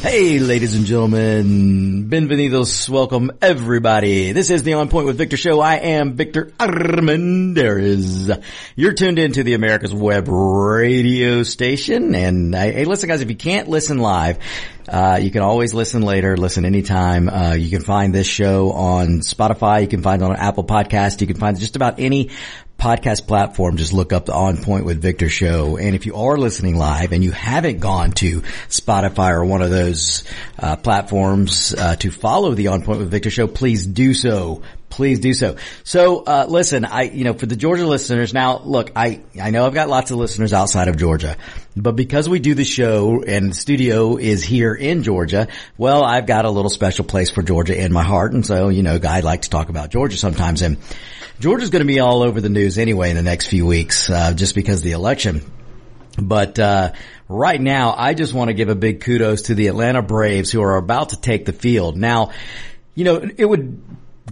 Hey, 0.00 0.38
ladies 0.38 0.74
and 0.74 0.86
gentlemen, 0.86 2.08
bienvenidos, 2.08 2.88
welcome 2.88 3.32
everybody. 3.42 4.32
This 4.32 4.50
is 4.50 4.62
the 4.62 4.72
On 4.72 4.88
Point 4.88 5.04
with 5.04 5.18
Victor 5.18 5.36
show. 5.36 5.60
I 5.60 5.74
am 5.74 6.14
Victor 6.14 6.46
Armendariz. 6.58 8.42
You're 8.76 8.94
tuned 8.94 9.18
into 9.18 9.42
the 9.42 9.52
America's 9.52 9.92
Web 9.92 10.26
radio 10.26 11.42
station. 11.42 12.14
And 12.14 12.54
uh, 12.54 12.60
hey, 12.62 12.86
listen 12.86 13.10
guys, 13.10 13.20
if 13.20 13.28
you 13.28 13.36
can't 13.36 13.68
listen 13.68 13.98
live, 13.98 14.38
uh, 14.88 15.18
you 15.20 15.30
can 15.30 15.42
always 15.42 15.74
listen 15.74 16.00
later, 16.00 16.34
listen 16.34 16.64
anytime. 16.64 17.28
Uh, 17.28 17.52
you 17.52 17.68
can 17.68 17.82
find 17.82 18.14
this 18.14 18.26
show 18.26 18.72
on 18.72 19.20
Spotify. 19.20 19.82
You 19.82 19.88
can 19.88 20.02
find 20.02 20.22
it 20.22 20.24
on 20.24 20.34
Apple 20.34 20.64
Podcast. 20.64 21.20
You 21.20 21.26
can 21.26 21.36
find 21.36 21.60
just 21.60 21.76
about 21.76 22.00
any 22.00 22.30
podcast 22.80 23.26
platform, 23.26 23.76
just 23.76 23.92
look 23.92 24.12
up 24.12 24.24
the 24.24 24.34
On 24.34 24.56
Point 24.56 24.86
with 24.86 25.00
Victor 25.00 25.28
show. 25.28 25.76
And 25.76 25.94
if 25.94 26.06
you 26.06 26.16
are 26.16 26.38
listening 26.38 26.76
live 26.76 27.12
and 27.12 27.22
you 27.22 27.30
haven't 27.30 27.78
gone 27.78 28.12
to 28.12 28.40
Spotify 28.68 29.32
or 29.32 29.44
one 29.44 29.60
of 29.60 29.70
those 29.70 30.24
uh, 30.58 30.76
platforms 30.76 31.74
uh, 31.74 31.96
to 31.96 32.10
follow 32.10 32.54
the 32.54 32.68
On 32.68 32.82
Point 32.82 32.98
with 32.98 33.10
Victor 33.10 33.30
show, 33.30 33.46
please 33.46 33.86
do 33.86 34.14
so. 34.14 34.62
Please 34.88 35.20
do 35.20 35.34
so. 35.34 35.56
So, 35.84 36.24
uh, 36.24 36.46
listen, 36.48 36.84
I, 36.84 37.02
you 37.02 37.22
know, 37.22 37.34
for 37.34 37.46
the 37.46 37.54
Georgia 37.54 37.86
listeners, 37.86 38.34
now 38.34 38.58
look, 38.58 38.90
I, 38.96 39.20
I 39.40 39.50
know 39.50 39.64
I've 39.64 39.74
got 39.74 39.88
lots 39.88 40.10
of 40.10 40.16
listeners 40.16 40.52
outside 40.52 40.88
of 40.88 40.96
Georgia, 40.96 41.36
but 41.76 41.94
because 41.94 42.28
we 42.28 42.40
do 42.40 42.54
the 42.54 42.64
show 42.64 43.22
and 43.22 43.50
the 43.50 43.54
studio 43.54 44.16
is 44.16 44.42
here 44.42 44.74
in 44.74 45.04
Georgia, 45.04 45.46
well, 45.78 46.02
I've 46.02 46.26
got 46.26 46.44
a 46.44 46.50
little 46.50 46.70
special 46.70 47.04
place 47.04 47.30
for 47.30 47.42
Georgia 47.42 47.80
in 47.80 47.92
my 47.92 48.02
heart. 48.02 48.32
And 48.32 48.44
so, 48.44 48.68
you 48.68 48.82
know, 48.82 48.98
I 49.06 49.20
like 49.20 49.42
to 49.42 49.50
talk 49.50 49.68
about 49.68 49.90
Georgia 49.90 50.16
sometimes 50.16 50.62
and 50.62 50.78
Georgia's 51.40 51.70
going 51.70 51.80
to 51.80 51.86
be 51.86 52.00
all 52.00 52.22
over 52.22 52.38
the 52.42 52.50
news 52.50 52.76
anyway 52.76 53.08
in 53.08 53.16
the 53.16 53.22
next 53.22 53.46
few 53.46 53.64
weeks, 53.64 54.10
uh, 54.10 54.34
just 54.34 54.54
because 54.54 54.80
of 54.80 54.84
the 54.84 54.92
election. 54.92 55.40
But, 56.18 56.58
uh, 56.58 56.92
right 57.28 57.58
now, 57.58 57.94
I 57.96 58.12
just 58.12 58.34
want 58.34 58.48
to 58.48 58.54
give 58.54 58.68
a 58.68 58.74
big 58.74 59.00
kudos 59.00 59.42
to 59.42 59.54
the 59.54 59.68
Atlanta 59.68 60.02
Braves 60.02 60.50
who 60.50 60.60
are 60.60 60.76
about 60.76 61.08
to 61.10 61.20
take 61.20 61.46
the 61.46 61.54
field. 61.54 61.96
Now, 61.96 62.32
you 62.94 63.04
know, 63.04 63.26
it 63.36 63.46
would 63.46 63.82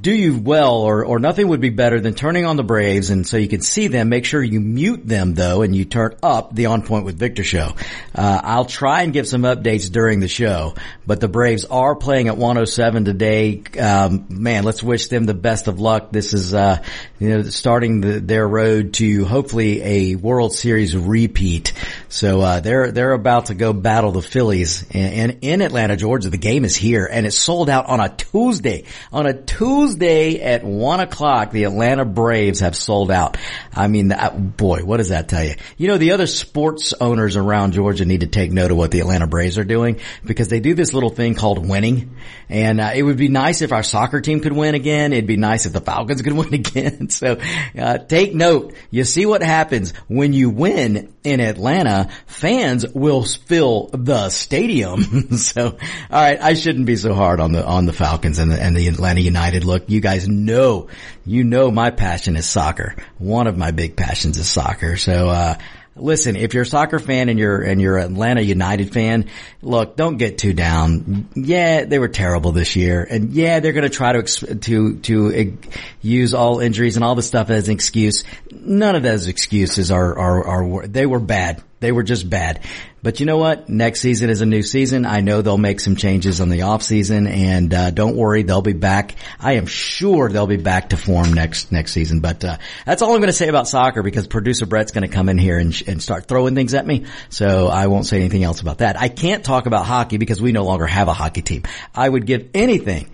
do 0.01 0.13
you 0.13 0.39
well 0.39 0.77
or, 0.77 1.05
or 1.05 1.19
nothing 1.19 1.49
would 1.49 1.61
be 1.61 1.71
better 1.71 2.01
than 2.01 2.15
turning 2.15 2.45
on 2.45 2.57
the 2.57 2.63
Braves 2.63 3.11
and 3.11 3.27
so 3.27 3.37
you 3.37 3.49
can 3.49 3.61
see 3.61 3.89
them. 3.89 4.09
Make 4.09 4.25
sure 4.25 4.43
you 4.43 4.61
mute 4.61 5.07
them 5.07 5.35
though 5.35 5.63
and 5.63 5.75
you 5.75 5.85
turn 5.85 6.17
up 6.23 6.55
the 6.55 6.67
On 6.67 6.83
Point 6.83 7.05
with 7.05 7.19
Victor 7.19 7.45
show. 7.45 7.73
Uh, 8.15 8.41
I'll 8.43 8.65
try 8.65 9.03
and 9.03 9.13
give 9.13 9.27
some 9.27 9.43
updates 9.43 9.91
during 9.91 10.21
the 10.21 10.29
show, 10.29 10.75
but 11.07 11.21
the 11.21 11.29
Braves 11.29 11.65
are 11.65 11.95
playing 11.95 12.29
at 12.29 12.37
107 12.37 13.05
today. 13.05 13.63
Um, 13.79 14.27
man, 14.29 14.65
let's 14.65 14.83
wish 14.83 15.09
them 15.09 15.25
the 15.25 15.35
best 15.35 15.69
of 15.69 15.81
luck. 15.81 16.11
This 16.11 16.35
is, 16.35 16.55
uh, 16.55 16.83
you 17.19 17.29
know, 17.29 17.43
starting 17.45 18.01
the, 18.01 18.21
their 18.21 18.47
road 18.47 18.95
to 18.95 19.25
hopefully 19.25 19.83
a 19.83 20.15
World 20.17 20.53
Series 20.53 20.97
repeat. 20.97 21.73
So, 22.09 22.41
uh, 22.41 22.61
they're, 22.61 22.91
they're 22.93 23.13
about 23.13 23.47
to 23.47 23.55
go 23.55 23.73
battle 23.73 24.13
the 24.13 24.23
Phillies 24.23 24.85
and, 24.91 25.15
and 25.15 25.39
in 25.43 25.63
Atlanta, 25.63 25.97
Georgia. 25.97 26.31
The 26.31 26.39
game 26.39 26.65
is 26.65 26.77
here 26.77 27.09
and 27.11 27.27
it's 27.27 27.37
sold 27.37 27.69
out 27.69 27.87
on 27.87 28.01
a 28.01 28.09
Tuesday, 28.09 28.85
on 29.13 29.27
a 29.27 29.35
Tuesday 29.35 30.41
at 30.41 30.65
one 30.65 31.01
o'clock, 31.01 31.51
the 31.51 31.65
Atlanta 31.65 32.05
Braves 32.05 32.61
have 32.61 32.77
sold 32.77 33.11
out. 33.11 33.37
I 33.75 33.89
mean, 33.89 34.13
boy, 34.57 34.85
what 34.85 34.99
does 34.99 35.11
that 35.11 35.29
tell 35.29 35.45
you? 35.45 35.55
You 35.77 35.89
know, 35.89 35.99
the 35.99 36.13
other 36.13 36.27
sports 36.27 36.95
owners 37.01 37.37
around 37.37 37.73
Georgia 37.73 38.05
need 38.05 38.21
to 38.21 38.27
take 38.27 38.53
note 38.53 38.71
of 38.71 38.77
what 38.77 38.91
the 38.91 39.01
Atlanta 39.01 39.27
Braves 39.27 39.59
are 39.59 39.65
doing 39.65 40.01
because 40.25 40.49
they 40.49 40.61
do 40.61 40.75
this 40.75 40.93
little 40.95 41.11
thing 41.11 41.35
called 41.35 41.67
winning. 41.69 42.17
And 42.49 42.81
uh, 42.81 42.91
it 42.95 43.03
would 43.03 43.17
be 43.17 43.29
nice 43.29 43.61
if 43.63 43.73
our 43.73 43.83
soccer 43.83 44.21
team 44.21 44.41
could 44.41 44.53
win 44.53 44.75
again. 44.75 45.13
It'd 45.13 45.27
be 45.27 45.37
nice 45.37 45.67
if 45.67 45.73
the 45.73 45.81
Falcons 45.81 46.23
could 46.23 46.33
win 46.35 46.55
again. 46.55 47.11
so 47.11 47.39
uh, 47.79 47.99
take 47.99 48.35
note. 48.35 48.75
You 48.91 49.05
see 49.05 49.27
what 49.27 49.43
happens 49.43 49.93
when 50.09 50.33
you 50.33 50.51
win 50.51 51.15
in 51.25 51.41
Atlanta. 51.41 51.98
Fans 52.27 52.87
will 52.95 53.25
fill 53.25 53.91
the 53.93 54.31
stadium. 54.31 55.37
so, 55.37 55.67
all 55.67 55.77
right, 56.11 56.41
I 56.41 56.55
shouldn't 56.55 56.87
be 56.87 56.97
so 56.97 57.15
hard 57.15 57.41
on 57.41 57.53
the 57.53 57.65
on 57.65 57.87
the 57.87 57.93
Falcons 57.93 58.39
and 58.39 58.51
the, 58.51 58.61
and 58.61 58.77
the 58.77 58.89
Atlanta 58.89 59.21
United. 59.21 59.65
Look, 59.65 59.89
you 59.91 60.01
guys 60.01 60.29
know, 60.29 60.89
you 61.25 61.45
know 61.45 61.71
my 61.71 61.91
passion 61.91 62.37
is 62.37 62.49
soccer. 62.49 62.97
One 63.19 63.47
of 63.47 63.57
my 63.57 63.71
big 63.71 63.97
passions 63.97 64.39
is 64.39 64.49
soccer. 64.49 64.97
So, 64.97 65.29
uh, 65.29 65.55
listen, 65.99 66.37
if 66.37 66.55
you're 66.55 66.63
a 66.63 66.67
soccer 66.67 66.99
fan 66.99 67.29
and 67.29 67.39
you're, 67.39 67.61
and 67.61 67.81
you're 67.81 67.99
an 67.99 68.13
Atlanta 68.13 68.41
United 68.41 68.93
fan, 68.93 69.27
look, 69.63 69.97
don't 69.97 70.17
get 70.17 70.39
too 70.39 70.53
down. 70.53 71.29
Yeah, 71.35 71.85
they 71.85 71.99
were 71.99 72.09
terrible 72.09 72.53
this 72.53 72.77
year. 72.77 73.07
And 73.09 73.33
yeah, 73.33 73.61
they're 73.61 73.73
going 73.73 73.89
to 73.89 73.95
try 73.95 74.21
to, 74.21 74.55
to, 74.57 74.99
to 74.99 75.59
use 76.03 76.35
all 76.35 76.61
injuries 76.61 76.97
and 76.97 77.05
all 77.05 77.15
the 77.15 77.23
stuff 77.23 77.51
as 77.51 77.69
an 77.69 77.75
excuse. 77.75 78.25
None 78.51 78.97
of 78.97 79.03
those 79.03 79.29
excuses 79.29 79.91
are, 79.91 80.19
are, 80.19 80.47
are, 80.47 80.87
they 80.87 81.07
were 81.07 81.21
bad. 81.21 81.63
They 81.81 81.93
were 81.93 82.03
just 82.03 82.29
bad. 82.29 82.61
But 83.09 83.21
you 83.21 83.25
know 83.25 83.39
what? 83.39 83.71
Next 83.71 84.03
season 84.03 84.29
is 84.29 84.43
a 84.43 84.45
new 84.45 84.63
season. 84.63 85.07
I 85.07 85.21
know 85.21 85.41
they'll 85.41 85.57
make 85.57 85.81
some 85.81 85.97
changes 85.97 86.43
on 86.43 86.51
the 86.51 86.61
off 86.61 86.83
season 86.83 87.27
and, 87.27 87.73
uh, 87.73 87.91
don't 87.91 88.17
worry, 88.17 88.43
they'll 88.43 88.61
be 88.61 88.75
back. 88.75 89.15
I 89.41 89.55
am 89.55 89.65
sure 89.65 90.29
they'll 90.29 90.47
be 90.47 90.59
back 90.59 90.91
to 90.91 90.99
form 90.99 91.33
next, 91.33 91.73
next 91.73 91.93
season. 91.93 92.21
But, 92.21 92.45
uh, 92.45 92.59
that's 92.85 93.01
all 93.01 93.15
I'm 93.15 93.21
going 93.21 93.29
to 93.29 93.33
say 93.33 93.49
about 93.49 93.67
soccer 93.67 94.03
because 94.03 94.27
producer 94.27 94.67
Brett's 94.67 94.93
going 94.93 95.09
to 95.09 95.15
come 95.15 95.31
in 95.31 95.39
here 95.39 95.59
and, 95.59 95.83
and 95.87 96.03
start 96.03 96.27
throwing 96.27 96.55
things 96.55 96.75
at 96.75 96.87
me. 96.87 97.07
So 97.31 97.69
I 97.69 97.87
won't 97.87 98.05
say 98.05 98.19
anything 98.19 98.45
else 98.45 98.61
about 98.61 98.79
that. 98.81 99.01
I 99.01 99.09
can't 99.09 99.43
talk 99.43 99.65
about 99.65 99.87
hockey 99.87 100.19
because 100.19 100.43
we 100.43 100.53
no 100.53 100.65
longer 100.65 100.85
have 100.85 101.09
a 101.09 101.15
hockey 101.15 101.41
team. 101.41 101.63
I 101.95 102.07
would 102.07 102.27
give 102.27 102.51
anything 102.53 103.09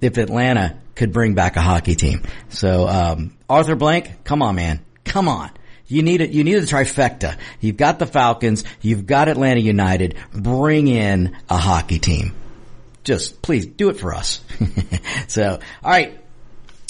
if 0.00 0.16
Atlanta 0.16 0.78
could 0.94 1.12
bring 1.12 1.34
back 1.34 1.56
a 1.56 1.60
hockey 1.60 1.96
team. 1.96 2.22
So, 2.48 2.88
um, 2.88 3.36
Arthur 3.46 3.76
Blank, 3.76 4.24
come 4.24 4.40
on, 4.40 4.54
man. 4.54 4.82
Come 5.04 5.28
on. 5.28 5.50
You 5.86 6.02
need 6.02 6.20
it. 6.20 6.30
You 6.30 6.44
need 6.44 6.56
a 6.56 6.62
trifecta. 6.62 7.36
You've 7.60 7.76
got 7.76 7.98
the 7.98 8.06
Falcons. 8.06 8.64
You've 8.80 9.06
got 9.06 9.28
Atlanta 9.28 9.60
United. 9.60 10.16
Bring 10.32 10.88
in 10.88 11.36
a 11.48 11.56
hockey 11.56 11.98
team. 11.98 12.34
Just 13.04 13.42
please 13.42 13.66
do 13.66 13.90
it 13.90 13.98
for 13.98 14.14
us. 14.14 14.40
so, 15.28 15.60
all 15.82 15.90
right. 15.90 16.18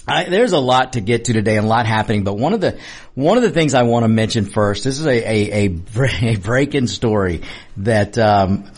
I, 0.07 0.25
there's 0.25 0.53
a 0.53 0.59
lot 0.59 0.93
to 0.93 1.01
get 1.01 1.25
to 1.27 1.33
today 1.33 1.57
and 1.57 1.65
a 1.65 1.69
lot 1.69 1.87
happening, 1.87 2.25
but 2.25 2.35
one 2.35 2.53
of 2.53 2.61
the 2.61 2.79
one 3.15 3.39
of 3.39 3.43
the 3.43 3.51
things 3.51 3.73
I 3.73 3.85
want 3.85 4.05
to 4.05 4.09
mention 4.09 4.45
first. 4.45 4.85
This 4.85 5.01
is 5.01 5.07
a 5.07 5.11
a, 5.11 5.67
a, 5.67 5.79
a 6.35 6.37
break-in 6.37 6.89
story 6.89 7.41
that 7.79 8.19
um, 8.19 8.71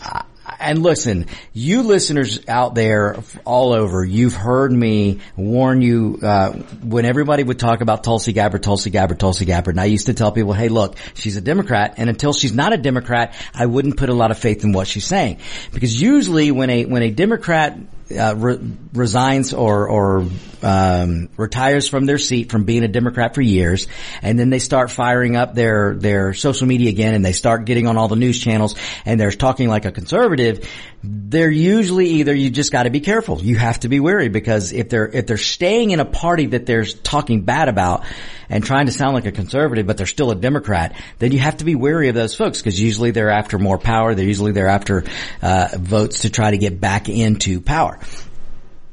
and 0.59 0.81
listen, 0.81 1.27
you 1.53 1.83
listeners 1.83 2.39
out 2.47 2.75
there 2.75 3.17
all 3.45 3.73
over, 3.73 4.03
you've 4.03 4.35
heard 4.35 4.71
me 4.71 5.19
warn 5.35 5.81
you, 5.81 6.19
uh, 6.21 6.51
when 6.83 7.05
everybody 7.05 7.43
would 7.43 7.59
talk 7.59 7.81
about 7.81 8.03
Tulsi 8.03 8.33
Gabbard, 8.33 8.63
Tulsi 8.63 8.89
Gabbard, 8.89 9.19
Tulsi 9.19 9.45
Gabbard, 9.45 9.75
and 9.75 9.81
I 9.81 9.85
used 9.85 10.07
to 10.07 10.13
tell 10.13 10.31
people, 10.31 10.53
hey 10.53 10.69
look, 10.69 10.97
she's 11.13 11.37
a 11.37 11.41
Democrat, 11.41 11.95
and 11.97 12.09
until 12.09 12.33
she's 12.33 12.53
not 12.53 12.73
a 12.73 12.77
Democrat, 12.77 13.33
I 13.53 13.65
wouldn't 13.65 13.97
put 13.97 14.09
a 14.09 14.13
lot 14.13 14.31
of 14.31 14.37
faith 14.37 14.63
in 14.63 14.71
what 14.71 14.87
she's 14.87 15.05
saying. 15.05 15.39
Because 15.71 15.99
usually 16.01 16.51
when 16.51 16.69
a, 16.69 16.85
when 16.85 17.01
a 17.01 17.11
Democrat 17.11 17.77
uh, 18.11 18.35
re- 18.35 18.59
resigns 18.93 19.53
or 19.53 19.89
or 19.89 20.25
um, 20.61 21.29
retires 21.37 21.87
from 21.87 22.05
their 22.05 22.17
seat 22.17 22.51
from 22.51 22.63
being 22.63 22.83
a 22.83 22.87
Democrat 22.87 23.35
for 23.35 23.41
years, 23.41 23.87
and 24.21 24.39
then 24.39 24.49
they 24.49 24.59
start 24.59 24.91
firing 24.91 25.35
up 25.35 25.55
their 25.55 25.95
their 25.95 26.33
social 26.33 26.67
media 26.67 26.89
again, 26.89 27.13
and 27.13 27.23
they 27.23 27.33
start 27.33 27.65
getting 27.65 27.87
on 27.87 27.97
all 27.97 28.07
the 28.07 28.15
news 28.15 28.39
channels, 28.39 28.75
and 29.05 29.19
they're 29.19 29.31
talking 29.31 29.69
like 29.69 29.85
a 29.85 29.91
conservative. 29.91 30.67
They're 31.03 31.51
usually 31.51 32.07
either 32.07 32.33
you 32.33 32.49
just 32.49 32.71
got 32.71 32.83
to 32.83 32.89
be 32.89 33.01
careful. 33.01 33.41
You 33.41 33.55
have 33.55 33.79
to 33.81 33.89
be 33.89 33.99
wary 33.99 34.29
because 34.29 34.73
if 34.73 34.89
they're 34.89 35.07
if 35.07 35.27
they're 35.27 35.37
staying 35.37 35.91
in 35.91 35.99
a 35.99 36.05
party 36.05 36.47
that 36.47 36.65
they're 36.65 36.85
talking 36.85 37.41
bad 37.41 37.69
about 37.69 38.03
and 38.49 38.63
trying 38.63 38.85
to 38.85 38.91
sound 38.91 39.13
like 39.13 39.25
a 39.25 39.31
conservative, 39.31 39.85
but 39.85 39.97
they're 39.97 40.05
still 40.05 40.31
a 40.31 40.35
Democrat, 40.35 40.95
then 41.19 41.31
you 41.31 41.39
have 41.39 41.57
to 41.57 41.65
be 41.65 41.75
wary 41.75 42.09
of 42.09 42.15
those 42.15 42.35
folks 42.35 42.59
because 42.59 42.79
usually 42.79 43.11
they're 43.11 43.29
after 43.29 43.59
more 43.59 43.77
power. 43.77 44.15
They're 44.15 44.25
usually 44.25 44.53
they're 44.53 44.69
after 44.69 45.03
uh, 45.41 45.69
votes 45.75 46.21
to 46.21 46.29
try 46.29 46.51
to 46.51 46.57
get 46.57 46.79
back 46.79 47.09
into 47.09 47.61
power. 47.61 47.96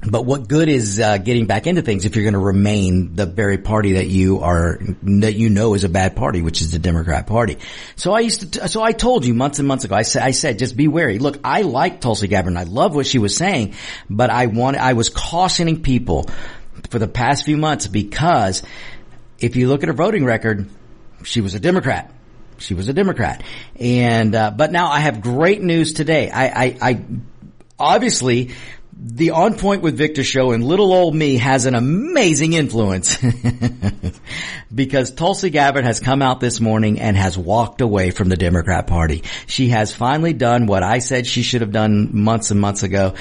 But 0.07 0.27
what 0.27 0.49
good 0.49 0.69
is 0.69 1.01
uh, 1.01 1.17
getting 1.17 1.47
back 1.47 1.67
into 1.67 1.81
things 1.81 2.05
if 2.05 2.15
you're 2.15 2.25
going 2.25 2.35
to 2.35 2.39
remain 2.39 3.15
the 3.15 3.25
very 3.25 3.57
party 3.57 3.95
that 3.95 4.07
you 4.07 4.41
are 4.41 4.79
that 5.03 5.35
you 5.35 5.49
know 5.49 5.73
is 5.73 5.85
a 5.85 5.89
bad 5.89 6.15
party, 6.15 6.43
which 6.43 6.61
is 6.61 6.73
the 6.73 6.79
Democrat 6.79 7.27
Party? 7.27 7.57
So 7.97 8.13
I 8.13 8.21
used 8.21 8.41
to. 8.41 8.51
T- 8.51 8.69
so 8.69 8.83
I 8.83 8.93
told 8.93 9.25
you 9.25 9.33
months 9.33 9.61
and 9.61 9.67
months 9.67 9.85
ago. 9.85 9.95
I 9.95 10.03
said, 10.03 10.23
I 10.23 10.33
said, 10.33 10.59
just 10.59 10.77
be 10.77 10.89
wary. 10.89 11.19
Look, 11.19 11.39
I 11.43 11.63
like 11.63 12.03
Tulsi 12.03 12.29
Gabbard. 12.29 12.55
I 12.57 12.65
love 12.65 12.95
what 12.95 13.07
she 13.07 13.19
was 13.19 13.35
saying, 13.35 13.75
but 14.11 14.29
I 14.29 14.47
want. 14.47 14.77
I 14.77 14.93
was 14.93 15.09
cautioning 15.09 15.81
people 15.81 16.29
for 16.91 16.99
the 16.99 17.09
past 17.09 17.47
few 17.47 17.57
months 17.57 17.87
because 17.87 18.63
if 19.39 19.57
you 19.57 19.69
look 19.69 19.83
at 19.83 19.89
her 19.89 19.95
voting 19.95 20.25
record, 20.25 20.69
she 21.23 21.41
was 21.41 21.55
a 21.55 21.61
Democrat. 21.61 22.13
She 22.59 22.75
was 22.75 22.89
a 22.89 22.93
Democrat. 22.93 23.43
And, 23.77 24.35
uh, 24.35 24.51
but 24.51 24.71
now 24.71 24.91
I 24.91 25.01
have 25.01 25.21
great 25.21 25.61
news 25.61 25.93
today. 25.93 26.31
I, 26.31 26.47
I, 26.47 26.77
I 26.81 27.05
obviously 27.79 28.51
the 28.97 29.31
On 29.31 29.55
Point 29.55 29.83
with 29.83 29.97
Victor 29.97 30.25
show 30.25 30.53
and 30.53 30.65
little 30.65 30.93
old 30.93 31.15
me 31.15 31.37
has 31.37 31.67
an 31.67 31.75
amazing 31.75 32.53
influence 32.53 33.17
because 34.75 35.11
Tulsi 35.11 35.51
Gabbard 35.51 35.85
has 35.85 36.01
come 36.01 36.23
out 36.23 36.41
this 36.41 36.61
morning 36.61 37.01
and 37.01 37.17
has 37.17 37.37
walked 37.37 37.81
away 37.81 38.11
from 38.11 38.29
the 38.29 38.37
Democrat 38.37 38.87
party. 38.87 39.23
She 39.47 39.69
has 39.69 39.93
finally 39.93 40.33
done 40.33 40.67
what 40.67 40.83
I 40.83 40.99
said 40.99 41.27
she 41.27 41.43
should 41.43 41.61
have 41.61 41.73
done 41.73 42.11
months 42.13 42.51
and 42.51 42.61
months 42.61 42.83
ago. 42.83 43.15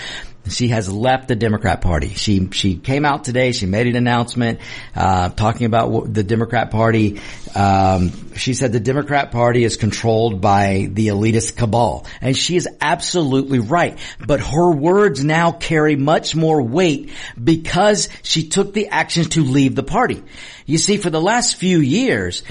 She 0.49 0.69
has 0.69 0.91
left 0.91 1.29
the 1.29 1.35
Democrat 1.35 1.81
Party. 1.81 2.09
She 2.09 2.49
she 2.51 2.75
came 2.75 3.05
out 3.05 3.23
today. 3.23 3.53
She 3.53 3.65
made 3.65 3.87
an 3.87 3.95
announcement 3.95 4.59
uh, 4.93 5.29
talking 5.29 5.65
about 5.65 6.13
the 6.13 6.23
Democrat 6.23 6.69
Party. 6.69 7.21
Um, 7.55 8.33
she 8.35 8.53
said 8.53 8.73
the 8.73 8.81
Democrat 8.81 9.31
Party 9.31 9.63
is 9.63 9.77
controlled 9.77 10.41
by 10.41 10.89
the 10.91 11.07
elitist 11.07 11.55
cabal, 11.55 12.05
and 12.19 12.35
she 12.35 12.57
is 12.57 12.67
absolutely 12.81 13.59
right. 13.59 13.97
But 14.19 14.41
her 14.41 14.71
words 14.71 15.23
now 15.23 15.53
carry 15.53 15.95
much 15.95 16.35
more 16.35 16.61
weight 16.61 17.11
because 17.41 18.09
she 18.21 18.49
took 18.49 18.73
the 18.73 18.89
actions 18.89 19.29
to 19.29 19.43
leave 19.43 19.75
the 19.75 19.83
party. 19.83 20.23
You 20.65 20.77
see, 20.77 20.97
for 20.97 21.09
the 21.09 21.21
last 21.21 21.55
few 21.55 21.79
years. 21.79 22.43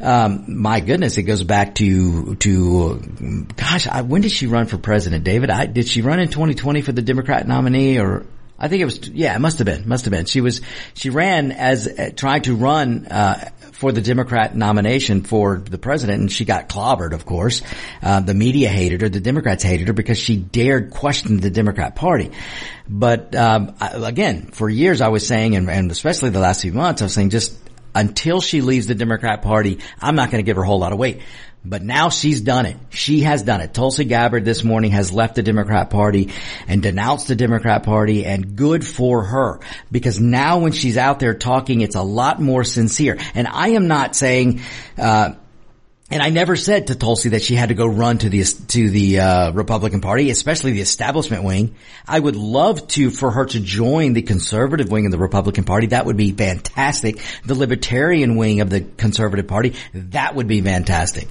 Um, 0.00 0.44
my 0.60 0.80
goodness, 0.80 1.18
it 1.18 1.24
goes 1.24 1.44
back 1.44 1.74
to 1.76 2.34
to 2.36 3.46
gosh, 3.56 3.86
I, 3.86 4.02
when 4.02 4.22
did 4.22 4.32
she 4.32 4.46
run 4.46 4.66
for 4.66 4.78
president, 4.78 5.24
David? 5.24 5.50
I, 5.50 5.66
did 5.66 5.86
she 5.86 6.00
run 6.00 6.20
in 6.20 6.28
2020 6.28 6.80
for 6.82 6.92
the 6.92 7.02
Democrat 7.02 7.46
nominee, 7.46 7.98
or 7.98 8.24
I 8.58 8.68
think 8.68 8.80
it 8.80 8.86
was 8.86 9.08
yeah, 9.08 9.36
it 9.36 9.40
must 9.40 9.58
have 9.58 9.66
been, 9.66 9.86
must 9.86 10.06
have 10.06 10.12
been. 10.12 10.24
She 10.24 10.40
was 10.40 10.62
she 10.94 11.10
ran 11.10 11.52
as 11.52 11.86
uh, 11.86 12.10
trying 12.16 12.42
to 12.42 12.54
run 12.54 13.06
uh, 13.08 13.50
for 13.72 13.92
the 13.92 14.00
Democrat 14.00 14.56
nomination 14.56 15.22
for 15.22 15.58
the 15.58 15.78
president, 15.78 16.20
and 16.20 16.32
she 16.32 16.46
got 16.46 16.68
clobbered. 16.68 17.12
Of 17.12 17.26
course, 17.26 17.62
uh, 18.02 18.20
the 18.20 18.34
media 18.34 18.68
hated 18.68 19.02
her, 19.02 19.08
the 19.10 19.20
Democrats 19.20 19.62
hated 19.62 19.88
her 19.88 19.94
because 19.94 20.18
she 20.18 20.36
dared 20.36 20.90
question 20.90 21.40
the 21.40 21.50
Democrat 21.50 21.94
Party. 21.94 22.30
But 22.88 23.34
um, 23.34 23.74
I, 23.80 23.90
again, 24.08 24.50
for 24.52 24.68
years 24.68 25.00
I 25.00 25.08
was 25.08 25.26
saying, 25.26 25.56
and, 25.56 25.70
and 25.70 25.90
especially 25.90 26.30
the 26.30 26.40
last 26.40 26.62
few 26.62 26.72
months, 26.72 27.02
I 27.02 27.04
was 27.04 27.14
saying 27.14 27.30
just 27.30 27.54
until 27.94 28.40
she 28.40 28.60
leaves 28.60 28.86
the 28.86 28.94
Democrat 28.94 29.42
Party, 29.42 29.78
I'm 30.00 30.14
not 30.14 30.30
going 30.30 30.42
to 30.42 30.46
give 30.46 30.56
her 30.56 30.62
a 30.62 30.66
whole 30.66 30.78
lot 30.78 30.92
of 30.92 30.98
weight. 30.98 31.20
But 31.62 31.82
now 31.82 32.08
she's 32.08 32.40
done 32.40 32.64
it. 32.64 32.78
She 32.88 33.20
has 33.20 33.42
done 33.42 33.60
it. 33.60 33.74
Tulsi 33.74 34.04
Gabbard 34.04 34.46
this 34.46 34.64
morning 34.64 34.92
has 34.92 35.12
left 35.12 35.34
the 35.34 35.42
Democrat 35.42 35.90
Party 35.90 36.30
and 36.66 36.82
denounced 36.82 37.28
the 37.28 37.36
Democrat 37.36 37.82
Party 37.82 38.24
and 38.24 38.56
good 38.56 38.86
for 38.86 39.24
her 39.24 39.60
because 39.92 40.18
now 40.18 40.60
when 40.60 40.72
she's 40.72 40.96
out 40.96 41.20
there 41.20 41.34
talking, 41.34 41.82
it's 41.82 41.96
a 41.96 42.02
lot 42.02 42.40
more 42.40 42.64
sincere. 42.64 43.18
And 43.34 43.46
I 43.46 43.70
am 43.70 43.88
not 43.88 44.16
saying, 44.16 44.60
uh, 44.96 45.34
and 46.10 46.22
I 46.22 46.30
never 46.30 46.56
said 46.56 46.88
to 46.88 46.96
Tulsi 46.96 47.30
that 47.30 47.42
she 47.42 47.54
had 47.54 47.68
to 47.68 47.74
go 47.74 47.86
run 47.86 48.18
to 48.18 48.28
the 48.28 48.42
to 48.42 48.90
the 48.90 49.20
uh, 49.20 49.52
Republican 49.52 50.00
Party, 50.00 50.30
especially 50.30 50.72
the 50.72 50.80
establishment 50.80 51.44
wing. 51.44 51.76
I 52.06 52.18
would 52.18 52.36
love 52.36 52.88
to 52.88 53.10
for 53.10 53.30
her 53.30 53.46
to 53.46 53.60
join 53.60 54.12
the 54.12 54.22
conservative 54.22 54.90
wing 54.90 55.06
of 55.06 55.12
the 55.12 55.18
Republican 55.18 55.64
Party. 55.64 55.88
That 55.88 56.06
would 56.06 56.16
be 56.16 56.32
fantastic. 56.32 57.20
The 57.44 57.54
libertarian 57.54 58.36
wing 58.36 58.60
of 58.60 58.70
the 58.70 58.80
conservative 58.80 59.46
party. 59.46 59.76
That 59.94 60.34
would 60.34 60.48
be 60.48 60.60
fantastic. 60.60 61.28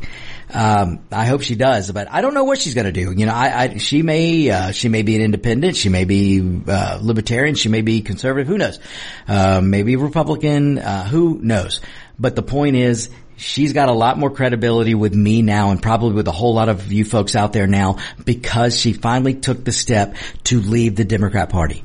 Um, 0.52 1.02
I 1.12 1.26
hope 1.26 1.42
she 1.42 1.56
does, 1.56 1.92
but 1.92 2.10
I 2.10 2.22
don't 2.22 2.34
know 2.34 2.46
what 2.46 2.60
she's 2.60 2.74
going 2.74 2.86
to 2.86 2.92
do. 2.92 3.12
You 3.12 3.26
know, 3.28 3.34
I, 3.34 3.64
I 3.64 3.78
she 3.78 4.02
may 4.02 4.50
uh, 4.50 4.72
she 4.72 4.88
may 4.88 5.04
be 5.04 5.16
an 5.16 5.22
independent, 5.22 5.76
she 5.76 5.90
may 5.90 6.06
be 6.06 6.62
uh, 6.68 7.00
libertarian, 7.02 7.56
she 7.56 7.70
may 7.70 7.81
be 7.81 8.02
conservative. 8.02 8.48
Who 8.48 8.58
knows? 8.58 8.80
Uh, 9.28 9.62
maybe 9.62 9.98
Republican. 9.98 10.80
Uh, 10.80 11.04
who 11.04 11.38
knows? 11.42 11.81
But 12.18 12.36
the 12.36 12.44
point 12.44 12.76
is, 12.76 13.10
she's 13.40 13.74
got 13.74 13.90
a 13.90 13.94
lot 13.94 14.18
more 14.18 14.30
credibility 14.30 14.94
with 14.94 15.16
me 15.16 15.42
now 15.42 15.72
and 15.72 15.82
probably 15.82 16.14
with 16.14 16.28
a 16.28 16.32
whole 16.32 16.54
lot 16.54 16.70
of 16.70 16.92
you 16.92 17.06
folks 17.06 17.36
out 17.36 17.54
there 17.54 17.68
now 17.68 17.98
because 18.26 18.78
she 18.78 18.94
finally 18.94 19.34
took 19.34 19.64
the 19.64 19.72
step 19.72 20.16
to 20.44 20.60
leave 20.60 20.96
the 20.96 21.06
Democrat 21.06 21.50
party. 21.50 21.84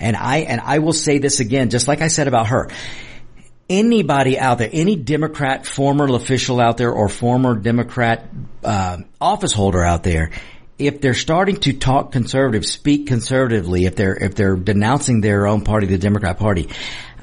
And 0.00 0.16
I, 0.16 0.38
and 0.38 0.60
I 0.60 0.78
will 0.78 0.92
say 0.92 1.18
this 1.18 1.40
again, 1.40 1.70
just 1.70 1.86
like 1.86 2.00
I 2.00 2.08
said 2.08 2.26
about 2.26 2.48
her. 2.48 2.70
Anybody 3.68 4.38
out 4.38 4.58
there, 4.58 4.68
any 4.70 4.96
Democrat 4.96 5.66
former 5.66 6.12
official 6.14 6.60
out 6.60 6.76
there 6.76 6.92
or 6.92 7.08
former 7.08 7.54
Democrat 7.54 8.28
uh, 8.62 8.98
office 9.20 9.52
holder 9.52 9.82
out 9.82 10.02
there, 10.02 10.32
if 10.78 11.00
they're 11.00 11.14
starting 11.14 11.56
to 11.60 11.72
talk 11.72 12.12
conservative, 12.12 12.66
speak 12.66 13.06
conservatively, 13.06 13.86
if 13.86 13.96
they're 13.96 14.16
if 14.16 14.34
they're 14.34 14.56
denouncing 14.56 15.20
their 15.20 15.46
own 15.46 15.62
party, 15.62 15.86
the 15.86 15.98
Democrat 15.98 16.38
Party, 16.38 16.68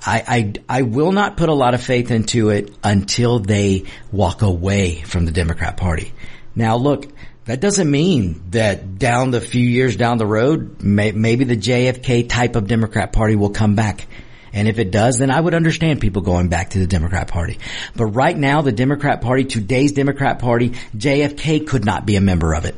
I, 0.04 0.24
I, 0.28 0.80
I 0.80 0.82
will 0.82 1.12
not 1.12 1.38
put 1.38 1.50
a 1.50 1.54
lot 1.54 1.74
of 1.74 1.82
faith 1.84 2.12
into 2.12 2.50
it 2.50 2.74
until 2.84 3.40
they 3.40 3.86
walk 4.12 4.42
away 4.42 5.02
from 5.02 5.26
the 5.26 5.32
Democrat 5.32 5.78
Party. 5.78 6.12
Now 6.56 6.78
look, 6.78 7.08
that 7.46 7.60
doesn't 7.60 7.90
mean 7.90 8.44
that 8.52 8.98
down 8.98 9.32
the 9.32 9.42
few 9.42 9.66
years 9.66 9.96
down 9.96 10.18
the 10.18 10.26
road, 10.26 10.82
may, 10.82 11.12
maybe 11.12 11.44
the 11.44 11.58
JFK 11.58 12.30
type 12.30 12.56
of 12.56 12.68
Democrat 12.68 13.12
Party 13.12 13.36
will 13.36 13.50
come 13.50 13.76
back. 13.76 14.08
And 14.54 14.68
if 14.68 14.80
it 14.80 14.92
does, 14.92 15.18
then 15.18 15.32
I 15.32 15.40
would 15.40 15.54
understand 15.54 16.02
people 16.02 16.22
going 16.22 16.50
back 16.50 16.72
to 16.72 16.80
the 16.80 16.88
Democrat 16.88 17.28
Party. 17.28 17.60
But 17.96 18.08
right 18.08 18.38
now, 18.38 18.62
the 18.62 18.72
Democrat 18.72 19.22
Party, 19.22 19.46
today's 19.46 19.94
Democrat 19.94 20.40
Party, 20.40 20.72
JFK 20.96 21.68
could 21.68 21.86
not 21.86 22.06
be 22.06 22.16
a 22.16 22.22
member 22.22 22.54
of 22.54 22.66
it. 22.66 22.76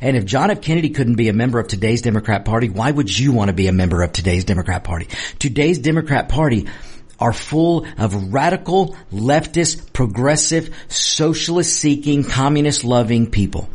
And 0.00 0.16
if 0.16 0.24
John 0.24 0.50
F. 0.50 0.60
Kennedy 0.60 0.90
couldn't 0.90 1.16
be 1.16 1.28
a 1.28 1.32
member 1.32 1.58
of 1.58 1.68
today's 1.68 2.02
Democrat 2.02 2.44
Party, 2.44 2.68
why 2.68 2.90
would 2.90 3.16
you 3.16 3.32
want 3.32 3.48
to 3.48 3.54
be 3.54 3.66
a 3.66 3.72
member 3.72 4.02
of 4.02 4.12
today's 4.12 4.44
Democrat 4.44 4.84
Party? 4.84 5.08
Today's 5.38 5.78
Democrat 5.78 6.28
Party 6.28 6.66
are 7.18 7.32
full 7.32 7.86
of 7.96 8.32
radical, 8.32 8.94
leftist, 9.12 9.92
progressive, 9.92 10.74
socialist 10.88 11.72
seeking, 11.74 12.24
communist 12.24 12.84
loving 12.84 13.30
people. 13.30 13.68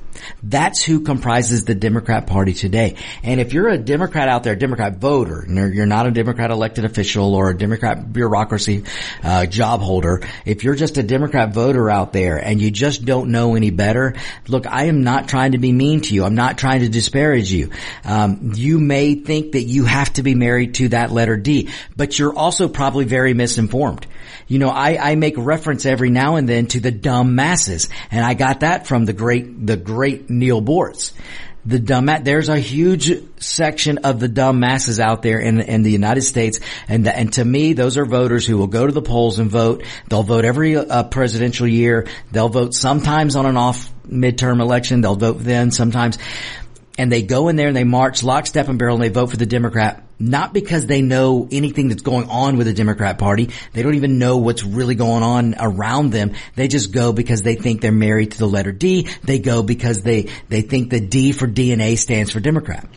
That's 0.44 0.84
who 0.84 1.02
comprises 1.02 1.66
the 1.66 1.76
Democrat 1.76 2.28
Party 2.28 2.54
today. 2.54 2.96
And 3.24 3.40
if 3.40 3.54
you're 3.54 3.70
a 3.70 3.78
Democrat 3.78 4.28
out 4.28 4.44
there, 4.44 4.54
a 4.54 4.60
Democrat 4.60 4.98
voter, 4.98 5.46
you're 5.48 5.86
not 5.86 6.08
a 6.08 6.12
Democrat 6.12 6.52
elected 6.52 6.86
official 6.86 7.36
or 7.36 7.50
a 7.50 7.58
Democrat 7.58 8.12
bureaucracy 8.12 8.84
uh, 9.24 9.46
job 9.46 9.82
holder, 9.82 10.22
if 10.46 10.64
you're 10.64 10.76
just 10.76 10.98
a 10.98 11.04
Democrat 11.04 11.54
voter 11.54 11.90
out 11.90 12.14
there 12.14 12.38
and 12.38 12.62
you 12.62 12.72
just 12.72 13.06
don't 13.06 13.32
know 13.32 13.56
any 13.56 13.70
better, 13.70 14.16
look, 14.48 14.68
I 14.68 14.86
am 14.86 15.04
not 15.04 15.28
trying 15.28 15.54
to 15.54 15.58
be 15.58 15.72
mean 15.72 16.02
to 16.02 16.14
you. 16.14 16.24
I'm 16.24 16.36
not 16.36 16.58
trying 16.58 16.82
to 16.82 16.90
disparage 16.90 17.52
you. 17.52 17.72
Um, 18.04 18.52
you 18.56 18.80
may 18.80 19.16
think 19.16 19.54
that 19.54 19.64
you 19.64 19.86
have 19.86 20.12
to 20.14 20.24
be 20.24 20.36
married 20.36 20.76
to 20.76 20.90
that 20.90 21.12
letter 21.12 21.38
D, 21.38 21.70
but 21.96 22.18
you're 22.18 22.36
also 22.36 22.68
probably 22.68 23.06
very 23.06 23.34
misinformed. 23.34 24.06
You 24.48 24.60
know, 24.60 24.70
I, 24.70 25.12
I 25.12 25.16
make 25.16 25.36
reference 25.38 25.86
every 25.86 26.10
now 26.10 26.36
and 26.36 26.48
then 26.48 26.68
to 26.68 26.82
the 26.82 26.92
dumb 26.92 27.36
masses, 27.36 27.88
and 28.12 28.24
I 28.26 28.34
got 28.34 28.62
that 28.62 28.86
from 28.86 29.06
the 29.06 29.14
great, 29.14 29.66
the 29.66 29.78
great 29.78 30.11
Neal 30.28 30.62
Boortz. 30.62 31.12
The 31.64 31.78
dumb, 31.78 32.10
there's 32.24 32.50
a 32.50 32.58
huge 32.58 33.12
section 33.40 34.00
of 34.00 34.20
the 34.20 34.28
dumb 34.28 34.60
masses 34.60 35.00
out 35.00 35.22
there 35.22 35.40
in, 35.40 35.62
in 35.62 35.84
the 35.84 35.92
United 35.92 36.22
States. 36.22 36.60
And, 36.88 37.08
and 37.08 37.32
to 37.34 37.46
me, 37.46 37.74
those 37.74 37.98
are 37.98 38.06
voters 38.06 38.48
who 38.48 38.58
will 38.58 38.68
go 38.68 38.88
to 38.88 38.92
the 38.92 39.02
polls 39.02 39.38
and 39.38 39.52
vote. 39.52 39.84
They'll 40.10 40.24
vote 40.24 40.44
every 40.44 40.76
uh, 40.76 41.04
presidential 41.04 41.68
year. 41.68 42.08
They'll 42.32 42.50
vote 42.50 42.74
sometimes 42.74 43.36
on 43.36 43.46
an 43.46 43.58
off 43.58 43.92
midterm 44.08 44.60
election. 44.60 45.02
They'll 45.02 45.16
vote 45.16 45.38
then 45.40 45.70
sometimes. 45.70 46.18
And 46.98 47.12
they 47.12 47.22
go 47.22 47.48
in 47.48 47.58
there 47.58 47.68
and 47.68 47.78
they 47.78 47.84
march 47.84 48.24
lockstep 48.24 48.68
and 48.68 48.80
barrel 48.80 48.96
and 48.96 49.04
they 49.04 49.10
vote 49.10 49.30
for 49.30 49.38
the 49.38 49.46
Democrat 49.46 50.04
not 50.22 50.54
because 50.54 50.86
they 50.86 51.02
know 51.02 51.48
anything 51.52 51.90
that's 51.90 52.02
going 52.02 52.30
on 52.30 52.58
with 52.58 52.68
the 52.68 52.74
Democrat 52.74 53.18
party. 53.18 53.50
They 53.74 53.84
don't 53.84 53.96
even 53.96 54.20
know 54.20 54.38
what's 54.38 54.64
really 54.64 54.96
going 54.96 55.24
on 55.24 55.56
around 55.60 56.12
them. 56.12 56.34
They 56.56 56.68
just 56.68 56.92
go 56.92 57.12
because 57.12 57.42
they 57.42 57.56
think 57.56 57.82
they're 57.82 57.92
married 57.92 58.32
to 58.32 58.38
the 58.38 58.48
letter 58.48 58.72
D. 58.72 59.10
They 59.24 59.40
go 59.40 59.64
because 59.64 60.02
they, 60.02 60.30
they 60.50 60.62
think 60.62 60.90
the 60.90 61.00
D 61.00 61.32
for 61.32 61.48
DNA 61.48 61.98
stands 61.98 62.32
for 62.32 62.40
Democrat. 62.40 62.88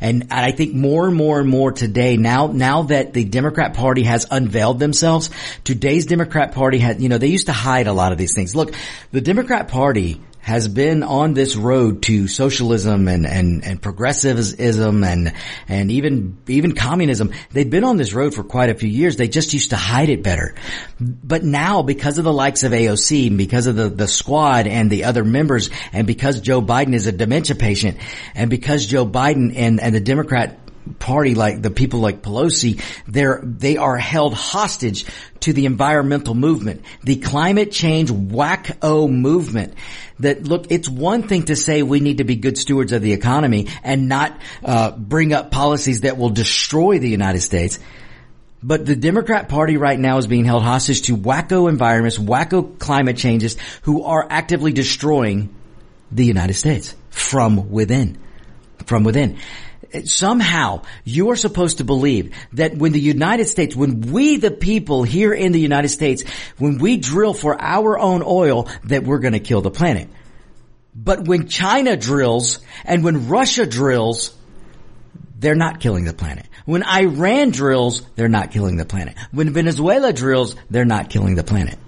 And 0.00 0.28
I 0.30 0.52
think 0.52 0.74
more 0.74 1.06
and 1.06 1.16
more 1.16 1.40
and 1.40 1.48
more 1.48 1.72
today, 1.72 2.16
now, 2.16 2.48
now 2.48 2.82
that 2.82 3.12
the 3.12 3.24
Democrat 3.24 3.74
party 3.74 4.02
has 4.02 4.26
unveiled 4.30 4.78
themselves, 4.78 5.30
today's 5.64 6.06
Democrat 6.06 6.52
party 6.52 6.78
had, 6.78 7.00
you 7.00 7.08
know, 7.08 7.18
they 7.18 7.28
used 7.28 7.46
to 7.46 7.52
hide 7.52 7.86
a 7.86 7.92
lot 7.92 8.12
of 8.12 8.18
these 8.18 8.34
things. 8.34 8.54
Look, 8.54 8.74
the 9.10 9.20
Democrat 9.20 9.68
party 9.68 10.20
has 10.42 10.66
been 10.66 11.04
on 11.04 11.34
this 11.34 11.54
road 11.56 12.02
to 12.02 12.26
socialism 12.26 13.06
and, 13.06 13.26
and, 13.26 13.64
and 13.64 13.80
progressivism 13.80 15.04
and, 15.04 15.32
and 15.68 15.90
even, 15.92 16.36
even 16.48 16.74
communism. 16.74 17.32
They've 17.50 17.70
been 17.70 17.84
on 17.84 17.96
this 17.96 18.12
road 18.12 18.34
for 18.34 18.42
quite 18.42 18.68
a 18.68 18.74
few 18.74 18.88
years. 18.88 19.16
They 19.16 19.28
just 19.28 19.54
used 19.54 19.70
to 19.70 19.76
hide 19.76 20.08
it 20.08 20.24
better. 20.24 20.56
But 21.00 21.44
now, 21.44 21.82
because 21.82 22.18
of 22.18 22.24
the 22.24 22.32
likes 22.32 22.64
of 22.64 22.72
AOC, 22.72 23.28
and 23.28 23.38
because 23.38 23.66
of 23.66 23.76
the, 23.76 23.88
the 23.88 24.08
squad 24.08 24.66
and 24.66 24.90
the 24.90 25.04
other 25.04 25.24
members, 25.24 25.70
and 25.92 26.08
because 26.08 26.40
Joe 26.40 26.60
Biden 26.60 26.94
is 26.94 27.06
a 27.06 27.12
dementia 27.12 27.54
patient, 27.54 27.98
and 28.34 28.50
because 28.50 28.84
Joe 28.86 29.06
Biden 29.06 29.52
and, 29.56 29.80
and 29.80 29.94
the 29.94 30.00
Democrat 30.00 30.58
party 30.98 31.34
like 31.34 31.62
the 31.62 31.70
people 31.70 32.00
like 32.00 32.22
Pelosi, 32.22 32.82
they're, 33.06 33.40
they 33.42 33.76
are 33.76 33.96
held 33.96 34.34
hostage 34.34 35.06
to 35.40 35.52
the 35.52 35.66
environmental 35.66 36.34
movement, 36.34 36.82
the 37.02 37.16
climate 37.16 37.72
change 37.72 38.10
wacko 38.10 39.10
movement 39.10 39.74
that 40.20 40.44
look, 40.44 40.66
it's 40.70 40.88
one 40.88 41.22
thing 41.24 41.44
to 41.44 41.56
say 41.56 41.82
we 41.82 42.00
need 42.00 42.18
to 42.18 42.24
be 42.24 42.36
good 42.36 42.56
stewards 42.56 42.92
of 42.92 43.02
the 43.02 43.12
economy 43.12 43.68
and 43.82 44.08
not, 44.08 44.38
uh, 44.64 44.92
bring 44.92 45.32
up 45.32 45.50
policies 45.50 46.02
that 46.02 46.16
will 46.16 46.30
destroy 46.30 46.98
the 46.98 47.08
United 47.08 47.40
States. 47.40 47.78
But 48.62 48.86
the 48.86 48.94
Democrat 48.94 49.48
party 49.48 49.76
right 49.76 49.98
now 49.98 50.18
is 50.18 50.28
being 50.28 50.44
held 50.44 50.62
hostage 50.62 51.02
to 51.02 51.16
wacko 51.16 51.68
environments, 51.68 52.18
wacko 52.18 52.78
climate 52.78 53.16
changes 53.16 53.56
who 53.82 54.04
are 54.04 54.24
actively 54.30 54.72
destroying 54.72 55.52
the 56.12 56.24
United 56.24 56.54
States 56.54 56.94
from 57.10 57.70
within, 57.70 58.18
from 58.86 59.02
within 59.02 59.38
somehow 60.04 60.82
you 61.04 61.30
are 61.30 61.36
supposed 61.36 61.78
to 61.78 61.84
believe 61.84 62.34
that 62.52 62.76
when 62.76 62.92
the 62.92 63.00
United 63.00 63.46
States, 63.48 63.74
when 63.76 64.00
we 64.12 64.36
the 64.36 64.50
people 64.50 65.02
here 65.02 65.32
in 65.32 65.52
the 65.52 65.60
United 65.60 65.88
States, 65.88 66.24
when 66.58 66.78
we 66.78 66.96
drill 66.96 67.34
for 67.34 67.60
our 67.60 67.98
own 67.98 68.22
oil, 68.24 68.68
that 68.84 69.04
we're 69.04 69.18
going 69.18 69.34
to 69.34 69.40
kill 69.40 69.60
the 69.60 69.70
planet. 69.70 70.08
But 70.94 71.26
when 71.26 71.48
China 71.48 71.96
drills 71.96 72.60
and 72.84 73.02
when 73.02 73.28
Russia 73.28 73.66
drills, 73.66 74.36
they're 75.38 75.54
not 75.54 75.80
killing 75.80 76.04
the 76.04 76.12
planet. 76.12 76.46
When 76.64 76.84
Iran 76.84 77.50
drills, 77.50 78.02
they're 78.14 78.28
not 78.28 78.52
killing 78.52 78.76
the 78.76 78.84
planet. 78.84 79.16
When 79.32 79.52
Venezuela 79.52 80.12
drills, 80.12 80.54
they're 80.70 80.84
not 80.84 81.10
killing 81.10 81.34
the 81.34 81.42
planet. 81.42 81.78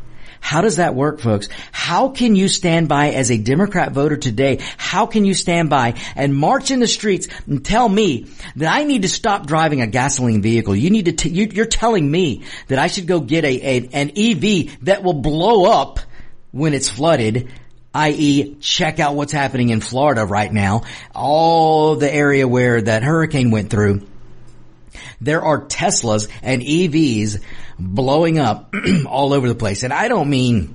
How 0.44 0.60
does 0.60 0.76
that 0.76 0.94
work, 0.94 1.20
folks? 1.20 1.48
How 1.72 2.10
can 2.10 2.36
you 2.36 2.48
stand 2.48 2.86
by 2.86 3.12
as 3.12 3.30
a 3.30 3.38
Democrat 3.38 3.92
voter 3.92 4.18
today? 4.18 4.58
How 4.76 5.06
can 5.06 5.24
you 5.24 5.32
stand 5.32 5.70
by 5.70 5.94
and 6.14 6.36
march 6.36 6.70
in 6.70 6.80
the 6.80 6.86
streets 6.86 7.28
and 7.46 7.64
tell 7.64 7.88
me 7.88 8.26
that 8.56 8.70
I 8.70 8.84
need 8.84 9.02
to 9.02 9.08
stop 9.08 9.46
driving 9.46 9.80
a 9.80 9.86
gasoline 9.86 10.42
vehicle? 10.42 10.76
You 10.76 10.90
need 10.90 11.06
to, 11.06 11.12
t- 11.12 11.30
you, 11.30 11.48
you're 11.50 11.64
telling 11.64 12.08
me 12.08 12.42
that 12.68 12.78
I 12.78 12.88
should 12.88 13.06
go 13.06 13.20
get 13.20 13.46
a, 13.46 13.78
a 13.78 13.88
an 13.94 14.12
EV 14.14 14.80
that 14.82 15.02
will 15.02 15.14
blow 15.14 15.64
up 15.64 15.98
when 16.52 16.74
it's 16.74 16.90
flooded 16.90 17.48
i.e. 17.94 18.56
check 18.56 19.00
out 19.00 19.14
what's 19.14 19.32
happening 19.32 19.70
in 19.70 19.80
Florida 19.80 20.26
right 20.26 20.52
now, 20.52 20.82
all 21.14 21.96
the 21.96 22.12
area 22.12 22.46
where 22.46 22.82
that 22.82 23.02
hurricane 23.02 23.50
went 23.50 23.70
through. 23.70 24.06
There 25.20 25.42
are 25.42 25.64
Teslas 25.64 26.28
and 26.42 26.60
EVs 26.60 27.40
blowing 27.78 28.38
up 28.38 28.74
all 29.06 29.32
over 29.32 29.48
the 29.48 29.54
place. 29.54 29.82
And 29.82 29.92
I 29.92 30.08
don't 30.08 30.30
mean 30.30 30.74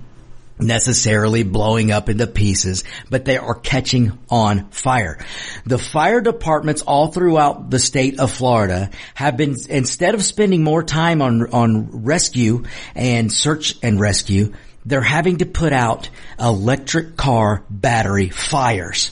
necessarily 0.60 1.44
blowing 1.44 1.92
up 1.92 2.10
into 2.10 2.28
pieces, 2.28 2.84
but 3.10 3.26
they 3.26 3.38
are 3.38 3.56
catching 3.56 4.18
on 4.30 4.70
fire. 4.72 5.26
The 5.66 5.78
fire 5.78 6.22
departments 6.22 6.82
all 6.82 7.08
throughout 7.08 7.70
the 7.70 7.80
state 7.80 8.20
of 8.20 8.32
Florida 8.32 8.90
have 9.16 9.38
been, 9.38 9.56
instead 9.70 10.16
of 10.16 10.24
spending 10.24 10.64
more 10.64 10.84
time 10.84 11.22
on, 11.22 11.52
on 11.52 12.04
rescue 12.04 12.66
and 12.94 13.32
search 13.32 13.76
and 13.82 14.00
rescue, 14.00 14.54
they're 14.86 15.02
having 15.02 15.38
to 15.38 15.46
put 15.46 15.74
out 15.74 16.10
electric 16.40 17.16
car 17.16 17.64
battery 17.70 18.30
fires. 18.30 19.12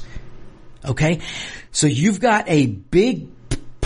Okay? 0.83 1.21
So 1.71 1.87
you've 1.87 2.19
got 2.19 2.49
a 2.49 2.65
big 2.65 3.29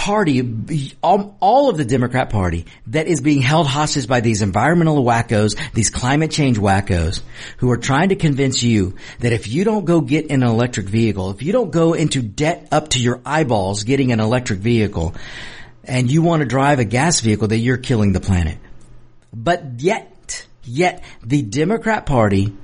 party, 0.01 0.95
all, 1.03 1.37
all, 1.39 1.69
of 1.69 1.77
the 1.77 1.85
Democrat 1.85 2.31
party 2.31 2.65
that 2.87 3.05
is 3.05 3.21
being 3.21 3.39
held 3.39 3.67
hostage 3.67 4.07
by 4.07 4.19
these 4.19 4.41
environmental 4.41 5.03
wackos, 5.03 5.55
these 5.73 5.91
climate 5.91 6.31
change 6.31 6.57
wackos 6.57 7.21
who 7.57 7.69
are 7.69 7.77
trying 7.77 8.09
to 8.09 8.15
convince 8.15 8.63
you 8.63 8.95
that 9.19 9.31
if 9.31 9.47
you 9.47 9.63
don't 9.63 9.85
go 9.85 10.01
get 10.01 10.31
an 10.31 10.41
electric 10.41 10.87
vehicle, 10.87 11.29
if 11.29 11.43
you 11.43 11.51
don't 11.51 11.69
go 11.69 11.93
into 11.93 12.23
debt 12.23 12.67
up 12.71 12.89
to 12.89 12.99
your 12.99 13.21
eyeballs 13.23 13.83
getting 13.83 14.11
an 14.11 14.19
electric 14.19 14.57
vehicle 14.57 15.13
and 15.83 16.09
you 16.09 16.23
want 16.23 16.39
to 16.39 16.47
drive 16.47 16.79
a 16.79 16.83
gas 16.83 17.19
vehicle 17.19 17.49
that 17.49 17.57
you're 17.57 17.77
killing 17.77 18.11
the 18.11 18.19
planet. 18.19 18.57
But 19.31 19.81
yet, 19.81 20.47
yet 20.63 21.03
the 21.23 21.43
Democrat 21.43 22.07
party 22.07 22.55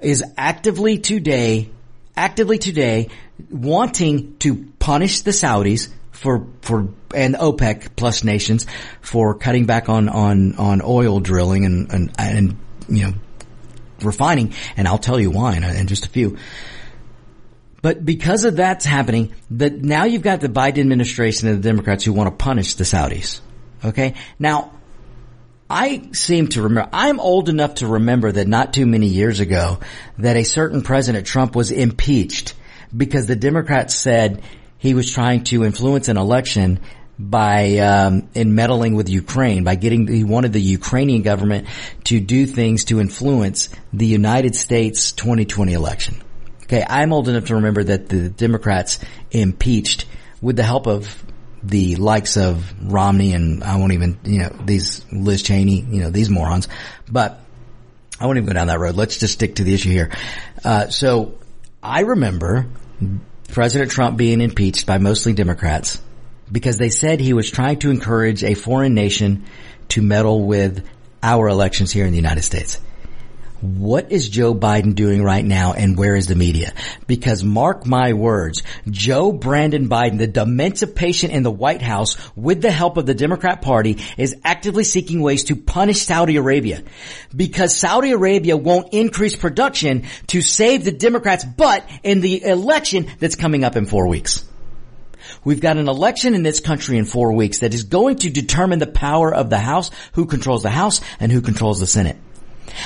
is 0.00 0.22
actively 0.36 0.98
today, 0.98 1.70
actively 2.14 2.58
today 2.58 3.08
wanting 3.50 4.36
to 4.40 4.66
punish 4.78 5.22
the 5.22 5.30
Saudis 5.30 5.88
for 6.14 6.46
for 6.62 6.88
and 7.14 7.34
OPEC 7.34 7.96
plus 7.96 8.24
nations 8.24 8.66
for 9.00 9.34
cutting 9.34 9.66
back 9.66 9.88
on 9.88 10.08
on 10.08 10.54
on 10.56 10.80
oil 10.82 11.20
drilling 11.20 11.64
and 11.64 11.92
and, 11.92 12.12
and 12.18 12.56
you 12.88 13.04
know 13.04 13.14
refining, 14.02 14.54
and 14.76 14.88
I'll 14.88 14.98
tell 14.98 15.20
you 15.20 15.30
why 15.30 15.56
in, 15.56 15.64
in 15.64 15.86
just 15.86 16.06
a 16.06 16.08
few. 16.08 16.38
But 17.82 18.04
because 18.04 18.44
of 18.44 18.56
that's 18.56 18.84
happening, 18.84 19.34
that 19.50 19.74
now 19.74 20.04
you've 20.04 20.22
got 20.22 20.40
the 20.40 20.48
Biden 20.48 20.78
administration 20.78 21.48
and 21.48 21.62
the 21.62 21.68
Democrats 21.68 22.04
who 22.04 22.12
want 22.12 22.30
to 22.30 22.42
punish 22.42 22.74
the 22.74 22.84
Saudis. 22.84 23.40
Okay, 23.84 24.14
now. 24.38 24.70
I 25.68 26.10
seem 26.12 26.48
to 26.48 26.62
remember, 26.62 26.90
I'm 26.92 27.18
old 27.18 27.48
enough 27.48 27.76
to 27.76 27.86
remember 27.86 28.30
that 28.30 28.46
not 28.46 28.74
too 28.74 28.84
many 28.84 29.06
years 29.06 29.40
ago 29.40 29.80
that 30.18 30.36
a 30.36 30.44
certain 30.44 30.82
President 30.82 31.26
Trump 31.26 31.56
was 31.56 31.70
impeached 31.70 32.52
because 32.94 33.24
the 33.26 33.34
Democrats 33.34 33.94
said 33.94 34.42
he 34.84 34.92
was 34.92 35.10
trying 35.10 35.42
to 35.44 35.64
influence 35.64 36.08
an 36.08 36.18
election 36.18 36.78
by 37.18 37.78
um, 37.78 38.28
in 38.34 38.54
meddling 38.54 38.94
with 38.94 39.08
Ukraine, 39.08 39.64
by 39.64 39.76
getting 39.76 40.06
he 40.06 40.24
wanted 40.24 40.52
the 40.52 40.60
Ukrainian 40.60 41.22
government 41.22 41.68
to 42.04 42.20
do 42.20 42.44
things 42.44 42.84
to 42.84 43.00
influence 43.00 43.70
the 43.94 44.04
United 44.04 44.54
States 44.54 45.12
2020 45.12 45.72
election. 45.72 46.22
Okay, 46.64 46.84
I'm 46.86 47.14
old 47.14 47.30
enough 47.30 47.46
to 47.46 47.54
remember 47.54 47.82
that 47.84 48.10
the 48.10 48.28
Democrats 48.28 48.98
impeached 49.30 50.04
with 50.42 50.56
the 50.56 50.64
help 50.64 50.86
of 50.86 51.24
the 51.62 51.96
likes 51.96 52.36
of 52.36 52.70
Romney 52.82 53.32
and 53.32 53.64
I 53.64 53.76
won't 53.76 53.92
even, 53.92 54.18
you 54.24 54.40
know, 54.40 54.50
these 54.66 55.02
Liz 55.10 55.42
Cheney, 55.42 55.80
you 55.80 56.02
know, 56.02 56.10
these 56.10 56.28
morons, 56.28 56.68
but 57.10 57.40
I 58.20 58.26
won't 58.26 58.36
even 58.36 58.48
go 58.48 58.52
down 58.52 58.66
that 58.66 58.78
road. 58.78 58.96
Let's 58.96 59.16
just 59.16 59.32
stick 59.32 59.54
to 59.54 59.64
the 59.64 59.72
issue 59.72 59.90
here. 59.90 60.10
Uh, 60.62 60.88
so 60.88 61.38
I 61.82 62.00
remember 62.00 62.66
President 63.48 63.90
Trump 63.90 64.16
being 64.16 64.40
impeached 64.40 64.86
by 64.86 64.98
mostly 64.98 65.32
Democrats 65.32 66.00
because 66.50 66.76
they 66.76 66.90
said 66.90 67.20
he 67.20 67.32
was 67.32 67.50
trying 67.50 67.78
to 67.80 67.90
encourage 67.90 68.42
a 68.44 68.54
foreign 68.54 68.94
nation 68.94 69.44
to 69.88 70.02
meddle 70.02 70.44
with 70.44 70.84
our 71.22 71.48
elections 71.48 71.92
here 71.92 72.04
in 72.04 72.10
the 72.10 72.18
United 72.18 72.42
States. 72.42 72.80
What 73.64 74.12
is 74.12 74.28
Joe 74.28 74.54
Biden 74.54 74.94
doing 74.94 75.22
right 75.22 75.42
now 75.42 75.72
and 75.72 75.96
where 75.96 76.14
is 76.16 76.26
the 76.26 76.34
media? 76.34 76.74
Because 77.06 77.42
mark 77.42 77.86
my 77.86 78.12
words, 78.12 78.62
Joe 78.90 79.32
Brandon 79.32 79.88
Biden, 79.88 80.18
the 80.18 80.26
dementia 80.26 80.86
patient 80.86 81.32
in 81.32 81.44
the 81.44 81.50
White 81.50 81.80
House 81.80 82.18
with 82.36 82.60
the 82.60 82.70
help 82.70 82.98
of 82.98 83.06
the 83.06 83.14
Democrat 83.14 83.62
party 83.62 84.02
is 84.18 84.36
actively 84.44 84.84
seeking 84.84 85.22
ways 85.22 85.44
to 85.44 85.56
punish 85.56 86.02
Saudi 86.02 86.36
Arabia 86.36 86.82
because 87.34 87.74
Saudi 87.74 88.10
Arabia 88.10 88.54
won't 88.54 88.92
increase 88.92 89.34
production 89.34 90.04
to 90.26 90.42
save 90.42 90.84
the 90.84 90.92
Democrats 90.92 91.46
butt 91.46 91.88
in 92.02 92.20
the 92.20 92.44
election 92.44 93.10
that's 93.18 93.34
coming 93.34 93.64
up 93.64 93.76
in 93.76 93.86
four 93.86 94.08
weeks. 94.08 94.44
We've 95.42 95.62
got 95.62 95.78
an 95.78 95.88
election 95.88 96.34
in 96.34 96.42
this 96.42 96.60
country 96.60 96.98
in 96.98 97.06
four 97.06 97.32
weeks 97.32 97.60
that 97.60 97.72
is 97.72 97.84
going 97.84 98.16
to 98.16 98.28
determine 98.28 98.78
the 98.78 98.86
power 98.86 99.34
of 99.34 99.48
the 99.48 99.56
House, 99.56 99.90
who 100.12 100.26
controls 100.26 100.62
the 100.62 100.68
House, 100.68 101.00
and 101.18 101.32
who 101.32 101.40
controls 101.40 101.80
the 101.80 101.86
Senate. 101.86 102.18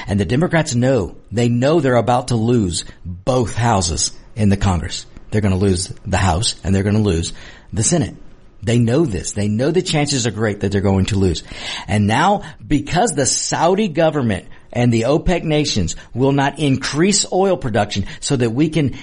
And 0.06 0.18
the 0.18 0.24
Democrats 0.24 0.74
know, 0.74 1.16
they 1.30 1.48
know 1.48 1.80
they're 1.80 1.96
about 1.96 2.28
to 2.28 2.36
lose 2.36 2.84
both 3.04 3.54
houses 3.54 4.12
in 4.36 4.48
the 4.48 4.56
Congress. 4.56 5.06
They're 5.30 5.40
going 5.40 5.52
to 5.52 5.58
lose 5.58 5.88
the 6.06 6.16
House 6.16 6.60
and 6.64 6.74
they're 6.74 6.82
going 6.82 6.96
to 6.96 7.02
lose 7.02 7.32
the 7.72 7.82
Senate. 7.82 8.16
They 8.62 8.78
know 8.78 9.04
this. 9.04 9.32
They 9.32 9.48
know 9.48 9.70
the 9.70 9.82
chances 9.82 10.26
are 10.26 10.32
great 10.32 10.60
that 10.60 10.72
they're 10.72 10.80
going 10.80 11.06
to 11.06 11.16
lose. 11.16 11.44
And 11.86 12.06
now, 12.06 12.42
because 12.66 13.12
the 13.12 13.26
Saudi 13.26 13.88
government 13.88 14.48
and 14.72 14.92
the 14.92 15.02
OPEC 15.02 15.44
nations 15.44 15.94
will 16.12 16.32
not 16.32 16.58
increase 16.58 17.30
oil 17.32 17.56
production 17.56 18.06
so 18.20 18.36
that 18.36 18.50
we 18.50 18.68
can 18.68 18.96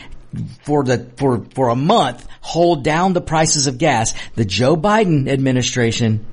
for 0.63 0.83
the 0.83 1.09
for 1.15 1.45
for 1.53 1.69
a 1.69 1.75
month 1.75 2.27
hold 2.41 2.83
down 2.83 3.13
the 3.13 3.21
prices 3.21 3.67
of 3.67 3.77
gas, 3.77 4.13
the 4.35 4.43
Joe 4.43 4.75
Biden 4.75 5.29
administration 5.29 6.25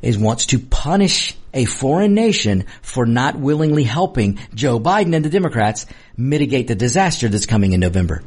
is 0.00 0.16
wants 0.16 0.46
to 0.46 0.58
punish 0.58 1.36
a 1.54 1.64
foreign 1.64 2.14
nation 2.14 2.66
for 2.82 3.06
not 3.06 3.38
willingly 3.38 3.84
helping 3.84 4.38
Joe 4.54 4.78
Biden 4.78 5.14
and 5.14 5.24
the 5.24 5.30
Democrats 5.30 5.86
mitigate 6.16 6.68
the 6.68 6.74
disaster 6.74 7.28
that's 7.28 7.46
coming 7.46 7.72
in 7.72 7.80
November. 7.80 8.22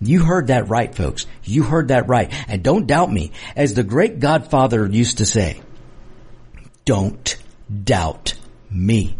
You 0.00 0.22
heard 0.22 0.46
that 0.46 0.68
right, 0.68 0.94
folks. 0.94 1.26
You 1.42 1.64
heard 1.64 1.88
that 1.88 2.08
right. 2.08 2.32
And 2.48 2.62
don't 2.62 2.86
doubt 2.86 3.10
me. 3.10 3.32
As 3.56 3.74
the 3.74 3.82
great 3.82 4.20
godfather 4.20 4.86
used 4.86 5.18
to 5.18 5.26
say, 5.26 5.60
don't 6.84 7.36
doubt 7.84 8.34
me. 8.70 9.16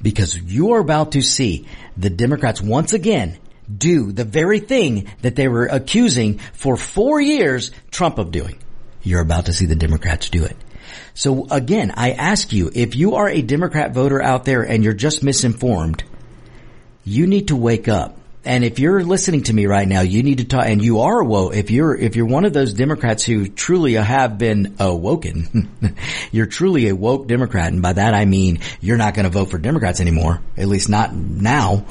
Because 0.00 0.36
you 0.36 0.72
are 0.72 0.80
about 0.80 1.12
to 1.12 1.22
see 1.22 1.66
the 1.96 2.10
Democrats 2.10 2.60
once 2.60 2.92
again 2.92 3.38
do 3.74 4.12
the 4.12 4.24
very 4.24 4.60
thing 4.60 5.10
that 5.22 5.36
they 5.36 5.48
were 5.48 5.66
accusing 5.66 6.38
for 6.52 6.76
four 6.76 7.20
years 7.20 7.70
Trump 7.90 8.18
of 8.18 8.30
doing. 8.30 8.58
You're 9.02 9.20
about 9.20 9.46
to 9.46 9.52
see 9.52 9.66
the 9.66 9.76
Democrats 9.76 10.30
do 10.30 10.44
it. 10.44 10.56
So 11.14 11.46
again, 11.50 11.92
I 11.96 12.10
ask 12.10 12.52
you, 12.52 12.70
if 12.74 12.96
you 12.96 13.14
are 13.14 13.28
a 13.28 13.40
Democrat 13.40 13.94
voter 13.94 14.20
out 14.20 14.44
there 14.44 14.62
and 14.62 14.82
you're 14.82 14.92
just 14.92 15.22
misinformed, 15.22 16.02
you 17.04 17.28
need 17.28 17.48
to 17.48 17.56
wake 17.56 17.86
up. 17.88 18.18
And 18.46 18.62
if 18.62 18.78
you're 18.78 19.02
listening 19.02 19.44
to 19.44 19.54
me 19.54 19.64
right 19.64 19.88
now, 19.88 20.02
you 20.02 20.22
need 20.22 20.38
to 20.38 20.44
talk, 20.44 20.66
and 20.66 20.84
you 20.84 21.00
are 21.00 21.24
woke, 21.24 21.54
if 21.54 21.70
you're, 21.70 21.96
if 21.96 22.14
you're 22.14 22.26
one 22.26 22.44
of 22.44 22.52
those 22.52 22.74
Democrats 22.74 23.24
who 23.24 23.48
truly 23.48 23.94
have 23.94 24.36
been 24.36 24.76
awoken, 24.78 25.96
you're 26.32 26.44
truly 26.44 26.88
a 26.88 26.96
woke 26.96 27.26
Democrat. 27.26 27.72
And 27.72 27.80
by 27.80 27.94
that 27.94 28.12
I 28.12 28.26
mean 28.26 28.58
you're 28.80 28.98
not 28.98 29.14
going 29.14 29.24
to 29.24 29.30
vote 29.30 29.50
for 29.50 29.58
Democrats 29.58 30.00
anymore, 30.00 30.42
at 30.58 30.68
least 30.68 30.90
not 30.90 31.14
now. 31.14 31.86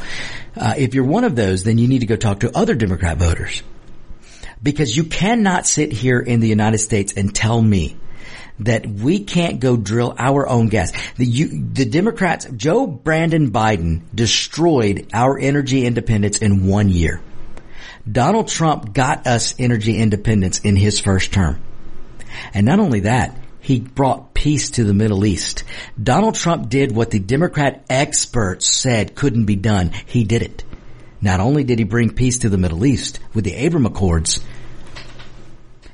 Uh, 0.55 0.75
if 0.77 0.93
you're 0.93 1.05
one 1.05 1.23
of 1.23 1.35
those, 1.35 1.63
then 1.63 1.79
you 1.79 1.87
need 1.87 1.99
to 1.99 2.05
go 2.05 2.17
talk 2.17 2.41
to 2.41 2.55
other 2.55 2.75
Democrat 2.75 3.17
voters. 3.17 3.63
Because 4.61 4.95
you 4.95 5.05
cannot 5.05 5.65
sit 5.65 5.91
here 5.91 6.19
in 6.19 6.39
the 6.39 6.47
United 6.47 6.77
States 6.77 7.13
and 7.13 7.33
tell 7.33 7.59
me 7.59 7.97
that 8.59 8.85
we 8.85 9.19
can't 9.19 9.59
go 9.59 9.75
drill 9.75 10.15
our 10.17 10.47
own 10.47 10.67
gas. 10.67 10.91
The, 11.15 11.25
you, 11.25 11.47
the 11.73 11.85
Democrats, 11.85 12.47
Joe 12.55 12.87
Brandon 12.87 13.51
Biden 13.51 14.03
destroyed 14.13 15.07
our 15.13 15.39
energy 15.39 15.85
independence 15.85 16.37
in 16.37 16.67
one 16.67 16.89
year. 16.89 17.21
Donald 18.09 18.49
Trump 18.49 18.93
got 18.93 19.27
us 19.27 19.55
energy 19.59 19.97
independence 19.97 20.59
in 20.59 20.75
his 20.75 20.99
first 20.99 21.33
term. 21.33 21.61
And 22.53 22.65
not 22.65 22.79
only 22.79 23.01
that, 23.01 23.37
he 23.61 23.79
brought 23.79 24.33
peace 24.33 24.71
to 24.71 24.83
the 24.83 24.93
Middle 24.93 25.25
East. 25.25 25.63
Donald 26.01 26.35
Trump 26.35 26.67
did 26.69 26.93
what 26.93 27.11
the 27.11 27.19
Democrat 27.19 27.85
experts 27.89 28.67
said 28.67 29.15
couldn't 29.15 29.45
be 29.45 29.55
done. 29.55 29.91
He 30.05 30.25
did 30.25 30.41
it. 30.41 30.63
Not 31.21 31.39
only 31.39 31.63
did 31.63 31.79
he 31.79 31.85
bring 31.85 32.09
peace 32.09 32.39
to 32.39 32.49
the 32.49 32.57
Middle 32.57 32.85
East 32.85 33.21
with 33.33 33.45
the 33.45 33.53
Abraham 33.53 33.85
Accords, 33.85 34.41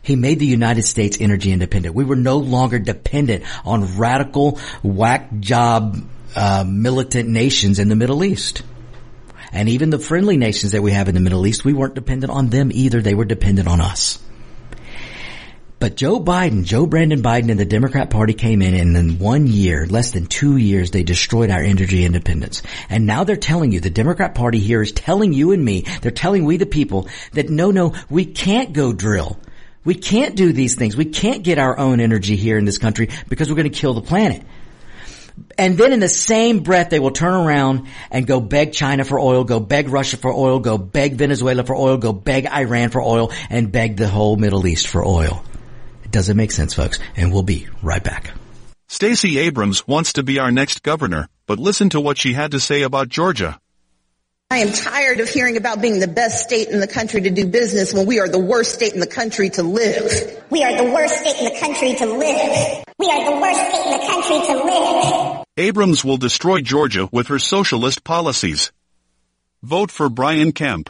he 0.09 0.15
made 0.15 0.39
the 0.39 0.45
United 0.45 0.83
States 0.83 1.17
energy 1.21 1.51
independent. 1.51 1.95
We 1.95 2.03
were 2.03 2.15
no 2.15 2.37
longer 2.37 2.79
dependent 2.79 3.45
on 3.63 3.97
radical 3.97 4.59
whack 4.83 5.39
job 5.39 6.03
uh, 6.35 6.65
militant 6.67 7.29
nations 7.29 7.79
in 7.79 7.89
the 7.89 7.95
Middle 7.95 8.23
East. 8.23 8.63
And 9.51 9.69
even 9.69 9.89
the 9.89 9.99
friendly 9.99 10.37
nations 10.37 10.73
that 10.73 10.81
we 10.81 10.91
have 10.91 11.07
in 11.07 11.15
the 11.15 11.21
Middle 11.21 11.45
East, 11.47 11.63
we 11.63 11.73
weren't 11.73 11.95
dependent 11.95 12.31
on 12.31 12.49
them 12.49 12.71
either. 12.73 13.01
They 13.01 13.15
were 13.15 13.25
dependent 13.25 13.67
on 13.67 13.81
us. 13.81 14.19
But 15.79 15.95
Joe 15.95 16.19
Biden, 16.19 16.65
Joe 16.65 16.85
Brandon 16.85 17.21
Biden 17.21 17.49
and 17.49 17.59
the 17.59 17.65
Democrat 17.65 18.09
party 18.09 18.33
came 18.33 18.61
in 18.61 18.73
and 18.73 18.97
in 18.97 19.17
one 19.17 19.47
year, 19.47 19.87
less 19.87 20.11
than 20.11 20.25
two 20.25 20.57
years, 20.57 20.91
they 20.91 21.03
destroyed 21.03 21.51
our 21.51 21.61
energy 21.61 22.03
independence. 22.03 22.63
And 22.89 23.05
now 23.05 23.23
they're 23.23 23.37
telling 23.37 23.71
you, 23.71 23.79
the 23.79 23.89
Democrat 23.89 24.35
party 24.35 24.59
here 24.59 24.81
is 24.81 24.91
telling 24.91 25.31
you 25.31 25.51
and 25.51 25.63
me, 25.63 25.85
they're 26.01 26.11
telling 26.11 26.43
we 26.43 26.57
the 26.57 26.65
people 26.65 27.07
that 27.31 27.49
no, 27.49 27.71
no, 27.71 27.93
we 28.09 28.25
can't 28.25 28.73
go 28.73 28.91
drill. 28.91 29.39
We 29.83 29.95
can't 29.95 30.35
do 30.35 30.53
these 30.53 30.75
things. 30.75 30.95
We 30.95 31.05
can't 31.05 31.43
get 31.43 31.57
our 31.57 31.77
own 31.77 31.99
energy 31.99 32.35
here 32.35 32.57
in 32.57 32.65
this 32.65 32.77
country 32.77 33.09
because 33.27 33.49
we're 33.49 33.55
going 33.55 33.71
to 33.71 33.77
kill 33.77 33.93
the 33.93 34.01
planet. 34.01 34.43
And 35.57 35.77
then 35.77 35.93
in 35.93 35.99
the 35.99 36.09
same 36.09 36.59
breath, 36.63 36.89
they 36.89 36.99
will 36.99 37.11
turn 37.11 37.33
around 37.33 37.87
and 38.11 38.27
go 38.27 38.41
beg 38.41 38.73
China 38.73 39.05
for 39.05 39.19
oil, 39.19 39.43
go 39.43 39.59
beg 39.59 39.87
Russia 39.87 40.17
for 40.17 40.33
oil, 40.33 40.59
go 40.59 40.77
beg 40.77 41.15
Venezuela 41.15 41.63
for 41.63 41.75
oil, 41.75 41.97
go 41.97 42.11
beg 42.11 42.45
Iran 42.45 42.89
for 42.89 43.01
oil, 43.01 43.31
and 43.49 43.71
beg 43.71 43.95
the 43.95 44.07
whole 44.07 44.35
Middle 44.35 44.67
East 44.67 44.87
for 44.87 45.05
oil. 45.05 45.43
It 46.11 46.35
make 46.35 46.51
sense, 46.51 46.73
folks? 46.73 46.99
And 47.15 47.31
we'll 47.31 47.43
be 47.43 47.67
right 47.83 48.03
back. 48.03 48.31
Stacey 48.87 49.37
Abrams 49.37 49.87
wants 49.87 50.13
to 50.13 50.23
be 50.23 50.39
our 50.39 50.51
next 50.51 50.81
governor, 50.81 51.29
but 51.45 51.59
listen 51.59 51.89
to 51.91 52.01
what 52.01 52.17
she 52.17 52.33
had 52.33 52.51
to 52.51 52.59
say 52.59 52.81
about 52.81 53.09
Georgia. 53.09 53.59
I 54.51 54.57
am 54.59 54.73
tired 54.73 55.19
of 55.19 55.29
hearing 55.29 55.57
about 55.57 55.79
being 55.79 55.99
the 55.99 56.07
best 56.07 56.43
state 56.43 56.69
in 56.69 56.79
the 56.79 56.87
country 56.87 57.21
to 57.21 57.29
do 57.29 57.45
business 57.45 57.93
when 57.93 58.07
we 58.07 58.19
are 58.19 58.27
the 58.27 58.39
worst 58.39 58.73
state 58.73 58.93
in 58.93 58.99
the 58.99 59.05
country 59.05 59.51
to 59.51 59.61
live. 59.61 60.43
We 60.49 60.63
are 60.63 60.75
the 60.75 60.91
worst 60.91 61.19
state 61.19 61.37
in 61.37 61.45
the 61.45 61.59
country 61.59 61.93
to 61.93 62.05
live. 62.07 62.83
We 62.97 63.11
are 63.11 63.31
the 63.31 63.39
worst 63.39 63.59
state 63.59 63.85
in 63.85 63.99
the 63.99 64.07
country 64.07 64.47
to 64.47 64.63
live. 64.63 65.45
Abrams 65.55 66.03
will 66.03 66.17
destroy 66.17 66.61
Georgia 66.61 67.07
with 67.11 67.27
her 67.27 67.37
socialist 67.37 68.03
policies. 68.03 68.71
Vote 69.61 69.91
for 69.91 70.09
Brian 70.09 70.51
Kemp. 70.51 70.89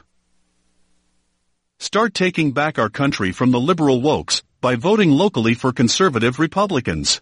Start 1.79 2.13
taking 2.13 2.53
back 2.53 2.79
our 2.79 2.89
country 2.89 3.33
from 3.33 3.51
the 3.51 3.59
liberal 3.59 3.99
wokes 4.01 4.41
by 4.61 4.77
voting 4.77 5.11
locally 5.11 5.53
for 5.53 5.73
conservative 5.73 6.39
Republicans. 6.39 7.21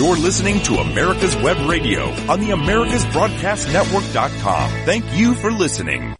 You're 0.00 0.16
listening 0.16 0.62
to 0.62 0.76
America's 0.76 1.36
Web 1.36 1.58
Radio 1.68 2.04
on 2.30 2.40
the 2.40 2.50
AmericasBroadcastNetwork.com. 2.50 4.70
Thank 4.86 5.04
you 5.14 5.34
for 5.34 5.52
listening. 5.52 6.16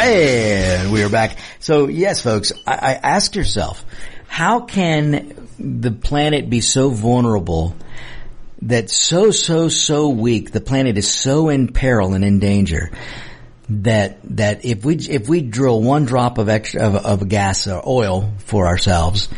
And 0.00 0.92
we 0.92 1.02
are 1.02 1.08
back. 1.08 1.38
So 1.58 1.88
yes, 1.88 2.22
folks, 2.22 2.52
I, 2.66 2.74
I 2.74 2.92
ask 2.94 3.34
yourself, 3.34 3.84
how 4.28 4.60
can 4.60 5.48
the 5.58 5.90
planet 5.90 6.48
be 6.48 6.60
so 6.60 6.90
vulnerable 6.90 7.74
that 8.62 8.90
so, 8.90 9.32
so, 9.32 9.68
so 9.68 10.10
weak, 10.10 10.52
the 10.52 10.60
planet 10.60 10.96
is 10.96 11.10
so 11.10 11.48
in 11.48 11.72
peril 11.72 12.14
and 12.14 12.24
in 12.24 12.38
danger 12.38 12.92
that, 13.70 14.18
that 14.36 14.64
if 14.64 14.84
we, 14.84 14.96
if 14.96 15.28
we 15.28 15.42
drill 15.42 15.82
one 15.82 16.04
drop 16.04 16.38
of 16.38 16.48
extra, 16.48 16.82
of, 16.82 16.94
of 16.94 17.28
gas 17.28 17.66
or 17.66 17.82
oil 17.86 18.32
for 18.38 18.66
ourselves, 18.66 19.28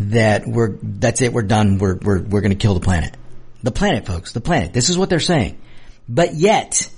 that 0.00 0.46
we're, 0.46 0.76
that's 0.82 1.20
it, 1.20 1.32
we're 1.32 1.42
done, 1.42 1.78
we're, 1.78 1.96
we're, 1.96 2.22
we're 2.22 2.40
gonna 2.40 2.54
kill 2.54 2.74
the 2.74 2.80
planet. 2.80 3.16
The 3.62 3.72
planet, 3.72 4.06
folks, 4.06 4.32
the 4.32 4.40
planet. 4.40 4.72
This 4.72 4.90
is 4.90 4.98
what 4.98 5.08
they're 5.08 5.20
saying. 5.20 5.60
But 6.08 6.34
yet, 6.34 6.88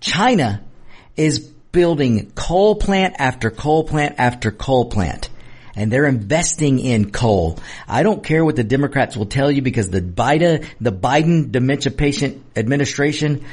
China 0.00 0.62
is 1.16 1.38
building 1.38 2.32
coal 2.34 2.76
plant 2.76 3.16
after 3.18 3.50
coal 3.50 3.84
plant 3.84 4.16
after 4.18 4.50
coal 4.50 4.86
plant 4.86 5.30
and 5.76 5.90
they're 5.90 6.06
investing 6.06 6.78
in 6.78 7.10
coal. 7.10 7.58
I 7.88 8.02
don't 8.02 8.22
care 8.22 8.44
what 8.44 8.56
the 8.56 8.64
Democrats 8.64 9.16
will 9.16 9.26
tell 9.26 9.50
you 9.50 9.62
because 9.62 9.90
the 9.90 10.00
Biden, 10.00 10.66
the 10.80 10.92
Biden 10.92 11.50
dementia 11.50 11.92
patient 11.92 12.44
administration, 12.56 13.44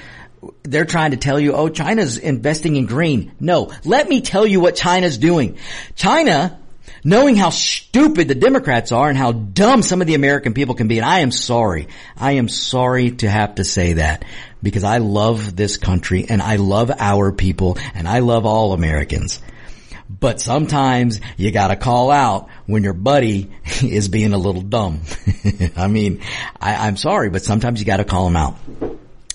they're 0.64 0.86
trying 0.86 1.12
to 1.12 1.18
tell 1.18 1.40
you, 1.40 1.54
oh, 1.54 1.70
China's 1.70 2.18
investing 2.18 2.76
in 2.76 2.86
green. 2.86 3.32
No, 3.40 3.72
let 3.86 4.08
me 4.08 4.22
tell 4.22 4.46
you 4.46 4.60
what 4.60 4.76
China's 4.76 5.18
doing. 5.18 5.58
China, 5.96 6.60
knowing 7.04 7.36
how 7.36 7.50
stupid 7.50 8.28
the 8.28 8.36
Democrats 8.36 8.92
are 8.92 9.10
and 9.10 9.18
how 9.18 9.32
dumb 9.32 9.82
some 9.82 10.02
of 10.02 10.08
the 10.08 10.16
American 10.16 10.54
people 10.54 10.76
can 10.76 10.88
be, 10.88 10.98
and 10.98 11.06
I 11.06 11.20
am 11.20 11.32
sorry. 11.32 11.88
I 12.18 12.34
am 12.34 12.50
sorry 12.50 13.12
to 13.12 13.30
have 13.30 13.56
to 13.56 13.64
say 13.64 13.94
that 13.94 14.26
because 14.64 14.84
I 14.84 14.98
love 14.98 15.56
this 15.56 15.78
country 15.78 16.26
and 16.28 16.42
I 16.42 16.58
love 16.58 16.92
our 16.98 17.32
people 17.32 17.78
and 17.94 18.08
I 18.08 18.20
love 18.20 18.46
all 18.46 18.74
Americans. 18.74 19.42
But 20.10 20.42
sometimes 20.42 21.22
you 21.38 21.52
gotta 21.52 21.76
call 21.76 22.12
out 22.12 22.50
when 22.66 22.84
your 22.84 22.94
buddy 22.94 23.50
is 23.84 24.10
being 24.10 24.34
a 24.34 24.38
little 24.38 24.62
dumb. 24.62 25.02
I 25.76 25.88
mean, 25.88 26.22
I, 26.60 26.88
am 26.88 26.98
sorry, 26.98 27.30
but 27.30 27.44
sometimes 27.44 27.80
you 27.80 27.86
gotta 27.86 28.04
call 28.04 28.28
him 28.28 28.36
out. 28.36 28.58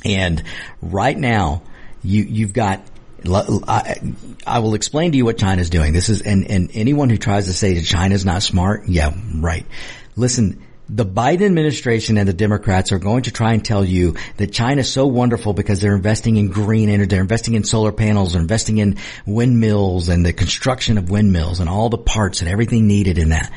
And 0.07 0.43
right 0.81 1.17
now, 1.17 1.63
you, 2.03 2.23
you've 2.23 2.53
got 2.53 2.83
I, 3.29 4.01
I, 4.47 4.59
will 4.61 4.75
explain 4.75 5.13
to 5.13 5.19
you 5.19 5.25
what 5.25 5.39
China's 5.39 5.71
doing. 5.71 5.93
This 5.93 6.09
is, 6.09 6.23
and, 6.23 6.49
and 6.49 6.71
anyone 6.75 7.11
who 7.11 7.17
tries 7.17 7.47
to 7.47 7.53
say 7.53 7.75
that 7.75 7.85
China's 7.85 8.25
not 8.25 8.43
smart, 8.43 8.87
yeah, 8.87 9.13
right. 9.35 9.67
Listen, 10.15 10.63
the 10.89 11.05
Biden 11.05 11.43
administration 11.47 12.17
and 12.17 12.29
the 12.29 12.33
Democrats 12.33 12.93
are 12.93 12.99
going 12.99 13.25
to 13.25 13.33
try 13.33 13.53
and 13.53 13.65
tell 13.65 13.85
you 13.85 14.15
that 14.37 14.53
China 14.53 14.83
is 14.83 14.93
so 14.93 15.07
wonderful 15.07 15.53
because 15.53 15.81
they're 15.81 15.97
investing 15.97 16.37
in 16.37 16.49
green 16.49 16.89
energy, 16.89 17.09
they're 17.09 17.21
investing 17.21 17.55
in 17.55 17.65
solar 17.65 17.93
panels, 17.93 18.33
they're 18.33 18.43
investing 18.43 18.79
in 18.79 18.99
windmills 19.27 20.09
and 20.09 20.25
the 20.25 20.33
construction 20.33 20.99
of 20.99 21.11
windmills 21.11 21.59
and 21.59 21.69
all 21.69 21.89
the 21.89 21.99
parts 21.99 22.41
and 22.41 22.49
everything 22.49 22.87
needed 22.87 23.19
in 23.19 23.31
that. 23.31 23.53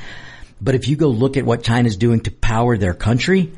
But 0.59 0.75
if 0.75 0.87
you 0.87 0.95
go 0.95 1.09
look 1.09 1.37
at 1.37 1.45
what 1.45 1.63
China's 1.63 1.97
doing 1.97 2.21
to 2.21 2.31
power 2.31 2.77
their 2.77 2.93
country, 2.93 3.51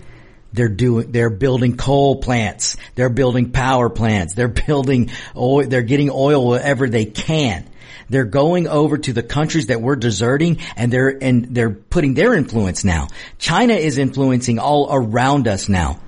they're 0.53 0.69
doing, 0.69 1.11
they're 1.11 1.29
building 1.29 1.77
coal 1.77 2.17
plants, 2.17 2.77
they're 2.95 3.09
building 3.09 3.51
power 3.51 3.89
plants, 3.89 4.33
they're 4.33 4.47
building 4.47 5.11
oil, 5.35 5.65
they're 5.65 5.81
getting 5.81 6.09
oil 6.11 6.47
wherever 6.47 6.89
they 6.89 7.05
can. 7.05 7.67
They're 8.09 8.25
going 8.25 8.67
over 8.67 8.97
to 8.97 9.13
the 9.13 9.23
countries 9.23 9.67
that 9.67 9.81
we're 9.81 9.95
deserting 9.95 10.59
and 10.75 10.91
they're, 10.91 11.17
and 11.23 11.55
they're 11.55 11.69
putting 11.69 12.13
their 12.13 12.33
influence 12.33 12.83
now. 12.83 13.07
China 13.37 13.73
is 13.73 13.97
influencing 13.97 14.59
all 14.59 14.89
around 14.91 15.47
us 15.47 15.69
now. 15.69 16.01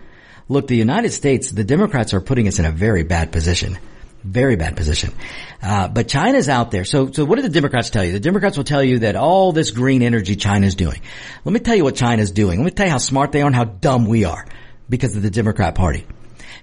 Look, 0.50 0.68
the 0.68 0.76
United 0.76 1.14
States, 1.14 1.52
the 1.52 1.64
Democrats 1.64 2.14
are 2.14 2.20
putting 2.20 2.50
us 2.50 2.60
in 2.60 2.66
a 2.66 2.72
very 2.72 3.04
bad 3.04 3.32
position. 3.32 3.78
Very 4.24 4.56
bad 4.56 4.78
position. 4.78 5.14
Uh, 5.62 5.90
but 5.90 6.08
China's 6.08 6.48
out 6.48 6.72
there. 6.72 6.86
So, 6.86 7.12
so 7.12 7.26
what 7.26 7.36
do 7.36 7.42
the 7.42 7.50
Democrats 7.50 7.90
tell 7.90 8.06
you? 8.06 8.14
The 8.14 8.20
Democrats 8.20 8.56
will 8.56 8.64
tell 8.64 8.84
you 8.84 9.00
that 9.00 9.16
all 9.16 9.52
this 9.52 9.72
green 9.72 10.02
energy 10.02 10.36
China's 10.36 10.76
doing. 10.76 11.02
Let 11.44 11.52
me 11.52 11.60
tell 11.60 11.76
you 11.76 11.84
what 11.84 11.96
China's 11.96 12.32
doing. 12.32 12.60
Let 12.60 12.66
me 12.66 12.72
tell 12.72 12.86
you 12.86 12.92
how 12.92 13.00
smart 13.00 13.34
they 13.34 13.42
are 13.42 13.48
and 13.48 13.56
how 13.56 13.66
dumb 13.66 14.06
we 14.06 14.24
are 14.24 14.46
because 14.90 15.16
of 15.16 15.24
the 15.24 15.30
Democrat 15.30 15.76
party. 15.76 16.06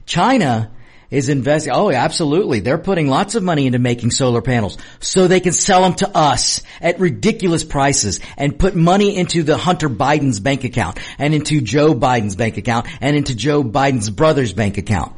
China 0.07 0.71
is 1.11 1.29
investing. 1.29 1.73
Oh, 1.75 1.91
absolutely. 1.91 2.61
They're 2.61 2.79
putting 2.79 3.09
lots 3.09 3.35
of 3.35 3.43
money 3.43 3.67
into 3.67 3.79
making 3.79 4.13
solar 4.13 4.41
panels 4.41 4.79
so 5.01 5.27
they 5.27 5.41
can 5.41 5.53
sell 5.53 5.83
them 5.83 5.95
to 5.95 6.17
us 6.17 6.63
at 6.81 7.01
ridiculous 7.01 7.65
prices 7.65 8.21
and 8.37 8.59
put 8.59 8.75
money 8.75 9.17
into 9.17 9.43
the 9.43 9.59
Hunter 9.59 9.91
Biden's 9.91 10.41
bank 10.41 10.65
account 10.65 10.99
and 11.19 11.35
into 11.35 11.61
Joe 11.61 11.95
Biden's 11.95 12.37
bank 12.37 12.57
account 12.57 12.87
and 13.01 13.17
into 13.17 13.35
Joe 13.35 13.63
Biden's 13.65 14.09
brother's 14.09 14.53
bank 14.53 14.79
account. 14.79 15.15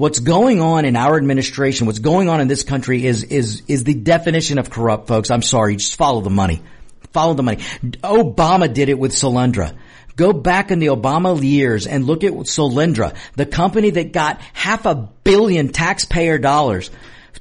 What's 0.00 0.18
going 0.18 0.62
on 0.62 0.86
in 0.86 0.96
our 0.96 1.18
administration, 1.18 1.86
what's 1.86 1.98
going 1.98 2.30
on 2.30 2.40
in 2.40 2.48
this 2.48 2.62
country 2.62 3.04
is, 3.04 3.22
is, 3.22 3.62
is 3.68 3.84
the 3.84 3.92
definition 3.92 4.58
of 4.58 4.70
corrupt 4.70 5.08
folks. 5.08 5.30
I'm 5.30 5.42
sorry. 5.42 5.76
Just 5.76 5.96
follow 5.96 6.22
the 6.22 6.30
money. 6.30 6.62
Follow 7.12 7.34
the 7.34 7.42
money. 7.42 7.58
Obama 8.02 8.72
did 8.72 8.88
it 8.88 8.98
with 8.98 9.12
Solyndra. 9.12 9.76
Go 10.16 10.32
back 10.32 10.70
in 10.70 10.78
the 10.78 10.86
Obama 10.86 11.38
years 11.42 11.86
and 11.86 12.06
look 12.06 12.24
at 12.24 12.32
Solyndra, 12.32 13.14
the 13.36 13.44
company 13.44 13.90
that 13.90 14.12
got 14.12 14.40
half 14.54 14.86
a 14.86 14.94
billion 15.22 15.68
taxpayer 15.68 16.38
dollars 16.38 16.90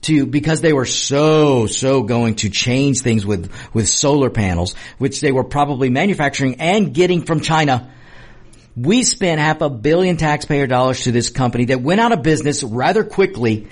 to 0.01 0.25
because 0.25 0.59
they 0.59 0.73
were 0.73 0.85
so 0.85 1.65
so 1.65 2.03
going 2.03 2.35
to 2.35 2.49
change 2.49 2.99
things 2.99 3.25
with 3.25 3.53
with 3.73 3.87
solar 3.87 4.29
panels, 4.29 4.75
which 4.97 5.21
they 5.21 5.31
were 5.31 5.45
probably 5.45 5.89
manufacturing 5.89 6.59
and 6.59 6.93
getting 6.93 7.21
from 7.21 7.39
China. 7.39 7.89
We 8.81 9.03
spent 9.03 9.41
half 9.41 9.59
a 9.59 9.69
billion 9.69 10.15
taxpayer 10.15 10.65
dollars 10.65 11.03
to 11.03 11.11
this 11.11 11.29
company 11.29 11.65
that 11.65 11.81
went 11.81 11.99
out 11.99 12.13
of 12.13 12.23
business 12.23 12.63
rather 12.63 13.03
quickly, 13.03 13.67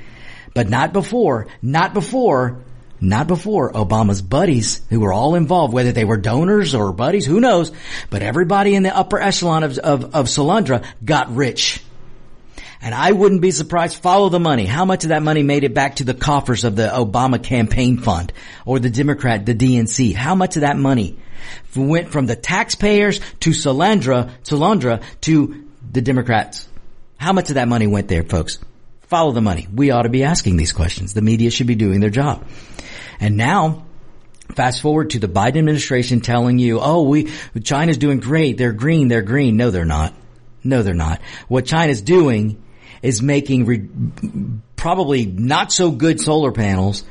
but 0.54 0.70
not 0.70 0.92
before, 0.92 1.48
not 1.62 1.94
before, 1.94 2.62
not 3.00 3.26
before 3.28 3.72
Obama's 3.72 4.22
buddies 4.22 4.82
who 4.90 5.00
were 5.00 5.14
all 5.14 5.36
involved, 5.36 5.74
whether 5.74 5.94
they 5.94 6.04
were 6.04 6.18
donors 6.18 6.76
or 6.76 6.92
buddies, 6.92 7.26
who 7.26 7.40
knows, 7.40 7.72
but 8.10 8.22
everybody 8.22 8.76
in 8.76 8.84
the 8.84 8.94
upper 8.94 9.18
echelon 9.22 9.64
of, 9.64 9.78
of, 9.78 10.14
of 10.14 10.26
Solyndra 10.26 10.84
got 11.06 11.34
rich. 11.34 11.82
And 12.82 12.94
I 12.94 13.12
wouldn't 13.12 13.42
be 13.42 13.52
surprised. 13.52 13.98
Follow 13.98 14.30
the 14.30 14.40
money. 14.40 14.66
How 14.66 14.86
much 14.86 15.04
of 15.04 15.10
that 15.10 15.24
money 15.24 15.44
made 15.44 15.64
it 15.64 15.74
back 15.74 15.96
to 15.96 16.04
the 16.04 16.14
coffers 16.14 16.64
of 16.64 16.76
the 16.76 16.88
Obama 16.88 17.42
campaign 17.42 17.98
fund 17.98 18.32
or 18.66 18.80
the 18.80 18.90
Democrat, 18.90 19.46
the 19.46 19.56
DNC? 19.56 20.14
How 20.14 20.36
much 20.36 20.58
of 20.58 20.62
that 20.62 20.78
money 20.78 21.18
went 21.76 22.10
from 22.10 22.28
the 22.28 22.36
taxpayers 22.36 23.20
to 23.40 23.52
Solandra, 23.52 24.30
Solyndra 24.44 25.04
to 25.22 25.68
the 25.92 26.02
Democrats? 26.02 26.68
How 27.18 27.34
much 27.34 27.50
of 27.50 27.56
that 27.56 27.68
money 27.68 27.88
went 27.88 28.08
there, 28.08 28.24
folks? 28.24 28.60
Follow 29.08 29.32
the 29.32 29.42
money. 29.42 29.68
We 29.74 29.92
ought 29.92 30.04
to 30.04 30.10
be 30.10 30.24
asking 30.24 30.58
these 30.58 30.72
questions. 30.72 31.14
The 31.14 31.22
media 31.22 31.50
should 31.50 31.68
be 31.68 31.76
doing 31.76 32.00
their 32.00 32.10
job. 32.10 32.46
And 33.20 33.38
now, 33.38 33.88
Fast 34.56 34.82
forward 34.82 35.10
to 35.10 35.20
the 35.20 35.28
Biden 35.28 35.58
administration 35.58 36.22
telling 36.22 36.58
you, 36.58 36.80
oh, 36.80 37.04
we, 37.04 37.30
China's 37.64 37.98
doing 37.98 38.20
great. 38.20 38.58
They're 38.58 38.72
green. 38.72 39.08
They're 39.08 39.22
green. 39.22 39.58
No, 39.58 39.72
they're 39.72 39.86
not. 39.86 40.14
No, 40.64 40.84
they're 40.84 40.94
not. 40.94 41.22
What 41.48 41.66
China's 41.66 42.02
doing 42.02 42.64
is 43.02 43.22
making 43.22 43.66
re- 43.66 43.88
probably 44.76 45.26
not 45.26 45.72
so 45.72 45.92
good 45.92 46.20
solar 46.20 46.52
panels 46.52 47.04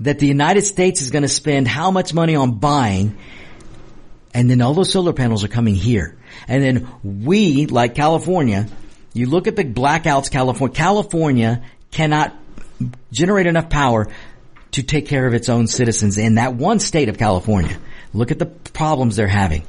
that 0.00 0.18
the 0.18 0.26
United 0.26 0.62
States 0.62 1.02
is 1.02 1.10
going 1.10 1.22
to 1.22 1.28
spend 1.28 1.68
how 1.68 1.90
much 1.90 2.12
money 2.12 2.34
on 2.34 2.58
buying 2.58 3.16
and 4.34 4.50
then 4.50 4.60
all 4.60 4.74
those 4.74 4.90
solar 4.90 5.12
panels 5.12 5.44
are 5.44 5.48
coming 5.48 5.76
here. 5.76 6.16
And 6.48 6.62
then 6.62 6.88
we, 7.04 7.66
like 7.66 7.94
California, 7.94 8.66
you 9.12 9.26
look 9.26 9.46
at 9.46 9.54
the 9.54 9.64
blackouts 9.64 10.30
California, 10.30 10.74
California 10.74 11.62
cannot 11.92 12.34
generate 13.12 13.46
enough 13.46 13.70
power 13.70 14.08
to 14.72 14.82
take 14.82 15.06
care 15.06 15.24
of 15.24 15.34
its 15.34 15.48
own 15.48 15.68
citizens 15.68 16.18
in 16.18 16.34
that 16.34 16.54
one 16.54 16.80
state 16.80 17.08
of 17.08 17.16
California. 17.16 17.78
Look 18.12 18.32
at 18.32 18.40
the 18.40 18.46
problems 18.46 19.14
they're 19.14 19.28
having. 19.28 19.62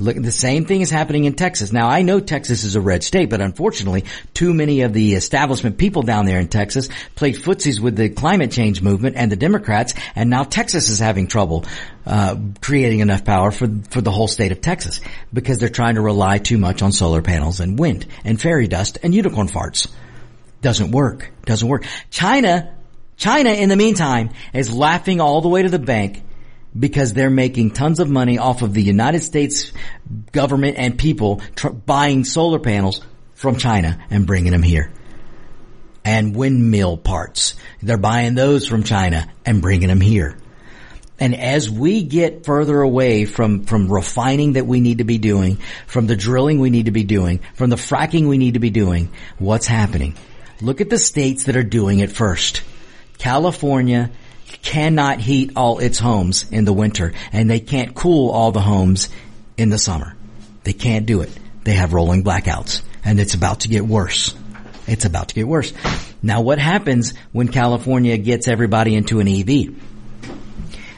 Look, 0.00 0.16
the 0.16 0.32
same 0.32 0.64
thing 0.64 0.80
is 0.80 0.88
happening 0.88 1.24
in 1.24 1.34
Texas. 1.34 1.72
Now 1.72 1.88
I 1.88 2.00
know 2.00 2.20
Texas 2.20 2.64
is 2.64 2.74
a 2.74 2.80
red 2.80 3.04
state, 3.04 3.28
but 3.28 3.42
unfortunately, 3.42 4.06
too 4.32 4.54
many 4.54 4.80
of 4.80 4.94
the 4.94 5.14
establishment 5.14 5.76
people 5.76 6.02
down 6.02 6.24
there 6.24 6.40
in 6.40 6.48
Texas 6.48 6.88
played 7.14 7.36
footsies 7.36 7.80
with 7.80 7.96
the 7.96 8.08
climate 8.08 8.50
change 8.50 8.80
movement 8.80 9.16
and 9.16 9.30
the 9.30 9.36
Democrats, 9.36 9.92
and 10.14 10.30
now 10.30 10.42
Texas 10.42 10.88
is 10.88 10.98
having 10.98 11.26
trouble 11.26 11.66
uh, 12.06 12.34
creating 12.62 13.00
enough 13.00 13.26
power 13.26 13.50
for 13.50 13.68
for 13.90 14.00
the 14.00 14.10
whole 14.10 14.26
state 14.26 14.52
of 14.52 14.62
Texas 14.62 15.02
because 15.34 15.58
they're 15.58 15.68
trying 15.68 15.96
to 15.96 16.00
rely 16.00 16.38
too 16.38 16.56
much 16.56 16.80
on 16.80 16.92
solar 16.92 17.20
panels 17.20 17.60
and 17.60 17.78
wind 17.78 18.06
and 18.24 18.40
fairy 18.40 18.68
dust 18.68 18.96
and 19.02 19.14
unicorn 19.14 19.48
farts. 19.48 19.86
Doesn't 20.62 20.92
work. 20.92 21.30
Doesn't 21.44 21.68
work. 21.68 21.84
China, 22.08 22.74
China 23.18 23.50
in 23.50 23.68
the 23.68 23.76
meantime 23.76 24.30
is 24.54 24.72
laughing 24.72 25.20
all 25.20 25.42
the 25.42 25.48
way 25.48 25.62
to 25.62 25.68
the 25.68 25.78
bank 25.78 26.22
because 26.78 27.12
they're 27.12 27.30
making 27.30 27.72
tons 27.72 28.00
of 28.00 28.08
money 28.08 28.38
off 28.38 28.62
of 28.62 28.74
the 28.74 28.82
United 28.82 29.22
States 29.22 29.72
government 30.32 30.76
and 30.78 30.98
people 30.98 31.40
tr- 31.56 31.68
buying 31.68 32.24
solar 32.24 32.58
panels 32.58 33.02
from 33.34 33.56
China 33.56 33.98
and 34.10 34.26
bringing 34.26 34.52
them 34.52 34.62
here. 34.62 34.92
And 36.04 36.34
windmill 36.34 36.96
parts. 36.96 37.54
They're 37.82 37.98
buying 37.98 38.34
those 38.34 38.66
from 38.66 38.84
China 38.84 39.30
and 39.44 39.60
bringing 39.60 39.88
them 39.88 40.00
here. 40.00 40.38
And 41.18 41.34
as 41.34 41.68
we 41.68 42.02
get 42.02 42.46
further 42.46 42.80
away 42.80 43.26
from, 43.26 43.64
from 43.64 43.92
refining 43.92 44.54
that 44.54 44.66
we 44.66 44.80
need 44.80 44.98
to 44.98 45.04
be 45.04 45.18
doing, 45.18 45.58
from 45.86 46.06
the 46.06 46.16
drilling 46.16 46.60
we 46.60 46.70
need 46.70 46.86
to 46.86 46.92
be 46.92 47.04
doing, 47.04 47.40
from 47.54 47.68
the 47.68 47.76
fracking 47.76 48.26
we 48.26 48.38
need 48.38 48.54
to 48.54 48.60
be 48.60 48.70
doing, 48.70 49.12
what's 49.38 49.66
happening? 49.66 50.16
Look 50.62 50.80
at 50.80 50.88
the 50.88 50.98
states 50.98 51.44
that 51.44 51.56
are 51.56 51.62
doing 51.62 51.98
it 51.98 52.10
first. 52.10 52.62
California 53.18 54.10
cannot 54.62 55.20
heat 55.20 55.52
all 55.56 55.78
its 55.78 55.98
homes 55.98 56.44
in 56.50 56.64
the 56.64 56.72
winter 56.72 57.12
and 57.32 57.50
they 57.50 57.60
can't 57.60 57.94
cool 57.94 58.30
all 58.30 58.52
the 58.52 58.60
homes 58.60 59.08
in 59.56 59.70
the 59.70 59.78
summer. 59.78 60.16
They 60.64 60.72
can't 60.72 61.06
do 61.06 61.22
it. 61.22 61.30
They 61.64 61.74
have 61.74 61.92
rolling 61.92 62.24
blackouts 62.24 62.82
and 63.04 63.20
it's 63.20 63.34
about 63.34 63.60
to 63.60 63.68
get 63.68 63.84
worse. 63.84 64.34
It's 64.86 65.04
about 65.04 65.28
to 65.28 65.34
get 65.34 65.46
worse. 65.46 65.72
Now 66.22 66.40
what 66.40 66.58
happens 66.58 67.14
when 67.32 67.48
California 67.48 68.16
gets 68.18 68.48
everybody 68.48 68.94
into 68.94 69.20
an 69.20 69.28
EV? 69.28 69.74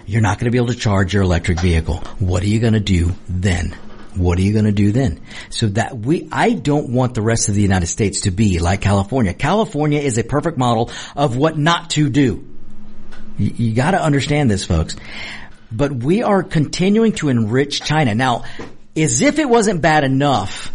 You're 0.07 0.23
not 0.23 0.38
going 0.38 0.47
to 0.47 0.51
be 0.51 0.59
able 0.59 0.69
to 0.69 0.79
charge 0.79 1.15
your 1.15 1.23
electric 1.23 1.61
vehicle. 1.61 1.97
What 2.19 2.43
are 2.43 2.49
you 2.49 2.61
going 2.61 2.73
to 2.73 2.81
do 2.81 3.12
then? 3.29 3.77
What 4.15 4.38
are 4.38 4.43
you 4.43 4.53
going 4.53 4.67
to 4.67 4.73
do 4.73 4.93
then? 4.93 5.21
So 5.49 5.69
that 5.69 5.97
we, 5.97 6.29
I 6.31 6.53
don't 6.53 6.91
want 6.91 7.15
the 7.15 7.23
rest 7.23 7.49
of 7.49 7.55
the 7.55 7.62
United 7.62 7.87
States 7.87 8.23
to 8.23 8.31
be 8.31 8.59
like 8.59 8.81
California. 8.83 9.33
California 9.33 10.01
is 10.01 10.19
a 10.19 10.25
perfect 10.25 10.59
model 10.59 10.91
of 11.17 11.37
what 11.37 11.57
not 11.57 11.91
to 11.91 12.11
do. 12.11 12.52
You, 13.38 13.53
you 13.57 13.75
got 13.75 13.92
to 13.92 14.03
understand 14.03 14.51
this, 14.51 14.64
folks. 14.64 14.97
But 15.71 15.92
we 15.92 16.23
are 16.23 16.42
continuing 16.42 17.12
to 17.12 17.29
enrich 17.29 17.83
China. 17.83 18.14
Now, 18.14 18.45
as 18.97 19.23
if 19.23 19.38
it 19.38 19.49
wasn't 19.49 19.81
bad 19.81 20.05
enough 20.05 20.73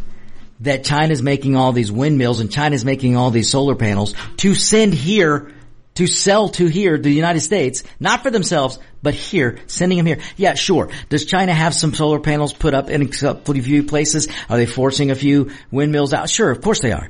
that 0.62 0.84
China's 0.84 1.22
making 1.22 1.56
all 1.56 1.72
these 1.72 1.92
windmills 1.92 2.40
and 2.40 2.52
China's 2.52 2.84
making 2.84 3.16
all 3.16 3.30
these 3.30 3.50
solar 3.50 3.76
panels 3.76 4.16
to 4.38 4.56
send 4.56 4.94
here 4.94 5.54
to 5.94 6.06
sell 6.06 6.50
to 6.50 6.68
here, 6.68 7.00
the 7.00 7.10
United 7.10 7.40
States, 7.40 7.84
not 8.00 8.22
for 8.22 8.30
themselves, 8.30 8.78
but 9.02 9.16
here, 9.16 9.58
sending 9.66 9.98
them 9.98 10.06
here. 10.06 10.20
Yeah, 10.36 10.54
sure. 10.54 10.90
Does 11.10 11.26
China 11.26 11.54
have 11.56 11.74
some 11.74 11.92
solar 11.94 12.20
panels 12.20 12.54
put 12.54 12.76
up 12.76 12.92
in 12.92 13.02
a 13.02 13.62
few 13.62 13.84
places? 13.84 14.28
Are 14.48 14.58
they 14.58 14.68
forcing 14.68 15.10
a 15.10 15.16
few 15.16 15.50
windmills 15.72 16.14
out? 16.14 16.30
Sure, 16.30 16.52
of 16.52 16.62
course 16.62 16.82
they 16.82 16.92
are 16.92 17.10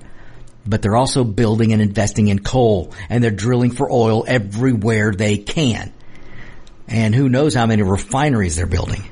but 0.67 0.81
they're 0.81 0.95
also 0.95 1.23
building 1.23 1.73
and 1.73 1.81
investing 1.81 2.27
in 2.27 2.39
coal 2.39 2.93
and 3.09 3.23
they're 3.23 3.31
drilling 3.31 3.71
for 3.71 3.91
oil 3.91 4.25
everywhere 4.27 5.11
they 5.11 5.37
can. 5.37 5.93
And 6.87 7.13
who 7.13 7.29
knows 7.29 7.53
how 7.53 7.65
many 7.65 7.83
refineries 7.83 8.55
they're 8.55 8.65
building 8.65 9.03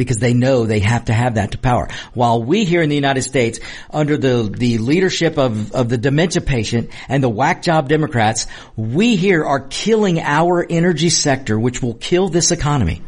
because 0.00 0.16
they 0.16 0.32
know 0.32 0.64
they 0.64 0.80
have 0.80 1.04
to 1.04 1.12
have 1.12 1.34
that 1.34 1.50
to 1.50 1.58
power. 1.58 1.88
While 2.14 2.42
we 2.42 2.64
here 2.64 2.80
in 2.80 2.88
the 2.88 2.94
United 2.94 3.20
States, 3.20 3.60
under 3.90 4.16
the, 4.16 4.50
the 4.50 4.78
leadership 4.78 5.36
of, 5.36 5.72
of 5.72 5.90
the 5.90 5.98
dementia 5.98 6.40
patient 6.40 6.88
and 7.06 7.22
the 7.22 7.28
whack 7.28 7.60
job 7.60 7.86
Democrats, 7.86 8.46
we 8.76 9.16
here 9.16 9.44
are 9.44 9.60
killing 9.60 10.18
our 10.18 10.66
energy 10.68 11.10
sector, 11.10 11.60
which 11.60 11.82
will 11.82 11.92
kill 11.92 12.30
this 12.30 12.50
economy. 12.50 13.02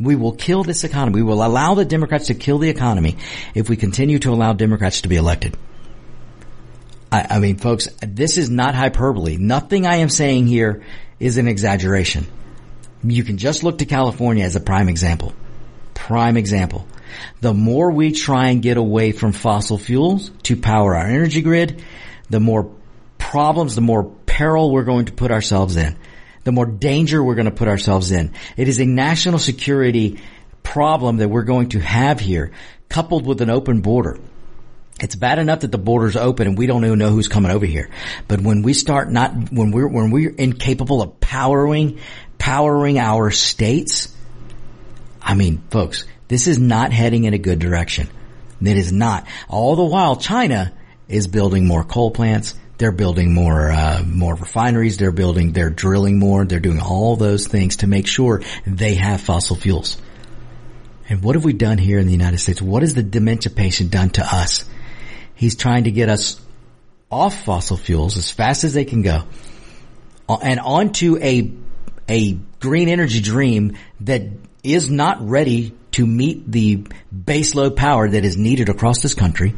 We 0.00 0.16
will 0.16 0.32
kill 0.32 0.64
this 0.64 0.82
economy. 0.82 1.16
We 1.16 1.28
will 1.28 1.44
allow 1.44 1.74
the 1.74 1.84
Democrats 1.84 2.28
to 2.28 2.34
kill 2.34 2.58
the 2.58 2.70
economy 2.70 3.18
if 3.54 3.68
we 3.68 3.76
continue 3.76 4.18
to 4.20 4.30
allow 4.30 4.54
Democrats 4.54 5.02
to 5.02 5.08
be 5.08 5.16
elected. 5.16 5.58
I, 7.14 7.36
I 7.36 7.38
mean, 7.38 7.58
folks, 7.58 7.86
this 8.00 8.36
is 8.36 8.50
not 8.50 8.74
hyperbole. 8.74 9.36
Nothing 9.36 9.86
I 9.86 9.96
am 9.96 10.08
saying 10.08 10.48
here 10.48 10.82
is 11.20 11.38
an 11.38 11.46
exaggeration. 11.46 12.26
You 13.04 13.22
can 13.22 13.38
just 13.38 13.62
look 13.62 13.78
to 13.78 13.84
California 13.84 14.44
as 14.44 14.56
a 14.56 14.60
prime 14.60 14.88
example. 14.88 15.32
Prime 15.94 16.36
example. 16.36 16.88
The 17.40 17.54
more 17.54 17.92
we 17.92 18.10
try 18.10 18.48
and 18.48 18.60
get 18.60 18.78
away 18.78 19.12
from 19.12 19.30
fossil 19.30 19.78
fuels 19.78 20.30
to 20.44 20.56
power 20.56 20.96
our 20.96 21.06
energy 21.06 21.40
grid, 21.40 21.84
the 22.30 22.40
more 22.40 22.74
problems, 23.16 23.76
the 23.76 23.80
more 23.80 24.04
peril 24.26 24.72
we're 24.72 24.82
going 24.82 25.04
to 25.04 25.12
put 25.12 25.30
ourselves 25.30 25.76
in. 25.76 25.96
The 26.42 26.50
more 26.50 26.66
danger 26.66 27.22
we're 27.22 27.36
going 27.36 27.44
to 27.44 27.52
put 27.52 27.68
ourselves 27.68 28.10
in. 28.10 28.32
It 28.56 28.66
is 28.66 28.80
a 28.80 28.86
national 28.86 29.38
security 29.38 30.20
problem 30.64 31.18
that 31.18 31.28
we're 31.28 31.44
going 31.44 31.68
to 31.70 31.78
have 31.78 32.18
here, 32.18 32.50
coupled 32.88 33.24
with 33.24 33.40
an 33.40 33.50
open 33.50 33.82
border. 33.82 34.18
It's 35.04 35.16
bad 35.16 35.38
enough 35.38 35.60
that 35.60 35.70
the 35.70 35.76
borders 35.76 36.16
open 36.16 36.46
and 36.46 36.56
we 36.56 36.66
don't 36.66 36.82
even 36.82 36.98
know 36.98 37.10
who's 37.10 37.28
coming 37.28 37.52
over 37.52 37.66
here. 37.66 37.90
But 38.26 38.40
when 38.40 38.62
we 38.62 38.72
start 38.72 39.10
not, 39.12 39.52
when 39.52 39.70
we're, 39.70 39.86
when 39.86 40.10
we're 40.10 40.30
incapable 40.30 41.02
of 41.02 41.20
powering, 41.20 41.98
powering 42.38 42.98
our 42.98 43.30
states, 43.30 44.16
I 45.20 45.34
mean, 45.34 45.62
folks, 45.70 46.06
this 46.28 46.46
is 46.46 46.58
not 46.58 46.90
heading 46.90 47.24
in 47.24 47.34
a 47.34 47.38
good 47.38 47.58
direction. 47.58 48.08
It 48.62 48.78
is 48.78 48.92
not. 48.92 49.26
All 49.46 49.76
the 49.76 49.84
while, 49.84 50.16
China 50.16 50.72
is 51.06 51.28
building 51.28 51.66
more 51.66 51.84
coal 51.84 52.10
plants. 52.10 52.54
They're 52.78 52.90
building 52.90 53.34
more, 53.34 53.70
uh, 53.70 54.02
more 54.06 54.34
refineries. 54.34 54.96
They're 54.96 55.12
building, 55.12 55.52
they're 55.52 55.68
drilling 55.68 56.18
more. 56.18 56.46
They're 56.46 56.60
doing 56.60 56.80
all 56.80 57.16
those 57.16 57.46
things 57.46 57.76
to 57.76 57.86
make 57.86 58.06
sure 58.06 58.40
they 58.66 58.94
have 58.94 59.20
fossil 59.20 59.54
fuels. 59.54 60.00
And 61.10 61.22
what 61.22 61.34
have 61.34 61.44
we 61.44 61.52
done 61.52 61.76
here 61.76 61.98
in 61.98 62.06
the 62.06 62.12
United 62.12 62.38
States? 62.38 62.62
What 62.62 62.82
has 62.82 62.94
the 62.94 63.02
dementia 63.02 63.52
patient 63.52 63.90
done 63.90 64.08
to 64.08 64.24
us? 64.24 64.64
He's 65.34 65.56
trying 65.56 65.84
to 65.84 65.90
get 65.90 66.08
us 66.08 66.40
off 67.10 67.44
fossil 67.44 67.76
fuels 67.76 68.16
as 68.16 68.30
fast 68.30 68.64
as 68.64 68.74
they 68.74 68.84
can 68.84 69.02
go 69.02 69.22
uh, 70.28 70.38
and 70.42 70.60
onto 70.60 71.16
a, 71.18 71.52
a 72.08 72.32
green 72.60 72.88
energy 72.88 73.20
dream 73.20 73.76
that 74.00 74.22
is 74.62 74.90
not 74.90 75.28
ready 75.28 75.74
to 75.92 76.06
meet 76.06 76.50
the 76.50 76.84
baseload 77.14 77.76
power 77.76 78.08
that 78.08 78.24
is 78.24 78.36
needed 78.36 78.68
across 78.68 79.00
this 79.02 79.14
country. 79.14 79.54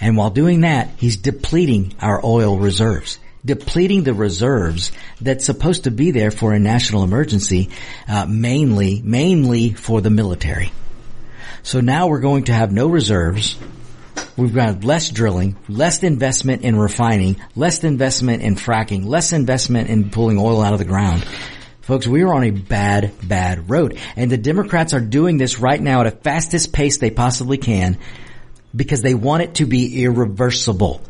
And 0.00 0.16
while 0.16 0.30
doing 0.30 0.62
that, 0.62 0.90
he's 0.98 1.16
depleting 1.16 1.94
our 2.00 2.20
oil 2.24 2.58
reserves 2.58 3.18
depleting 3.44 4.04
the 4.04 4.14
reserves 4.14 4.92
that's 5.20 5.44
supposed 5.44 5.84
to 5.84 5.90
be 5.90 6.10
there 6.10 6.30
for 6.30 6.52
a 6.52 6.60
national 6.60 7.02
emergency, 7.02 7.70
uh, 8.08 8.26
mainly, 8.26 9.02
mainly 9.02 9.72
for 9.72 10.00
the 10.00 10.10
military. 10.10 10.72
So 11.62 11.80
now 11.80 12.08
we're 12.08 12.20
going 12.20 12.44
to 12.44 12.52
have 12.52 12.72
no 12.72 12.88
reserves. 12.88 13.56
We've 14.36 14.54
got 14.54 14.82
less 14.82 15.10
drilling, 15.10 15.56
less 15.68 16.02
investment 16.02 16.62
in 16.62 16.76
refining, 16.76 17.36
less 17.54 17.84
investment 17.84 18.42
in 18.42 18.56
fracking, 18.56 19.04
less 19.04 19.32
investment 19.32 19.90
in 19.90 20.10
pulling 20.10 20.38
oil 20.38 20.62
out 20.62 20.72
of 20.72 20.78
the 20.78 20.86
ground. 20.86 21.24
Folks, 21.82 22.06
we 22.06 22.22
are 22.22 22.32
on 22.32 22.44
a 22.44 22.50
bad, 22.50 23.12
bad 23.22 23.68
road. 23.68 23.98
And 24.16 24.30
the 24.30 24.38
Democrats 24.38 24.94
are 24.94 25.00
doing 25.00 25.36
this 25.36 25.58
right 25.58 25.80
now 25.80 26.00
at 26.00 26.06
a 26.06 26.12
fastest 26.12 26.72
pace 26.72 26.98
they 26.98 27.10
possibly 27.10 27.58
can 27.58 27.98
because 28.74 29.02
they 29.02 29.14
want 29.14 29.42
it 29.42 29.54
to 29.56 29.66
be 29.66 30.02
irreversible. 30.04 31.02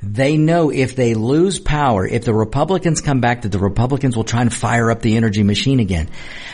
They 0.00 0.36
know 0.36 0.70
if 0.70 0.94
they 0.94 1.14
lose 1.14 1.58
power, 1.58 2.06
if 2.06 2.24
the 2.24 2.32
Republicans 2.32 3.00
come 3.00 3.20
back, 3.20 3.42
that 3.42 3.50
the 3.50 3.58
Republicans 3.58 4.16
will 4.16 4.24
try 4.24 4.42
and 4.42 4.54
fire 4.54 4.92
up 4.92 5.02
the 5.02 5.16
energy 5.16 5.42
machine 5.42 5.80
again. 5.80 6.08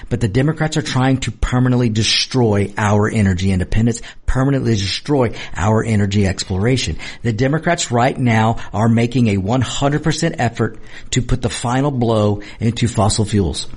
But 0.08 0.22
the 0.22 0.28
Democrats 0.28 0.78
are 0.78 0.82
trying 0.82 1.18
to 1.20 1.30
permanently 1.30 1.90
destroy 1.90 2.72
our 2.78 3.08
energy 3.10 3.52
independence, 3.52 4.00
permanently 4.24 4.74
destroy 4.74 5.34
our 5.54 5.84
energy 5.84 6.26
exploration. 6.26 6.96
The 7.22 7.34
Democrats 7.34 7.90
right 7.90 8.18
now 8.18 8.56
are 8.72 8.88
making 8.88 9.28
a 9.28 9.36
100% 9.36 10.34
effort 10.38 10.78
to 11.10 11.20
put 11.20 11.42
the 11.42 11.50
final 11.50 11.90
blow 11.90 12.40
into 12.60 12.88
fossil 12.88 13.26
fuels. 13.26 13.68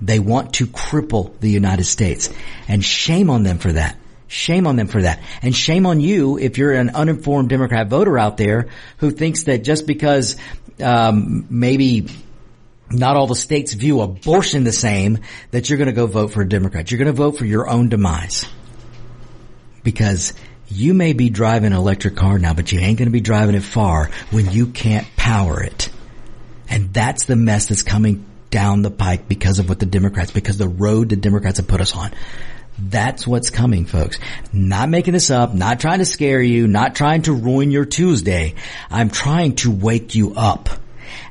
They 0.00 0.18
want 0.18 0.54
to 0.54 0.66
cripple 0.66 1.38
the 1.40 1.50
United 1.50 1.84
States. 1.84 2.28
And 2.68 2.84
shame 2.84 3.30
on 3.30 3.44
them 3.44 3.58
for 3.58 3.72
that. 3.72 3.96
Shame 4.28 4.66
on 4.66 4.76
them 4.76 4.88
for 4.88 5.02
that. 5.02 5.22
And 5.42 5.54
shame 5.54 5.86
on 5.86 6.00
you 6.00 6.38
if 6.38 6.58
you're 6.58 6.72
an 6.72 6.90
uninformed 6.90 7.48
Democrat 7.48 7.88
voter 7.88 8.18
out 8.18 8.36
there 8.36 8.68
who 8.98 9.10
thinks 9.10 9.44
that 9.44 9.58
just 9.62 9.86
because 9.86 10.36
um, 10.82 11.46
maybe 11.48 12.08
not 12.90 13.16
all 13.16 13.26
the 13.26 13.34
states 13.34 13.72
view 13.72 14.00
abortion 14.00 14.64
the 14.64 14.72
same, 14.72 15.18
that 15.50 15.68
you're 15.68 15.78
going 15.78 15.86
to 15.86 15.92
go 15.92 16.06
vote 16.06 16.32
for 16.32 16.42
a 16.42 16.48
Democrat. 16.48 16.90
You're 16.90 16.98
going 16.98 17.06
to 17.06 17.12
vote 17.12 17.38
for 17.38 17.44
your 17.44 17.68
own 17.68 17.88
demise. 17.88 18.46
Because 19.82 20.32
you 20.68 20.94
may 20.94 21.12
be 21.12 21.30
driving 21.30 21.72
an 21.72 21.78
electric 21.78 22.16
car 22.16 22.38
now, 22.38 22.54
but 22.54 22.72
you 22.72 22.80
ain't 22.80 22.98
going 22.98 23.06
to 23.06 23.12
be 23.12 23.20
driving 23.20 23.54
it 23.54 23.62
far 23.62 24.10
when 24.30 24.50
you 24.50 24.66
can't 24.66 25.06
power 25.16 25.62
it. 25.62 25.88
And 26.68 26.92
that's 26.92 27.26
the 27.26 27.36
mess 27.36 27.68
that's 27.68 27.82
coming 27.82 28.26
down 28.50 28.82
the 28.82 28.90
pike 28.90 29.28
because 29.28 29.58
of 29.58 29.68
what 29.68 29.78
the 29.78 29.86
Democrats, 29.86 30.30
because 30.30 30.58
the 30.58 30.68
road 30.68 31.10
the 31.10 31.16
Democrats 31.16 31.58
have 31.58 31.68
put 31.68 31.80
us 31.80 31.94
on. 31.94 32.12
That's 32.78 33.26
what's 33.26 33.50
coming, 33.50 33.86
folks. 33.86 34.18
Not 34.52 34.88
making 34.88 35.14
this 35.14 35.30
up, 35.30 35.54
not 35.54 35.80
trying 35.80 36.00
to 36.00 36.04
scare 36.04 36.42
you, 36.42 36.68
not 36.68 36.94
trying 36.94 37.22
to 37.22 37.32
ruin 37.32 37.70
your 37.70 37.86
Tuesday. 37.86 38.54
I'm 38.90 39.10
trying 39.10 39.56
to 39.56 39.70
wake 39.70 40.14
you 40.14 40.34
up. 40.34 40.68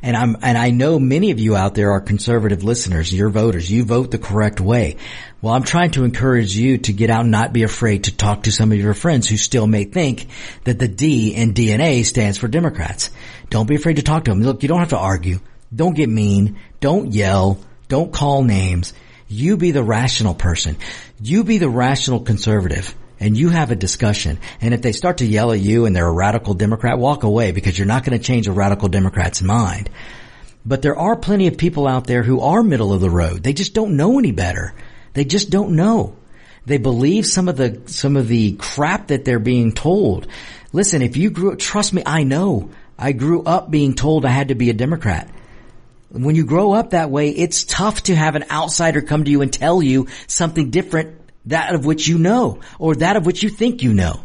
And 0.01 0.15
I'm, 0.15 0.37
and 0.41 0.57
I 0.57 0.69
know 0.71 0.99
many 0.99 1.31
of 1.31 1.39
you 1.39 1.55
out 1.55 1.75
there 1.75 1.91
are 1.91 2.01
conservative 2.01 2.63
listeners, 2.63 3.13
you're 3.13 3.29
voters, 3.29 3.69
you 3.71 3.83
vote 3.83 4.11
the 4.11 4.17
correct 4.17 4.59
way. 4.59 4.97
Well, 5.41 5.53
I'm 5.53 5.63
trying 5.63 5.91
to 5.91 6.03
encourage 6.03 6.55
you 6.55 6.79
to 6.79 6.93
get 6.93 7.09
out 7.09 7.21
and 7.21 7.31
not 7.31 7.53
be 7.53 7.63
afraid 7.63 8.05
to 8.05 8.15
talk 8.15 8.43
to 8.43 8.51
some 8.51 8.71
of 8.71 8.77
your 8.79 8.93
friends 8.93 9.27
who 9.27 9.37
still 9.37 9.67
may 9.67 9.83
think 9.83 10.27
that 10.63 10.79
the 10.79 10.87
D 10.87 11.35
in 11.35 11.53
DNA 11.53 12.03
stands 12.05 12.37
for 12.37 12.47
Democrats. 12.47 13.11
Don't 13.49 13.67
be 13.67 13.75
afraid 13.75 13.97
to 13.97 14.03
talk 14.03 14.25
to 14.25 14.31
them. 14.31 14.41
Look, 14.41 14.63
you 14.63 14.69
don't 14.69 14.79
have 14.79 14.89
to 14.89 14.97
argue. 14.97 15.39
Don't 15.73 15.95
get 15.95 16.09
mean. 16.09 16.57
Don't 16.79 17.11
yell. 17.11 17.59
Don't 17.87 18.13
call 18.13 18.43
names. 18.43 18.93
You 19.27 19.57
be 19.57 19.71
the 19.71 19.83
rational 19.83 20.35
person. 20.35 20.77
You 21.21 21.43
be 21.43 21.57
the 21.57 21.69
rational 21.69 22.21
conservative 22.21 22.93
and 23.19 23.37
you 23.37 23.49
have 23.49 23.71
a 23.71 23.75
discussion. 23.75 24.39
And 24.59 24.73
if 24.73 24.81
they 24.81 24.91
start 24.91 25.19
to 25.19 25.25
yell 25.25 25.51
at 25.51 25.59
you 25.59 25.85
and 25.85 25.95
they're 25.95 26.07
a 26.07 26.11
radical 26.11 26.53
Democrat, 26.53 26.99
walk 26.99 27.23
away 27.23 27.51
because 27.51 27.77
you're 27.77 27.87
not 27.87 28.03
going 28.03 28.17
to 28.17 28.23
change 28.23 28.47
a 28.47 28.51
radical 28.51 28.89
Democrat's 28.89 29.41
mind. 29.41 29.89
But 30.65 30.81
there 30.81 30.97
are 30.97 31.15
plenty 31.15 31.47
of 31.47 31.57
people 31.57 31.87
out 31.87 32.07
there 32.07 32.23
who 32.23 32.41
are 32.41 32.63
middle 32.63 32.91
of 32.91 33.01
the 33.01 33.09
road. 33.09 33.43
They 33.43 33.53
just 33.53 33.73
don't 33.73 33.95
know 33.95 34.19
any 34.19 34.31
better. 34.31 34.73
They 35.13 35.23
just 35.23 35.49
don't 35.49 35.75
know. 35.75 36.15
They 36.65 36.77
believe 36.77 37.25
some 37.25 37.47
of 37.47 37.57
the, 37.57 37.83
some 37.85 38.17
of 38.17 38.27
the 38.27 38.53
crap 38.53 39.07
that 39.07 39.23
they're 39.23 39.39
being 39.39 39.71
told. 39.71 40.27
Listen, 40.73 41.01
if 41.01 41.15
you 41.15 41.29
grew, 41.29 41.53
up 41.53 41.59
trust 41.59 41.93
me, 41.93 42.01
I 42.05 42.23
know. 42.23 42.71
I 42.97 43.11
grew 43.11 43.43
up 43.43 43.69
being 43.69 43.93
told 43.93 44.25
I 44.25 44.29
had 44.29 44.47
to 44.47 44.55
be 44.55 44.69
a 44.69 44.73
Democrat. 44.73 45.29
When 46.09 46.35
you 46.35 46.45
grow 46.45 46.73
up 46.73 46.91
that 46.91 47.09
way, 47.09 47.29
it's 47.29 47.63
tough 47.63 48.03
to 48.03 48.15
have 48.15 48.35
an 48.35 48.45
outsider 48.49 49.01
come 49.01 49.23
to 49.23 49.31
you 49.31 49.41
and 49.41 49.51
tell 49.51 49.81
you 49.81 50.07
something 50.27 50.69
different, 50.69 51.19
that 51.45 51.73
of 51.73 51.85
which 51.85 52.07
you 52.07 52.17
know, 52.17 52.61
or 52.79 52.95
that 52.95 53.15
of 53.15 53.25
which 53.25 53.43
you 53.43 53.49
think 53.49 53.83
you 53.83 53.93
know. 53.93 54.21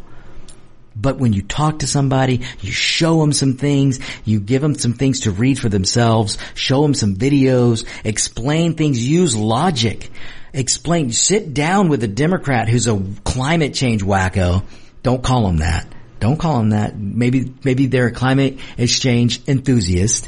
But 0.95 1.17
when 1.17 1.33
you 1.33 1.41
talk 1.41 1.79
to 1.79 1.87
somebody, 1.87 2.41
you 2.59 2.71
show 2.71 3.19
them 3.19 3.31
some 3.33 3.55
things, 3.55 3.99
you 4.25 4.39
give 4.39 4.61
them 4.61 4.75
some 4.75 4.93
things 4.93 5.21
to 5.21 5.31
read 5.31 5.57
for 5.57 5.69
themselves, 5.69 6.37
show 6.53 6.81
them 6.81 6.93
some 6.93 7.15
videos, 7.15 7.85
explain 8.03 8.75
things, 8.75 9.05
use 9.05 9.35
logic. 9.35 10.11
Explain, 10.53 11.11
sit 11.11 11.53
down 11.53 11.87
with 11.87 12.03
a 12.03 12.09
Democrat 12.09 12.67
who's 12.67 12.87
a 12.87 13.01
climate 13.23 13.73
change 13.73 14.03
wacko. 14.03 14.65
Don't 15.01 15.23
call 15.23 15.47
him 15.47 15.57
that. 15.57 15.87
Don't 16.19 16.37
call 16.37 16.59
him 16.59 16.71
that. 16.71 16.97
Maybe, 16.97 17.53
maybe 17.63 17.87
they're 17.87 18.07
a 18.07 18.11
climate 18.11 18.59
exchange 18.77 19.47
enthusiast 19.47 20.27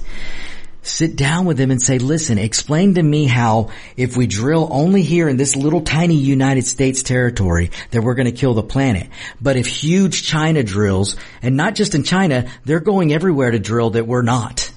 sit 0.86 1.16
down 1.16 1.46
with 1.46 1.58
them 1.58 1.72
and 1.72 1.82
say, 1.82 1.98
listen, 1.98 2.38
explain 2.38 2.96
to 2.96 3.04
me 3.04 3.26
how 3.26 3.70
if 3.98 4.16
we 4.16 4.28
drill 4.28 4.68
only 4.72 5.02
here 5.02 5.28
in 5.28 5.38
this 5.38 5.56
little 5.56 5.82
tiny 5.82 6.16
United 6.16 6.66
States 6.66 7.04
territory 7.04 7.72
that 7.92 8.02
we're 8.02 8.16
going 8.16 8.26
to 8.26 8.32
kill 8.32 8.54
the 8.54 8.64
planet. 8.64 9.08
But 9.42 9.56
if 9.56 9.68
huge 9.68 10.24
China 10.24 10.64
drills, 10.64 11.16
and 11.42 11.58
not 11.58 11.76
just 11.76 11.96
in 11.96 12.04
China, 12.04 12.50
they're 12.66 12.80
going 12.80 13.14
everywhere 13.14 13.52
to 13.52 13.60
drill 13.60 13.92
that 13.92 14.08
we're 14.08 14.22
not. 14.22 14.72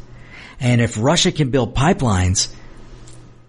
And 0.61 0.81
if 0.81 0.97
Russia 0.99 1.33
can 1.33 1.51
build 1.51 1.75
pipelines, 1.75 2.53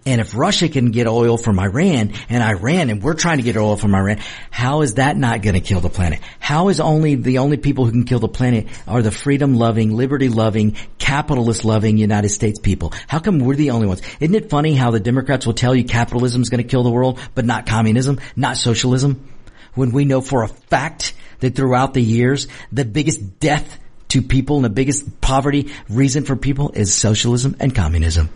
and 0.08 0.22
if 0.22 0.34
Russia 0.34 0.70
can 0.70 0.90
get 0.90 1.06
oil 1.06 1.36
from 1.36 1.60
Iran 1.60 2.14
and 2.30 2.42
Iran 2.42 2.88
and 2.88 3.02
we're 3.02 3.12
trying 3.12 3.36
to 3.36 3.42
get 3.42 3.58
oil 3.58 3.76
from 3.76 3.94
Iran, 3.94 4.20
how 4.50 4.80
is 4.80 4.94
that 4.94 5.18
not 5.18 5.42
going 5.42 5.52
to 5.52 5.60
kill 5.60 5.80
the 5.80 5.90
planet? 5.90 6.20
How 6.38 6.68
is 6.70 6.80
only 6.80 7.14
the 7.14 7.38
only 7.38 7.58
people 7.58 7.84
who 7.84 7.90
can 7.90 8.04
kill 8.04 8.18
the 8.18 8.26
planet 8.26 8.68
are 8.86 9.02
the 9.02 9.10
freedom 9.10 9.56
loving, 9.56 9.94
liberty 9.94 10.30
loving, 10.30 10.76
capitalist 10.96 11.62
loving 11.62 11.98
United 11.98 12.30
States 12.30 12.58
people? 12.58 12.94
How 13.06 13.18
come 13.18 13.38
we're 13.38 13.54
the 13.54 13.72
only 13.72 13.86
ones? 13.86 14.00
Isn't 14.18 14.34
it 14.34 14.48
funny 14.48 14.74
how 14.74 14.92
the 14.92 14.98
Democrats 14.98 15.44
will 15.44 15.52
tell 15.52 15.74
you 15.74 15.84
capitalism 15.84 16.40
is 16.40 16.48
going 16.48 16.62
to 16.62 16.68
kill 16.68 16.84
the 16.84 16.90
world, 16.90 17.20
but 17.34 17.44
not 17.44 17.66
communism, 17.66 18.18
not 18.34 18.56
socialism? 18.56 19.28
When 19.74 19.92
we 19.92 20.06
know 20.06 20.22
for 20.22 20.42
a 20.42 20.48
fact 20.48 21.12
that 21.40 21.54
throughout 21.54 21.92
the 21.92 22.02
years, 22.02 22.48
the 22.72 22.86
biggest 22.86 23.40
death 23.40 23.78
to 24.08 24.22
people 24.22 24.56
and 24.56 24.64
the 24.64 24.70
biggest 24.70 25.20
poverty 25.20 25.70
reason 25.90 26.24
for 26.24 26.34
people 26.34 26.70
is 26.72 26.94
socialism 26.94 27.56
and 27.60 27.74
communism. 27.74 28.30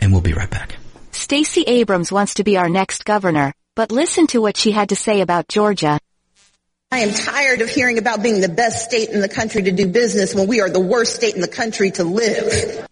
And 0.00 0.12
we'll 0.12 0.22
be 0.22 0.32
right 0.32 0.50
back. 0.50 0.78
Stacey 1.18 1.62
Abrams 1.62 2.12
wants 2.12 2.34
to 2.34 2.44
be 2.44 2.56
our 2.56 2.68
next 2.68 3.04
governor, 3.04 3.52
but 3.74 3.90
listen 3.90 4.28
to 4.28 4.40
what 4.40 4.56
she 4.56 4.70
had 4.70 4.90
to 4.90 4.96
say 4.96 5.20
about 5.20 5.48
Georgia. 5.48 5.98
I 6.92 7.00
am 7.00 7.12
tired 7.12 7.60
of 7.60 7.68
hearing 7.68 7.98
about 7.98 8.22
being 8.22 8.40
the 8.40 8.48
best 8.48 8.84
state 8.84 9.08
in 9.08 9.20
the 9.20 9.28
country 9.28 9.64
to 9.64 9.72
do 9.72 9.88
business 9.88 10.32
when 10.32 10.46
we 10.46 10.60
are 10.60 10.70
the 10.70 10.78
worst 10.78 11.16
state 11.16 11.34
in 11.34 11.40
the 11.40 11.48
country 11.48 11.90
to 11.90 12.04
live. 12.04 12.86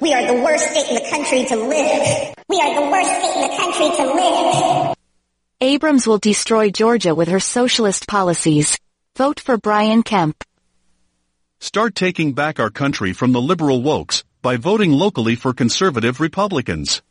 We 0.00 0.14
are 0.14 0.26
the 0.26 0.42
worst 0.42 0.70
state 0.70 0.88
in 0.88 0.94
the 0.94 1.10
country 1.10 1.44
to 1.44 1.56
live. 1.56 2.34
We 2.48 2.60
are 2.60 2.74
the 2.80 2.90
worst 2.90 3.10
state 3.10 3.34
in 3.36 3.42
the 3.42 3.56
country 3.56 3.96
to 3.98 4.14
live. 4.14 4.96
Abrams 5.60 6.06
will 6.06 6.18
destroy 6.18 6.70
Georgia 6.70 7.14
with 7.14 7.28
her 7.28 7.40
socialist 7.40 8.08
policies. 8.08 8.78
Vote 9.16 9.38
for 9.38 9.58
Brian 9.58 10.02
Kemp. 10.02 10.42
Start 11.60 11.94
taking 11.94 12.32
back 12.32 12.58
our 12.58 12.70
country 12.70 13.12
from 13.12 13.32
the 13.32 13.40
liberal 13.40 13.82
wokes 13.82 14.24
by 14.40 14.56
voting 14.56 14.92
locally 14.92 15.36
for 15.36 15.52
conservative 15.52 16.20
Republicans. 16.20 17.02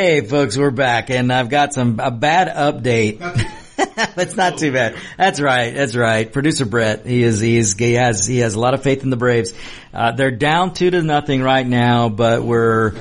Hey 0.00 0.22
folks, 0.22 0.56
we're 0.56 0.70
back 0.70 1.10
and 1.10 1.30
I've 1.30 1.50
got 1.50 1.74
some, 1.74 2.00
a 2.00 2.10
bad 2.10 2.48
update. 2.48 3.18
That's 4.14 4.34
not 4.34 4.56
too 4.56 4.72
bad. 4.72 4.96
That's 5.18 5.42
right. 5.42 5.74
That's 5.74 5.94
right. 5.94 6.32
Producer 6.32 6.64
Brett, 6.64 7.04
he 7.04 7.22
is, 7.22 7.38
he 7.38 7.58
is, 7.58 7.74
he 7.74 7.92
has, 7.92 8.26
he 8.26 8.38
has 8.38 8.54
a 8.54 8.60
lot 8.60 8.72
of 8.72 8.82
faith 8.82 9.02
in 9.02 9.10
the 9.10 9.18
Braves. 9.18 9.52
Uh, 9.92 10.12
they're 10.12 10.30
down 10.30 10.72
two 10.72 10.90
to 10.90 11.02
nothing 11.02 11.42
right 11.42 11.66
now, 11.66 12.08
but 12.08 12.42
we're, 12.42 12.94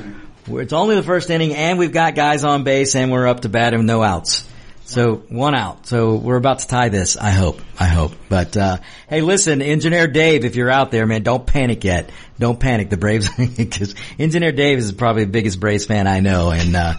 we're, 0.46 0.64
it's 0.64 0.74
only 0.74 0.96
the 0.96 1.04
first 1.04 1.30
inning 1.30 1.56
and 1.56 1.80
we've 1.80 1.94
got 1.94 2.16
guys 2.16 2.44
on 2.44 2.66
base 2.66 2.94
and 2.96 3.14
we're 3.14 3.28
up 3.30 3.44
to 3.44 3.50
bat 3.50 3.74
and 3.74 3.88
no 3.88 4.04
outs. 4.04 4.46
So 4.90 5.18
one 5.30 5.54
out. 5.54 5.86
So 5.86 6.16
we're 6.16 6.38
about 6.38 6.60
to 6.60 6.68
tie 6.68 6.90
this. 6.90 7.16
I 7.16 7.30
hope. 7.30 7.62
I 7.80 7.86
hope. 7.86 8.14
But 8.28 8.58
uh, 8.58 8.78
hey, 9.08 9.22
listen, 9.22 9.62
Engineer 9.62 10.08
Dave, 10.08 10.46
if 10.46 10.56
you're 10.56 10.72
out 10.72 10.90
there, 10.90 11.06
man, 11.06 11.22
don't 11.22 11.46
panic 11.46 11.84
yet. 11.84 12.10
Don't 12.40 12.60
panic. 12.60 12.90
The 12.90 12.98
Braves, 12.98 13.30
because 13.58 13.94
Engineer 14.18 14.52
Dave 14.52 14.80
is 14.80 14.92
probably 14.92 15.26
the 15.26 15.32
biggest 15.32 15.60
Braves 15.60 15.86
fan 15.86 16.08
I 16.08 16.22
know, 16.22 16.52
and 16.52 16.76
uh, 16.76 16.96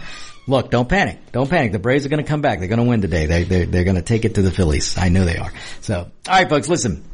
Look, 0.47 0.71
don't 0.71 0.89
panic. 0.89 1.31
Don't 1.33 1.49
panic. 1.49 1.71
The 1.71 1.79
Braves 1.79 2.05
are 2.07 2.09
going 2.09 2.25
to 2.25 2.29
come 2.29 2.41
back. 2.41 2.59
They're 2.59 2.69
going 2.69 2.81
to 2.81 2.89
win 2.89 3.03
today. 3.03 3.27
They, 3.27 3.45
they're, 3.45 3.67
they're 3.67 3.85
going 3.85 3.97
to 3.97 4.03
take 4.03 4.25
it 4.25 4.35
to 4.35 4.43
the 4.43 4.51
Phillies. 4.51 4.99
I 4.99 5.09
know 5.09 5.25
they 5.25 5.37
are. 5.37 5.53
So, 5.81 5.99
all 5.99 6.11
right, 6.27 6.49
folks, 6.49 6.69
listen. 6.69 7.05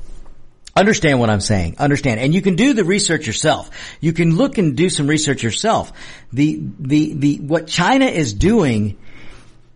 Understand 0.75 1.21
what 1.21 1.29
I'm 1.29 1.41
saying. 1.41 1.77
Understand. 1.79 2.21
And 2.21 2.35
you 2.35 2.41
can 2.41 2.55
do 2.55 2.73
the 2.73 2.85
research 2.85 3.27
yourself. 3.27 3.71
You 4.01 4.13
can 4.13 4.37
look 4.37 4.59
and 4.59 4.77
do 4.77 4.89
some 4.89 5.07
research 5.07 5.43
yourself. 5.43 5.93
The, 6.33 6.61
the, 6.79 7.15
the, 7.15 7.37
what 7.41 7.67
China 7.67 8.07
is 8.07 8.33
doing 8.33 8.97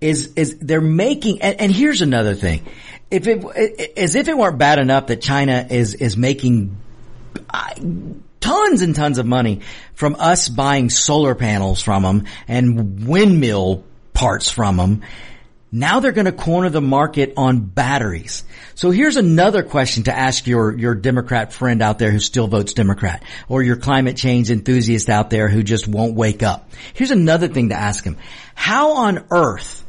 is, 0.01 0.33
is 0.37 0.59
they're 0.59 0.81
making, 0.81 1.43
and, 1.43 1.61
and 1.61 1.73
here's 1.73 2.03
another 2.03 2.35
thing. 2.35 2.67
If 3.11 3.27
it, 3.27 3.99
as 3.99 4.15
if 4.15 4.29
it 4.29 4.37
weren't 4.37 4.59
bad 4.59 4.79
enough 4.79 5.09
that 5.09 5.21
China 5.21 5.67
is, 5.69 5.95
is 5.95 6.17
making 6.17 6.77
uh, 7.49 7.75
tons 8.41 8.83
and 8.83 8.95
tons 8.95 9.19
of 9.19 9.27
money 9.27 9.61
from 9.95 10.17
us 10.19 10.49
buying 10.49 10.91
solar 10.91 11.35
panels 11.35 11.81
from 11.83 12.03
them 12.03 12.25
and 12.49 13.07
windmill 13.07 13.85
parts 14.13 14.51
from 14.51 14.77
them. 14.77 15.03
Now 15.73 16.01
they're 16.01 16.11
going 16.11 16.25
to 16.25 16.33
corner 16.33 16.69
the 16.69 16.81
market 16.81 17.35
on 17.37 17.61
batteries. 17.61 18.43
So 18.75 18.91
here's 18.91 19.17
another 19.17 19.63
question 19.63 20.05
to 20.05 20.17
ask 20.17 20.49
your, 20.49 20.77
your 20.77 20.97
Democrat 20.97 21.53
friend 21.53 21.81
out 21.81 22.01
there 22.01 22.11
who 22.11 22.19
still 22.19 22.49
votes 22.49 22.73
Democrat 22.73 23.23
or 23.49 23.63
your 23.63 23.77
climate 23.77 24.17
change 24.17 24.51
enthusiast 24.51 25.09
out 25.09 25.31
there 25.31 25.49
who 25.49 25.63
just 25.63 25.87
won't 25.87 26.17
wake 26.17 26.43
up. 26.43 26.71
Here's 26.95 27.13
another 27.13 27.47
thing 27.47 27.69
to 27.69 27.77
ask 27.77 28.03
him. 28.03 28.17
How 28.57 28.95
on 28.95 29.27
earth, 29.31 29.85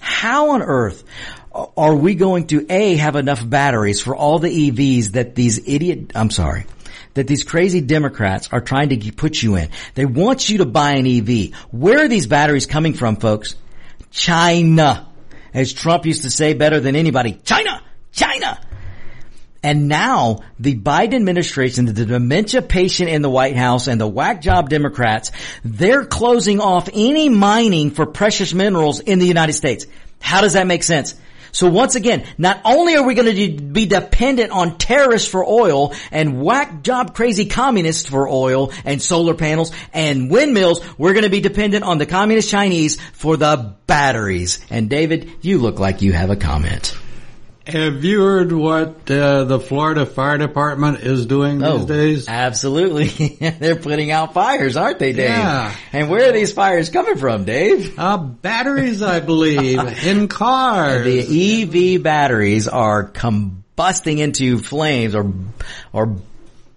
how 0.00 0.50
on 0.50 0.62
earth 0.62 1.04
are 1.52 1.94
we 1.94 2.14
going 2.14 2.46
to 2.48 2.66
A, 2.70 2.96
have 2.96 3.16
enough 3.16 3.48
batteries 3.48 4.00
for 4.00 4.14
all 4.14 4.38
the 4.38 4.70
EVs 4.70 5.12
that 5.12 5.34
these 5.34 5.66
idiot, 5.68 6.12
I'm 6.14 6.30
sorry, 6.30 6.66
that 7.14 7.26
these 7.26 7.44
crazy 7.44 7.80
Democrats 7.80 8.48
are 8.52 8.60
trying 8.60 8.90
to 8.90 9.12
put 9.12 9.42
you 9.42 9.56
in. 9.56 9.70
They 9.94 10.06
want 10.06 10.48
you 10.48 10.58
to 10.58 10.66
buy 10.66 10.92
an 10.92 11.06
EV. 11.06 11.54
Where 11.70 12.04
are 12.04 12.08
these 12.08 12.26
batteries 12.26 12.66
coming 12.66 12.94
from, 12.94 13.16
folks? 13.16 13.56
China. 14.10 15.08
As 15.52 15.72
Trump 15.72 16.06
used 16.06 16.22
to 16.22 16.30
say 16.30 16.54
better 16.54 16.78
than 16.78 16.94
anybody, 16.94 17.40
China! 17.44 17.82
China! 18.12 18.60
And 19.62 19.88
now 19.88 20.40
the 20.58 20.74
Biden 20.74 21.14
administration, 21.14 21.84
the 21.84 22.06
dementia 22.06 22.62
patient 22.62 23.10
in 23.10 23.20
the 23.20 23.28
White 23.28 23.56
House 23.56 23.88
and 23.88 24.00
the 24.00 24.08
whack 24.08 24.40
job 24.40 24.70
Democrats, 24.70 25.32
they're 25.64 26.06
closing 26.06 26.60
off 26.60 26.88
any 26.92 27.28
mining 27.28 27.90
for 27.90 28.06
precious 28.06 28.54
minerals 28.54 29.00
in 29.00 29.18
the 29.18 29.26
United 29.26 29.52
States. 29.52 29.86
How 30.20 30.40
does 30.40 30.54
that 30.54 30.66
make 30.66 30.82
sense? 30.82 31.14
So 31.52 31.68
once 31.68 31.94
again, 31.94 32.24
not 32.38 32.60
only 32.64 32.96
are 32.96 33.04
we 33.04 33.14
going 33.14 33.34
to 33.34 33.62
be 33.62 33.86
dependent 33.86 34.52
on 34.52 34.78
terrorists 34.78 35.28
for 35.28 35.44
oil 35.44 35.94
and 36.10 36.40
whack 36.40 36.82
job 36.82 37.14
crazy 37.14 37.46
communists 37.46 38.08
for 38.08 38.28
oil 38.28 38.72
and 38.84 39.02
solar 39.02 39.34
panels 39.34 39.72
and 39.92 40.30
windmills, 40.30 40.80
we're 40.96 41.12
going 41.12 41.24
to 41.24 41.30
be 41.30 41.40
dependent 41.40 41.84
on 41.84 41.98
the 41.98 42.06
communist 42.06 42.50
Chinese 42.50 43.00
for 43.12 43.36
the 43.36 43.74
batteries. 43.86 44.64
And 44.70 44.88
David, 44.88 45.30
you 45.42 45.58
look 45.58 45.78
like 45.78 46.02
you 46.02 46.12
have 46.12 46.30
a 46.30 46.36
comment. 46.36 46.96
Have 47.66 48.02
you 48.04 48.22
heard 48.22 48.52
what 48.52 49.08
uh, 49.10 49.44
the 49.44 49.60
Florida 49.60 50.06
Fire 50.06 50.38
Department 50.38 51.00
is 51.00 51.26
doing 51.26 51.58
these 51.58 51.68
Oh, 51.68 51.86
days? 51.86 52.26
absolutely. 52.26 53.06
They're 53.58 53.76
putting 53.76 54.10
out 54.10 54.32
fires, 54.34 54.76
aren't 54.76 54.98
they, 54.98 55.12
Dave? 55.12 55.28
Yeah. 55.28 55.74
And 55.92 56.10
where 56.10 56.28
are 56.30 56.32
these 56.32 56.52
fires 56.52 56.88
coming 56.88 57.16
from, 57.16 57.44
Dave? 57.44 57.98
Uh, 57.98 58.16
batteries, 58.16 59.02
I 59.02 59.20
believe, 59.20 59.78
in 60.06 60.26
cars. 60.28 61.04
The 61.04 61.96
EV 61.96 62.02
batteries 62.02 62.66
are 62.66 63.06
combusting 63.08 64.18
into 64.18 64.58
flames 64.58 65.14
or, 65.14 65.32
or 65.92 66.16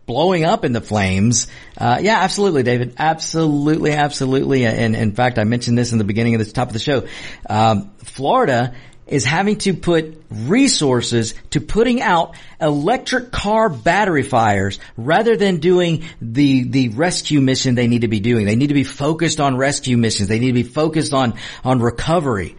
blowing 0.06 0.44
up 0.44 0.66
into 0.66 0.82
flames. 0.82 1.48
Uh, 1.78 2.00
yeah, 2.02 2.20
absolutely, 2.20 2.64
David. 2.64 2.96
Absolutely, 2.98 3.94
absolutely. 3.94 4.66
And 4.66 4.96
in 4.98 5.14
fact, 5.14 5.40
I 5.40 5.46
mentioned 5.46 5.78
this 5.78 5.94
in 5.94 5.98
the 5.98 6.04
beginning 6.04 6.36
of 6.36 6.46
the 6.46 6.52
top 6.52 6.68
of 6.68 6.74
the 6.74 6.80
show. 6.80 7.08
Um, 7.50 7.90
Florida 8.00 8.76
is 9.08 9.26
having 9.26 9.58
to 9.58 9.74
put 9.74 10.22
resources 10.30 11.34
to 11.52 11.62
putting 11.62 12.02
out 12.02 12.36
electric 12.60 13.32
car 13.32 13.70
battery 13.70 14.24
fires 14.24 14.80
rather 14.98 15.36
than 15.36 15.58
doing 15.58 16.06
the, 16.22 16.64
the 16.64 16.90
rescue 16.90 17.42
mission 17.42 17.76
they 17.76 17.88
need 17.88 18.02
to 18.02 18.08
be 18.08 18.20
doing. 18.20 18.46
They 18.46 18.56
need 18.56 18.68
to 18.68 18.74
be 18.74 18.84
focused 18.84 19.40
on 19.40 19.58
rescue 19.58 19.98
missions. 19.98 20.30
They 20.30 20.40
need 20.40 20.48
to 20.48 20.54
be 20.54 20.64
focused 20.64 21.14
on, 21.14 21.34
on 21.64 21.80
recovery 21.80 22.56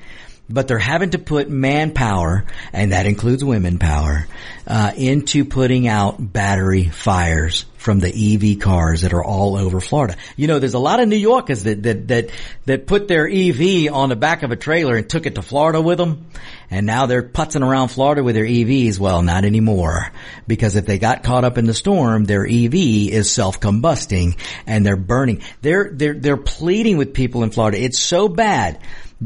but 0.49 0.69
they're 0.69 0.79
having 0.79 1.11
to 1.11 1.19
put 1.19 1.49
manpower, 1.49 2.45
and 2.73 2.93
that 2.93 3.07
includes 3.07 3.43
women 3.43 3.79
power, 3.79 4.27
uh, 4.67 4.93
into 4.97 5.45
putting 5.45 5.89
out 5.89 6.17
battery 6.33 6.85
fires 6.85 7.65
from 7.77 8.01
the 8.01 8.09
EV 8.09 8.61
cars 8.61 9.03
that 9.03 9.13
are 9.13 9.23
all 9.23 9.57
over 9.57 9.79
Florida. 9.79 10.17
You 10.37 10.47
know, 10.47 10.59
there's 10.59 10.75
a 10.75 10.79
lot 10.79 11.01
of 11.01 11.09
New 11.09 11.17
Yorkers 11.17 11.65
that 11.65 11.83
that 11.83 12.09
that 12.09 12.31
that 12.65 12.87
put 12.87 13.09
their 13.09 13.29
EV 13.29 13.93
on 13.93 14.09
the 14.09 14.17
back 14.17 14.43
of 14.43 14.51
a 14.51 14.57
trailer 14.57 14.97
and 14.97 15.09
took 15.09 15.27
it 15.27 15.35
to 15.35 15.43
Florida 15.43 15.81
with 15.81 15.99
them, 15.99 16.27
and 16.71 16.87
now 16.87 17.07
they're 17.07 17.23
putzing 17.23 17.67
around 17.67 17.89
Florida 17.89 18.23
with 18.23 18.35
their 18.35 18.47
EVs. 18.47 18.99
Well, 18.99 19.23
not 19.23 19.45
anymore, 19.45 20.11
because 20.47 20.77
if 20.77 20.87
they 20.87 20.99
got 20.99 21.23
caught 21.23 21.45
up 21.45 21.59
in 21.59 21.67
the 21.67 21.75
storm, 21.75 22.25
their 22.25 22.47
EV 22.47 22.75
is 22.75 23.31
self-combusting 23.31 24.37
and 24.67 24.85
they're 24.85 24.97
burning. 24.97 25.43
They're 25.63 25.91
they're 25.93 26.15
they're 26.15 26.37
pleading 26.37 26.97
with 26.97 27.15
people 27.15 27.43
in 27.43 27.51
Florida. 27.51 27.83
It's 27.83 27.99
so 27.99 28.29
bad 28.29 28.79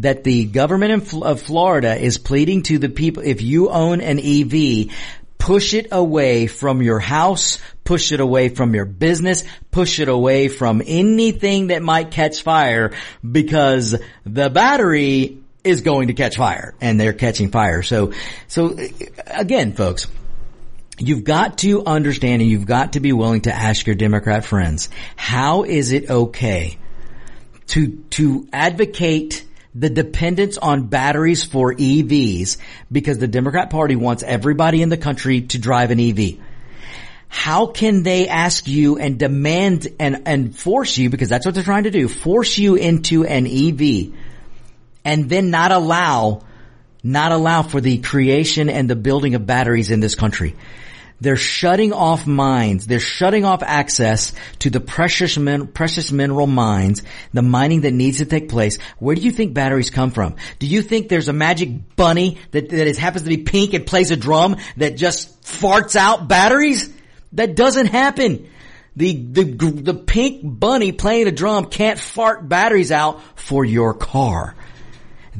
that 0.02 0.24
the 0.24 0.44
government 0.44 1.12
of 1.14 1.40
Florida 1.40 1.96
is 1.96 2.18
pleading 2.18 2.62
to 2.64 2.78
the 2.78 2.88
people, 2.88 3.22
if 3.24 3.42
you 3.42 3.70
own 3.70 4.00
an 4.00 4.18
EV, 4.18 4.92
push 5.38 5.74
it 5.74 5.88
away 5.92 6.46
from 6.46 6.82
your 6.82 6.98
house, 6.98 7.58
push 7.84 8.12
it 8.12 8.20
away 8.20 8.48
from 8.48 8.74
your 8.74 8.84
business, 8.84 9.44
push 9.70 10.00
it 10.00 10.08
away 10.08 10.48
from 10.48 10.82
anything 10.84 11.68
that 11.68 11.82
might 11.82 12.11
catch 12.11 12.42
fire 12.42 12.92
because 13.28 13.96
the 14.24 14.50
battery 14.50 15.38
is 15.64 15.80
going 15.80 16.08
to 16.08 16.14
catch 16.14 16.37
fire 16.37 16.74
and 16.80 17.00
they're 17.00 17.12
catching 17.12 17.50
fire. 17.50 17.82
So, 17.82 18.12
so 18.46 18.76
again, 19.26 19.72
folks, 19.72 20.06
You've 21.00 21.22
got 21.22 21.58
to 21.58 21.84
understand 21.84 22.42
and 22.42 22.50
you've 22.50 22.66
got 22.66 22.94
to 22.94 23.00
be 23.00 23.12
willing 23.12 23.42
to 23.42 23.54
ask 23.54 23.87
your 23.87 23.94
Democrat 23.94 24.44
friends, 24.44 24.88
how 25.14 25.62
is 25.62 25.92
it 25.92 26.11
okay 26.11 26.76
to, 27.68 28.02
to 28.11 28.48
advocate 28.52 29.44
the 29.74 29.90
dependence 29.90 30.59
on 30.59 30.87
batteries 30.87 31.44
for 31.44 31.74
EVs 31.74 32.59
because 32.90 33.18
the 33.18 33.28
Democrat 33.28 33.70
party 33.70 33.96
wants 33.96 34.22
everybody 34.22 34.83
in 34.83 34.88
the 34.88 34.96
country 34.96 35.42
to 35.42 35.59
drive 35.59 35.90
an 35.90 36.00
EV. 36.00 36.38
How 37.28 37.66
can 37.66 38.02
they 38.02 38.28
ask 38.28 38.66
you 38.66 38.98
and 38.98 39.18
demand 39.18 39.87
and, 40.00 40.22
and 40.26 40.57
force 40.57 40.96
you, 40.96 41.11
because 41.11 41.28
that's 41.28 41.44
what 41.44 41.54
they're 41.54 41.64
trying 41.64 41.85
to 41.85 41.90
do, 41.90 42.09
force 42.09 42.57
you 42.57 42.74
into 42.74 43.24
an 43.24 43.46
EV 43.46 44.14
and 45.04 45.28
then 45.28 45.50
not 45.50 45.70
allow, 45.70 46.42
not 47.02 47.33
allow 47.33 47.62
for 47.62 47.81
the 47.81 47.98
creation 47.98 48.70
and 48.70 48.88
the 48.88 48.96
building 48.96 49.35
of 49.35 49.44
batteries 49.44 49.90
in 49.90 50.00
this 50.00 50.14
country? 50.14 50.57
They're 51.20 51.37
shutting 51.37 51.92
off 51.92 52.26
mines. 52.26 52.87
They're 52.87 53.00
shutting 53.00 53.44
off 53.44 53.62
access 53.62 54.33
to 54.61 54.70
the 54.70 54.81
precious 54.81 55.37
min- 55.37 55.66
precious 55.66 56.12
mineral 56.12 56.46
mines, 56.46 57.02
the 57.33 57.42
mining 57.42 57.81
that 57.81 57.92
needs 57.92 58.18
to 58.18 58.24
take 58.24 58.48
place. 58.48 58.78
Where 58.98 59.16
do 59.16 59.22
you 59.22 59.33
think 59.33 59.52
batteries 59.52 59.90
come 59.90 60.12
from? 60.12 60.37
Do 60.61 60.66
you 60.66 60.81
think 60.81 61.09
there's 61.09 61.28
a 61.28 61.33
magic 61.33 61.96
bunny 61.96 62.38
that, 62.52 62.68
that 62.68 62.87
is, 62.87 62.98
happens 62.98 63.24
to 63.24 63.28
be 63.28 63.38
pink 63.38 63.74
and 63.74 63.85
plays 63.85 64.12
a 64.12 64.16
drum 64.16 64.57
that 64.76 64.96
just 64.96 65.42
farts 65.42 65.96
out 65.96 66.28
batteries? 66.28 66.88
That 67.33 67.57
doesn't 67.57 67.87
happen. 67.87 68.48
The, 68.94 69.14
the, 69.14 69.44
the 69.44 69.94
pink 69.94 70.40
bunny 70.42 70.92
playing 70.92 71.26
a 71.26 71.33
drum 71.33 71.66
can't 71.66 71.98
fart 71.98 72.48
batteries 72.48 72.90
out 72.92 73.20
for 73.37 73.64
your 73.64 73.94
car. 73.94 74.54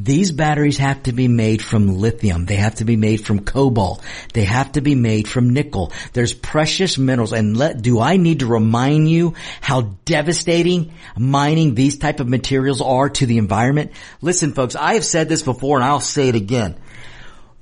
These 0.01 0.31
batteries 0.31 0.79
have 0.79 1.03
to 1.05 1.13
be 1.13 1.27
made 1.27 1.61
from 1.61 1.99
lithium. 1.99 2.47
They 2.47 2.57
have 2.57 2.77
to 2.77 2.85
be 2.85 2.95
made 2.95 3.25
from 3.27 3.45
cobalt. 3.45 4.03
They 4.33 4.45
have 4.45 4.73
to 4.73 4.81
be 4.81 4.95
made 4.95 5.27
from 5.27 5.51
nickel. 5.51 5.93
There's 6.13 6.33
precious 6.33 6.99
minerals. 6.99 7.33
And 7.33 7.57
let, 7.57 7.83
do 7.83 7.99
I 8.01 8.17
need 8.17 8.41
to 8.41 8.47
remind 8.47 9.11
you 9.11 9.35
how 9.61 9.97
devastating 10.05 10.93
mining 11.17 11.75
these 11.75 11.99
type 11.99 12.21
of 12.21 12.29
materials 12.29 12.81
are 12.81 13.09
to 13.09 13.27
the 13.27 13.39
environment? 13.39 13.91
Listen 14.21 14.53
folks, 14.53 14.77
I 14.77 14.95
have 14.95 15.05
said 15.05 15.29
this 15.29 15.43
before 15.43 15.79
and 15.79 15.85
I'll 15.85 16.01
say 16.01 16.29
it 16.29 16.37
again. 16.37 16.79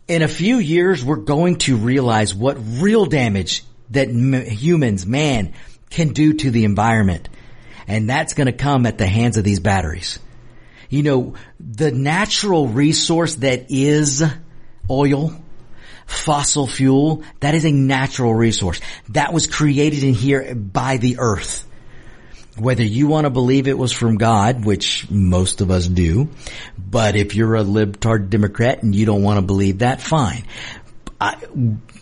In 0.07 0.21
a 0.21 0.29
few 0.29 0.59
years, 0.59 1.03
we're 1.03 1.17
going 1.17 1.57
to 1.61 1.77
realize 1.77 2.35
what 2.35 2.59
real 2.61 3.07
damage 3.07 3.65
that 3.91 4.09
m- 4.09 4.35
humans, 4.35 5.07
man, 5.07 5.55
can 5.89 6.13
do 6.13 6.35
to 6.35 6.51
the 6.51 6.65
environment. 6.65 7.31
And 7.89 8.11
that's 8.11 8.35
going 8.35 8.47
to 8.47 8.53
come 8.53 8.85
at 8.85 8.99
the 8.99 9.07
hands 9.07 9.39
of 9.39 9.45
these 9.45 9.61
batteries 9.61 10.19
you 10.89 11.03
know, 11.03 11.35
the 11.61 11.91
natural 11.91 12.69
resource 12.69 13.37
that 13.37 13.67
is 13.71 14.25
oil, 14.91 15.33
fossil 16.07 16.67
fuel, 16.67 17.23
that 17.41 17.55
is 17.55 17.65
a 17.65 17.73
natural 17.73 18.35
resource. 18.35 18.81
That 19.11 19.33
was 19.33 19.47
created 19.47 20.03
in 20.05 20.15
here 20.15 20.55
by 20.55 20.97
the 20.99 21.19
earth. 21.19 21.65
Whether 22.59 22.85
you 22.85 23.07
want 23.07 23.27
to 23.27 23.31
believe 23.31 23.69
it 23.69 23.77
was 23.77 23.93
from 23.93 24.17
God, 24.17 24.65
which 24.65 25.11
most 25.11 25.61
of 25.61 25.71
us 25.71 25.87
do, 25.87 26.31
but 26.79 27.15
if 27.15 27.35
you're 27.35 27.57
a 27.57 27.65
libtard 27.65 28.31
Democrat 28.31 28.83
and 28.83 28.95
you 28.95 29.05
don't 29.05 29.23
want 29.23 29.37
to 29.37 29.43
believe 29.43 29.81
that, 29.81 30.01
fine. 30.01 30.45
I, 31.21 31.37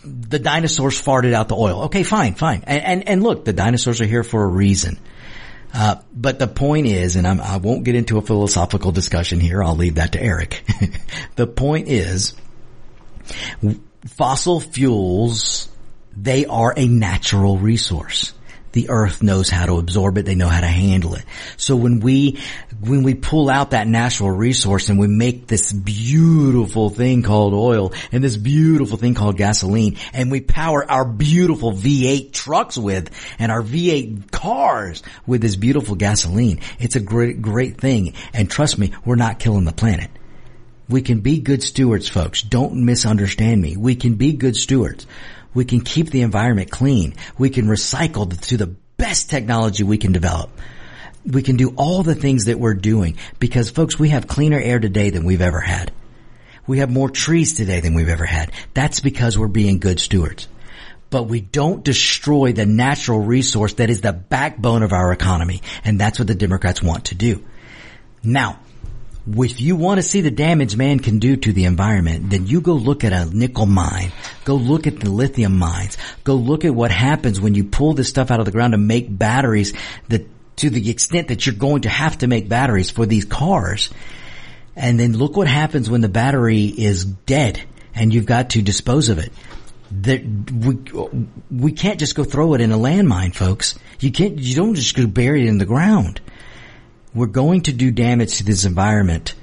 the 0.05 0.39
dinosaurs 0.39 1.01
farted 1.01 1.33
out 1.33 1.49
the 1.49 1.55
oil. 1.55 1.83
Okay, 1.83 2.03
fine, 2.03 2.35
fine. 2.35 2.63
And, 2.65 2.83
and, 2.83 3.09
and 3.09 3.23
look, 3.23 3.43
the 3.43 3.53
dinosaurs 3.53 3.99
are 3.99 4.05
here 4.05 4.23
for 4.23 4.43
a 4.43 4.47
reason. 4.47 4.97
Uh, 5.77 5.95
but 6.13 6.39
the 6.39 6.47
point 6.47 6.87
is, 6.87 7.17
and 7.17 7.27
I'm, 7.27 7.41
I 7.41 7.57
will 7.57 7.75
not 7.75 7.83
get 7.83 7.95
into 7.95 8.17
a 8.17 8.21
philosophical 8.21 8.93
discussion 8.93 9.41
here. 9.41 9.61
I'll 9.61 9.75
leave 9.75 9.95
that 9.95 10.13
to 10.13 10.21
Eric. 10.21 10.63
the 11.35 11.47
point 11.47 11.89
is, 11.89 12.33
fossil 14.07 14.61
fuels, 14.61 15.67
they 16.15 16.45
are 16.45 16.73
a 16.77 16.87
natural 16.87 17.57
resource 17.57 18.33
the 18.75 18.89
earth 18.89 19.23
knows 19.23 19.49
how 19.49 19.65
to 19.65 19.77
absorb 19.77 20.17
it. 20.17 20.25
They 20.25 20.35
know 20.35 20.49
how 20.49 20.59
to 20.59 20.67
handle 20.67 21.15
it. 21.15 21.23
So 21.55 21.77
when 21.77 22.01
we, 22.01 22.41
when 22.81 23.03
we 23.03 23.13
pull 23.13 23.49
out 23.49 23.71
that 23.71 23.87
natural 23.87 24.29
resource 24.29 24.89
and 24.89 24.99
we 24.99 25.07
make 25.07 25.47
this 25.47 25.71
beautiful 25.71 26.89
thing 26.89 27.23
called 27.23 27.53
oil 27.53 27.93
and 28.11 28.21
this 28.21 28.35
beautiful 28.35 28.97
thing 28.97 29.13
called 29.13 29.37
gasoline 29.37 29.97
and 30.11 30.29
we 30.29 30.41
power 30.41 30.85
our 30.91 31.05
beautiful 31.05 31.71
V8 31.71 32.33
trucks 32.33 32.77
with 32.77 33.09
and 33.39 33.49
our 33.49 33.61
V8 33.61 34.29
cars 34.29 35.03
with 35.25 35.39
this 35.39 35.55
beautiful 35.55 35.95
gasoline, 35.95 36.59
it's 36.77 36.97
a 36.97 36.99
great, 36.99 37.41
great 37.41 37.79
thing. 37.79 38.13
And 38.33 38.51
trust 38.51 38.77
me, 38.77 38.91
we're 39.05 39.15
not 39.15 39.39
killing 39.39 39.63
the 39.63 39.71
planet. 39.71 40.11
We 40.89 41.01
can 41.01 41.21
be 41.21 41.39
good 41.39 41.63
stewards, 41.63 42.09
folks. 42.09 42.41
Don't 42.41 42.83
misunderstand 42.85 43.61
me. 43.61 43.77
We 43.77 43.95
can 43.95 44.15
be 44.15 44.33
good 44.33 44.57
stewards. 44.57 45.07
We 45.55 45.65
can 45.65 45.81
keep 45.81 46.11
the 46.11 46.21
environment 46.21 46.69
clean. 46.69 47.15
We 47.39 47.49
can 47.49 47.65
recycle 47.65 48.39
to 48.39 48.57
the 48.57 48.75
best 48.97 49.31
technology 49.31 49.83
we 49.83 49.97
can 49.97 50.11
develop. 50.11 50.51
We 51.25 51.41
can 51.41 51.57
do 51.57 51.73
all 51.75 52.03
the 52.03 52.13
things 52.13 52.45
that 52.45 52.59
we're 52.59 52.75
doing 52.75 53.17
because 53.39 53.71
folks, 53.71 53.97
we 53.97 54.09
have 54.09 54.27
cleaner 54.27 54.59
air 54.59 54.79
today 54.79 55.09
than 55.09 55.25
we've 55.25 55.41
ever 55.41 55.59
had. 55.59 55.91
We 56.67 56.79
have 56.79 56.91
more 56.91 57.09
trees 57.09 57.53
today 57.53 57.79
than 57.79 57.93
we've 57.93 58.09
ever 58.09 58.25
had. 58.25 58.51
That's 58.73 58.99
because 58.99 59.37
we're 59.37 59.47
being 59.47 59.79
good 59.79 59.99
stewards. 59.99 60.47
But 61.09 61.23
we 61.23 61.39
don't 61.39 61.83
destroy 61.83 62.51
the 62.51 62.65
natural 62.65 63.19
resource 63.19 63.73
that 63.73 63.89
is 63.89 64.01
the 64.01 64.13
backbone 64.13 64.83
of 64.83 64.91
our 64.91 65.11
economy. 65.11 65.61
And 65.83 65.99
that's 65.99 66.19
what 66.19 66.27
the 66.27 66.35
Democrats 66.35 66.81
want 66.81 67.05
to 67.05 67.15
do. 67.15 67.43
Now, 68.23 68.59
if 69.27 69.59
you 69.59 69.75
want 69.75 69.97
to 69.97 70.03
see 70.03 70.21
the 70.21 70.31
damage 70.31 70.75
man 70.75 70.99
can 70.99 71.19
do 71.19 71.35
to 71.35 71.51
the 71.51 71.65
environment, 71.65 72.29
then 72.29 72.45
you 72.45 72.61
go 72.61 72.73
look 72.73 73.03
at 73.03 73.11
a 73.11 73.25
nickel 73.25 73.65
mine. 73.65 74.11
Go 74.43 74.55
look 74.55 74.85
at 74.85 74.99
the 74.99 75.09
lithium 75.09 75.57
mines. 75.57 75.97
Go 76.23 76.35
look 76.35 76.63
at 76.63 76.75
what 76.75 76.91
happens 76.91 77.41
when 77.41 77.55
you 77.55 77.63
pull 77.63 77.93
this 77.93 78.07
stuff 78.07 78.29
out 78.29 78.39
of 78.39 78.45
the 78.45 78.51
ground 78.51 78.73
to 78.73 78.77
make 78.77 79.05
batteries 79.09 79.73
that 80.09 80.27
to 80.57 80.69
the 80.69 80.89
extent 80.89 81.29
that 81.29 81.45
you're 81.45 81.55
going 81.55 81.81
to 81.81 81.89
have 81.89 82.19
to 82.19 82.27
make 82.27 82.47
batteries 82.47 82.91
for 82.91 83.05
these 83.05 83.25
cars. 83.25 83.89
And 84.75 84.99
then 84.99 85.17
look 85.17 85.35
what 85.35 85.47
happens 85.47 85.89
when 85.89 86.01
the 86.01 86.09
battery 86.09 86.65
is 86.65 87.03
dead 87.03 87.61
and 87.93 88.13
you've 88.13 88.25
got 88.25 88.51
to 88.51 88.61
dispose 88.61 89.09
of 89.09 89.17
it. 89.17 89.31
That 90.01 90.23
we, 90.25 90.75
we 91.49 91.71
can't 91.71 91.99
just 91.99 92.15
go 92.15 92.23
throw 92.23 92.53
it 92.53 92.61
in 92.61 92.71
a 92.71 92.77
landmine, 92.77 93.33
folks. 93.33 93.75
You 93.99 94.11
can't, 94.11 94.37
you 94.37 94.55
don't 94.55 94.75
just 94.75 94.95
go 94.95 95.07
bury 95.07 95.41
it 95.43 95.47
in 95.47 95.57
the 95.57 95.65
ground 95.65 96.21
we're 97.15 97.25
going 97.27 97.61
to 97.61 97.73
do 97.73 97.89
damage 97.91 98.37
to 98.37 98.43
this 98.43 98.65
environment 98.65 99.33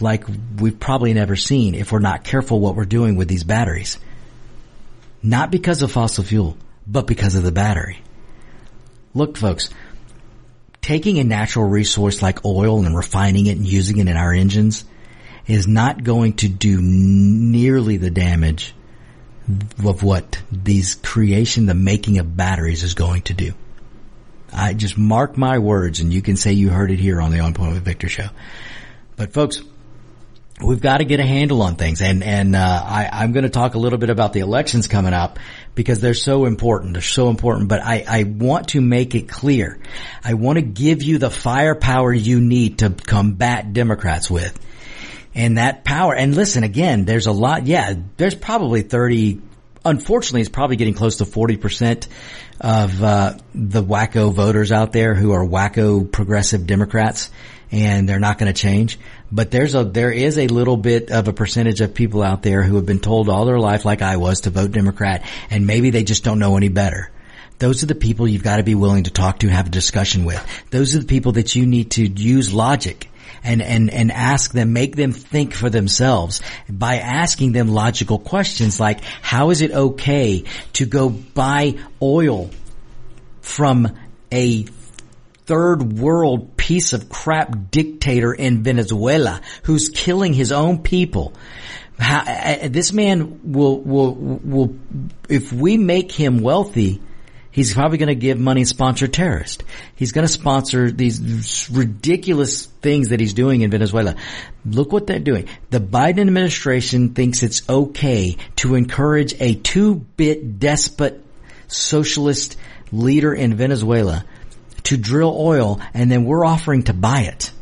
like 0.00 0.24
we've 0.58 0.78
probably 0.78 1.12
never 1.12 1.36
seen 1.36 1.74
if 1.74 1.90
we're 1.90 1.98
not 1.98 2.24
careful 2.24 2.60
what 2.60 2.76
we're 2.76 2.84
doing 2.84 3.16
with 3.16 3.28
these 3.28 3.44
batteries. 3.44 3.98
Not 5.22 5.50
because 5.50 5.82
of 5.82 5.90
fossil 5.90 6.22
fuel, 6.22 6.56
but 6.86 7.06
because 7.06 7.34
of 7.34 7.42
the 7.42 7.52
battery. 7.52 8.00
Look 9.12 9.36
folks, 9.36 9.70
taking 10.80 11.18
a 11.18 11.24
natural 11.24 11.64
resource 11.66 12.22
like 12.22 12.44
oil 12.44 12.84
and 12.84 12.96
refining 12.96 13.46
it 13.46 13.56
and 13.56 13.66
using 13.66 13.98
it 13.98 14.08
in 14.08 14.16
our 14.16 14.32
engines 14.32 14.84
is 15.48 15.66
not 15.66 16.04
going 16.04 16.34
to 16.34 16.48
do 16.48 16.80
nearly 16.80 17.96
the 17.96 18.10
damage 18.10 18.74
of 19.84 20.02
what 20.02 20.40
these 20.52 20.96
creation, 20.96 21.66
the 21.66 21.74
making 21.74 22.18
of 22.18 22.36
batteries 22.36 22.82
is 22.82 22.94
going 22.94 23.22
to 23.22 23.34
do. 23.34 23.54
I 24.56 24.72
just 24.72 24.96
mark 24.96 25.36
my 25.36 25.58
words 25.58 26.00
and 26.00 26.12
you 26.12 26.22
can 26.22 26.36
say 26.36 26.52
you 26.52 26.70
heard 26.70 26.90
it 26.90 26.98
here 26.98 27.20
on 27.20 27.30
the 27.30 27.40
On 27.40 27.52
Point 27.52 27.74
with 27.74 27.84
Victor 27.84 28.08
show. 28.08 28.28
But 29.14 29.34
folks, 29.34 29.60
we've 30.64 30.80
got 30.80 30.98
to 30.98 31.04
get 31.04 31.20
a 31.20 31.26
handle 31.26 31.60
on 31.60 31.76
things 31.76 32.00
and, 32.00 32.24
and, 32.24 32.56
uh, 32.56 32.82
I, 32.84 33.10
I'm 33.12 33.32
going 33.32 33.44
to 33.44 33.50
talk 33.50 33.74
a 33.74 33.78
little 33.78 33.98
bit 33.98 34.08
about 34.08 34.32
the 34.32 34.40
elections 34.40 34.88
coming 34.88 35.12
up 35.12 35.38
because 35.74 36.00
they're 36.00 36.14
so 36.14 36.46
important. 36.46 36.94
They're 36.94 37.02
so 37.02 37.28
important, 37.28 37.68
but 37.68 37.82
I, 37.82 38.04
I 38.08 38.22
want 38.22 38.68
to 38.68 38.80
make 38.80 39.14
it 39.14 39.28
clear. 39.28 39.78
I 40.24 40.34
want 40.34 40.56
to 40.56 40.62
give 40.62 41.02
you 41.02 41.18
the 41.18 41.30
firepower 41.30 42.12
you 42.14 42.40
need 42.40 42.78
to 42.78 42.90
combat 42.90 43.74
Democrats 43.74 44.30
with. 44.30 44.58
And 45.34 45.58
that 45.58 45.84
power, 45.84 46.14
and 46.14 46.34
listen 46.34 46.64
again, 46.64 47.04
there's 47.04 47.26
a 47.26 47.32
lot, 47.32 47.66
yeah, 47.66 47.92
there's 48.16 48.34
probably 48.34 48.80
30, 48.80 49.42
unfortunately 49.86 50.40
it's 50.40 50.50
probably 50.50 50.76
getting 50.76 50.94
close 50.94 51.16
to 51.16 51.24
40% 51.24 52.06
of 52.60 53.02
uh, 53.02 53.38
the 53.54 53.82
wacko 53.82 54.32
voters 54.32 54.72
out 54.72 54.92
there 54.92 55.14
who 55.14 55.32
are 55.32 55.46
wacko 55.46 56.10
progressive 56.10 56.66
Democrats, 56.66 57.30
and 57.70 58.08
they're 58.08 58.20
not 58.20 58.38
going 58.38 58.52
to 58.52 58.58
change. 58.58 58.98
But 59.30 59.50
there's 59.50 59.74
a 59.74 59.84
there 59.84 60.12
is 60.12 60.38
a 60.38 60.46
little 60.46 60.76
bit 60.76 61.10
of 61.10 61.28
a 61.28 61.32
percentage 61.32 61.80
of 61.80 61.94
people 61.94 62.22
out 62.22 62.42
there 62.42 62.62
who 62.62 62.76
have 62.76 62.86
been 62.86 63.00
told 63.00 63.28
all 63.28 63.44
their 63.44 63.58
life, 63.58 63.84
like 63.84 64.02
I 64.02 64.16
was, 64.16 64.42
to 64.42 64.50
vote 64.50 64.72
Democrat, 64.72 65.24
and 65.50 65.66
maybe 65.66 65.90
they 65.90 66.04
just 66.04 66.24
don't 66.24 66.38
know 66.38 66.56
any 66.56 66.68
better. 66.68 67.10
Those 67.58 67.82
are 67.82 67.86
the 67.86 67.94
people 67.94 68.28
you've 68.28 68.44
got 68.44 68.56
to 68.56 68.62
be 68.62 68.74
willing 68.74 69.04
to 69.04 69.10
talk 69.10 69.38
to 69.38 69.46
and 69.46 69.56
have 69.56 69.68
a 69.68 69.70
discussion 69.70 70.24
with. 70.24 70.64
Those 70.70 70.94
are 70.94 71.00
the 71.00 71.06
people 71.06 71.32
that 71.32 71.54
you 71.54 71.66
need 71.66 71.92
to 71.92 72.06
use 72.06 72.52
logic 72.52 73.08
and, 73.42 73.62
and, 73.62 73.90
and 73.90 74.12
ask 74.12 74.52
them, 74.52 74.72
make 74.72 74.96
them 74.96 75.12
think 75.12 75.54
for 75.54 75.70
themselves 75.70 76.42
by 76.68 76.98
asking 76.98 77.52
them 77.52 77.68
logical 77.68 78.18
questions 78.18 78.80
like, 78.80 79.02
how 79.22 79.50
is 79.50 79.60
it 79.60 79.70
okay 79.72 80.44
to 80.74 80.86
go 80.86 81.08
buy 81.08 81.78
oil 82.00 82.50
from 83.40 83.96
a 84.32 84.64
third 85.46 85.98
world 85.98 86.56
piece 86.56 86.92
of 86.92 87.08
crap 87.08 87.70
dictator 87.70 88.32
in 88.32 88.62
Venezuela 88.62 89.40
who's 89.62 89.88
killing 89.88 90.32
his 90.32 90.52
own 90.52 90.82
people? 90.82 91.32
How, 91.98 92.24
uh, 92.26 92.68
this 92.68 92.92
man 92.92 93.40
will, 93.52 93.80
will, 93.80 94.14
will, 94.14 94.76
if 95.28 95.52
we 95.52 95.78
make 95.78 96.12
him 96.12 96.40
wealthy, 96.40 97.00
He's 97.56 97.72
probably 97.72 97.96
going 97.96 98.08
to 98.08 98.14
give 98.14 98.38
money 98.38 98.60
and 98.60 98.68
sponsor 98.68 99.08
terrorists. 99.08 99.64
He's 99.94 100.12
going 100.12 100.26
to 100.26 100.32
sponsor 100.32 100.90
these 100.90 101.70
ridiculous 101.72 102.66
things 102.66 103.08
that 103.08 103.18
he's 103.18 103.32
doing 103.32 103.62
in 103.62 103.70
Venezuela. 103.70 104.14
Look 104.66 104.92
what 104.92 105.06
they're 105.06 105.18
doing. 105.18 105.48
The 105.70 105.80
Biden 105.80 106.20
administration 106.20 107.14
thinks 107.14 107.42
it's 107.42 107.66
okay 107.66 108.36
to 108.56 108.74
encourage 108.74 109.40
a 109.40 109.54
two-bit 109.54 110.58
despot 110.58 111.24
socialist 111.66 112.58
leader 112.92 113.32
in 113.32 113.54
Venezuela 113.54 114.26
to 114.82 114.98
drill 114.98 115.34
oil 115.34 115.80
and 115.94 116.12
then 116.12 116.26
we're 116.26 116.44
offering 116.44 116.82
to 116.82 116.92
buy 116.92 117.22
it. 117.22 117.52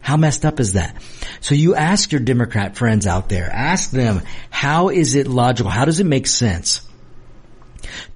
How 0.00 0.18
messed 0.18 0.44
up 0.44 0.60
is 0.60 0.74
that? 0.74 1.02
So 1.40 1.54
you 1.54 1.76
ask 1.76 2.12
your 2.12 2.20
Democrat 2.20 2.76
friends 2.76 3.06
out 3.06 3.30
there, 3.30 3.48
ask 3.50 3.90
them, 3.90 4.20
how 4.50 4.90
is 4.90 5.14
it 5.14 5.28
logical? 5.28 5.70
How 5.70 5.86
does 5.86 5.98
it 5.98 6.04
make 6.04 6.26
sense? 6.26 6.85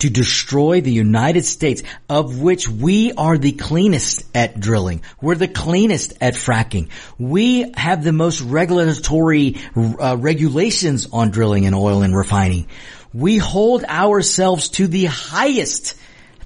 To 0.00 0.10
destroy 0.10 0.80
the 0.80 0.92
United 0.92 1.44
States, 1.44 1.82
of 2.08 2.40
which 2.40 2.68
we 2.68 3.12
are 3.12 3.38
the 3.38 3.52
cleanest 3.52 4.24
at 4.34 4.58
drilling. 4.58 5.02
We're 5.20 5.34
the 5.34 5.48
cleanest 5.48 6.14
at 6.20 6.34
fracking. 6.34 6.88
We 7.18 7.72
have 7.76 8.04
the 8.04 8.12
most 8.12 8.40
regulatory 8.40 9.56
uh, 9.76 10.16
regulations 10.18 11.08
on 11.12 11.30
drilling 11.30 11.66
and 11.66 11.74
oil 11.74 12.02
and 12.02 12.16
refining. 12.16 12.66
We 13.12 13.38
hold 13.38 13.84
ourselves 13.84 14.68
to 14.70 14.86
the 14.86 15.06
highest, 15.06 15.96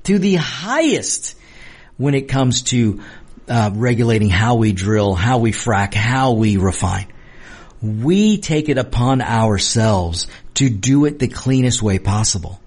to 0.05 0.19
the 0.19 0.37
highest 0.37 1.37
when 1.97 2.15
it 2.15 2.29
comes 2.29 2.63
to 2.63 3.03
uh, 3.49 3.71
regulating 3.75 4.31
how 4.31 4.55
we 4.57 4.73
drill, 4.73 5.15
how 5.15 5.39
we 5.39 5.53
frack, 5.53 5.95
how 5.95 6.33
we 6.33 6.57
refine. 6.57 7.07
We 7.83 8.39
take 8.39 8.71
it 8.71 8.79
upon 8.79 9.21
ourselves 9.21 10.27
to 10.55 10.71
do 10.71 11.05
it 11.05 11.19
the 11.19 11.29
cleanest 11.29 11.83
way 11.83 11.99
possible. 11.99 12.61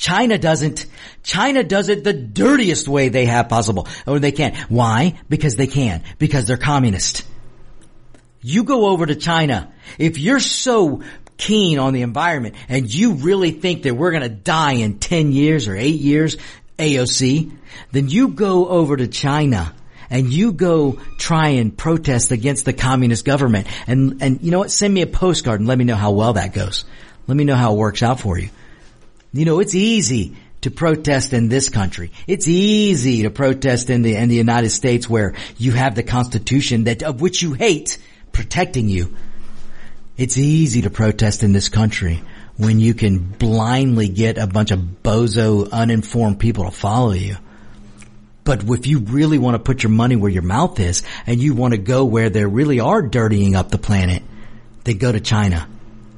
China 0.00 0.38
doesn't. 0.38 0.86
China 1.22 1.62
does 1.62 1.90
it 1.90 2.04
the 2.04 2.14
dirtiest 2.14 2.88
way 2.88 3.10
they 3.10 3.26
have 3.26 3.50
possible, 3.50 3.86
or 4.06 4.18
they 4.18 4.32
can. 4.32 4.54
Why? 4.70 5.20
Because 5.28 5.56
they 5.56 5.66
can. 5.66 6.02
Because 6.18 6.46
they're 6.46 6.56
communist. 6.56 7.22
You 8.40 8.64
go 8.64 8.86
over 8.86 9.04
to 9.04 9.14
China. 9.14 9.70
If 9.98 10.16
you're 10.16 10.40
so 10.40 11.02
keen 11.36 11.78
on 11.78 11.92
the 11.92 12.00
environment 12.00 12.54
and 12.70 12.92
you 12.92 13.12
really 13.12 13.50
think 13.50 13.82
that 13.82 13.94
we're 13.94 14.10
going 14.10 14.22
to 14.22 14.30
die 14.30 14.72
in 14.72 14.98
10 14.98 15.32
years 15.32 15.68
or 15.68 15.76
8 15.76 15.88
years, 15.88 16.38
AOC, 16.78 17.54
then 17.92 18.08
you 18.08 18.28
go 18.28 18.68
over 18.68 18.96
to 18.96 19.06
China 19.06 19.74
and 20.08 20.32
you 20.32 20.52
go 20.52 20.98
try 21.18 21.48
and 21.48 21.76
protest 21.76 22.30
against 22.30 22.64
the 22.64 22.72
communist 22.72 23.26
government 23.26 23.66
and, 23.86 24.22
and 24.22 24.40
you 24.40 24.50
know 24.50 24.60
what? 24.60 24.70
Send 24.70 24.94
me 24.94 25.02
a 25.02 25.06
postcard 25.06 25.60
and 25.60 25.68
let 25.68 25.76
me 25.76 25.84
know 25.84 25.94
how 25.94 26.12
well 26.12 26.32
that 26.32 26.54
goes. 26.54 26.86
Let 27.26 27.36
me 27.36 27.44
know 27.44 27.54
how 27.54 27.74
it 27.74 27.76
works 27.76 28.02
out 28.02 28.20
for 28.20 28.38
you. 28.38 28.48
You 29.32 29.44
know, 29.44 29.60
it's 29.60 29.74
easy 29.74 30.36
to 30.62 30.70
protest 30.70 31.32
in 31.32 31.48
this 31.48 31.68
country. 31.68 32.10
It's 32.26 32.48
easy 32.48 33.22
to 33.22 33.30
protest 33.30 33.88
in 33.88 34.02
the, 34.02 34.16
in 34.16 34.28
the 34.28 34.34
United 34.36 34.70
States 34.70 35.08
where 35.08 35.34
you 35.56 35.72
have 35.72 35.94
the 35.94 36.02
Constitution 36.02 36.84
that, 36.84 37.02
of 37.02 37.20
which 37.20 37.40
you 37.40 37.52
hate, 37.52 37.98
protecting 38.32 38.88
you. 38.88 39.14
It's 40.16 40.36
easy 40.36 40.82
to 40.82 40.90
protest 40.90 41.42
in 41.42 41.52
this 41.52 41.68
country 41.68 42.22
when 42.56 42.78
you 42.78 42.92
can 42.92 43.18
blindly 43.18 44.08
get 44.08 44.36
a 44.36 44.46
bunch 44.46 44.70
of 44.70 44.80
bozo, 45.02 45.70
uninformed 45.70 46.38
people 46.38 46.64
to 46.64 46.70
follow 46.70 47.12
you. 47.12 47.36
But 48.44 48.64
if 48.64 48.86
you 48.86 48.98
really 48.98 49.38
want 49.38 49.54
to 49.54 49.58
put 49.58 49.82
your 49.82 49.90
money 49.90 50.16
where 50.16 50.30
your 50.30 50.42
mouth 50.42 50.78
is 50.80 51.02
and 51.26 51.40
you 51.40 51.54
want 51.54 51.72
to 51.72 51.78
go 51.78 52.04
where 52.04 52.28
they 52.28 52.44
really 52.44 52.80
are 52.80 53.00
dirtying 53.00 53.54
up 53.54 53.70
the 53.70 53.78
planet, 53.78 54.22
then 54.84 54.98
go 54.98 55.10
to 55.10 55.20
China. 55.20 55.68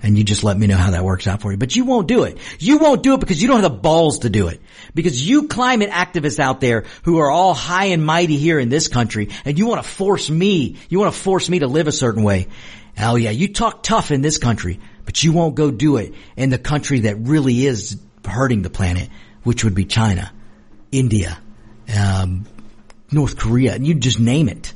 And 0.03 0.19
you 0.19 0.25
just 0.25 0.43
let 0.43 0.59
me 0.59 0.67
know 0.67 0.77
how 0.77 0.91
that 0.91 1.05
works 1.05 1.29
out 1.29 1.41
for 1.41 1.53
you. 1.53 1.57
But 1.57 1.77
you 1.77 1.85
won't 1.85 2.09
do 2.09 2.25
it. 2.25 2.39
You 2.59 2.79
won't 2.79 3.05
do 3.05 3.15
it 3.15 3.21
because 3.21 3.41
you 3.41 3.47
don't 3.47 3.63
have 3.63 3.73
the 3.73 3.79
balls 3.79 4.21
to 4.21 4.31
do 4.31 4.49
it. 4.49 4.61
Because 4.95 5.27
you 5.27 5.47
climate 5.47 5.91
activists 5.91 6.41
out 6.41 6.61
there 6.61 6.85
who 7.05 7.19
are 7.19 7.31
all 7.31 7.55
high 7.55 7.87
and 7.87 8.05
mighty 8.05 8.37
here 8.37 8.59
in 8.59 8.69
this 8.69 8.89
country 8.89 9.29
and 9.45 9.57
you 9.57 9.67
want 9.67 9.83
to 9.83 9.89
force 9.89 10.29
me, 10.29 10.77
you 10.89 10.99
want 10.99 11.15
to 11.15 11.21
force 11.21 11.49
me 11.49 11.61
to 11.61 11.69
live 11.69 11.87
a 11.87 11.93
certain 11.93 12.25
way. 12.25 12.49
Oh 12.99 13.15
yeah, 13.15 13.31
you 13.31 13.53
talk 13.53 13.83
tough 13.83 14.11
in 14.11 14.23
this 14.23 14.39
country, 14.39 14.81
but 15.05 15.23
you 15.23 15.33
won't 15.33 15.55
go 15.55 15.71
do 15.71 15.97
it 15.97 16.15
in 16.37 16.51
the 16.51 16.59
country 16.59 17.01
that 17.01 17.17
really 17.19 17.65
is 17.65 17.99
hurting 18.25 18.63
the 18.63 18.71
planet, 18.71 19.09
which 19.45 19.65
would 19.65 19.75
be 19.75 19.85
China, 19.85 20.33
India, 20.91 21.39
um, 21.97 22.45
North 23.11 23.39
Korea, 23.39 23.75
and 23.75 23.87
you 23.87 23.95
just 23.95 24.19
name 24.19 24.49
it. 24.49 24.73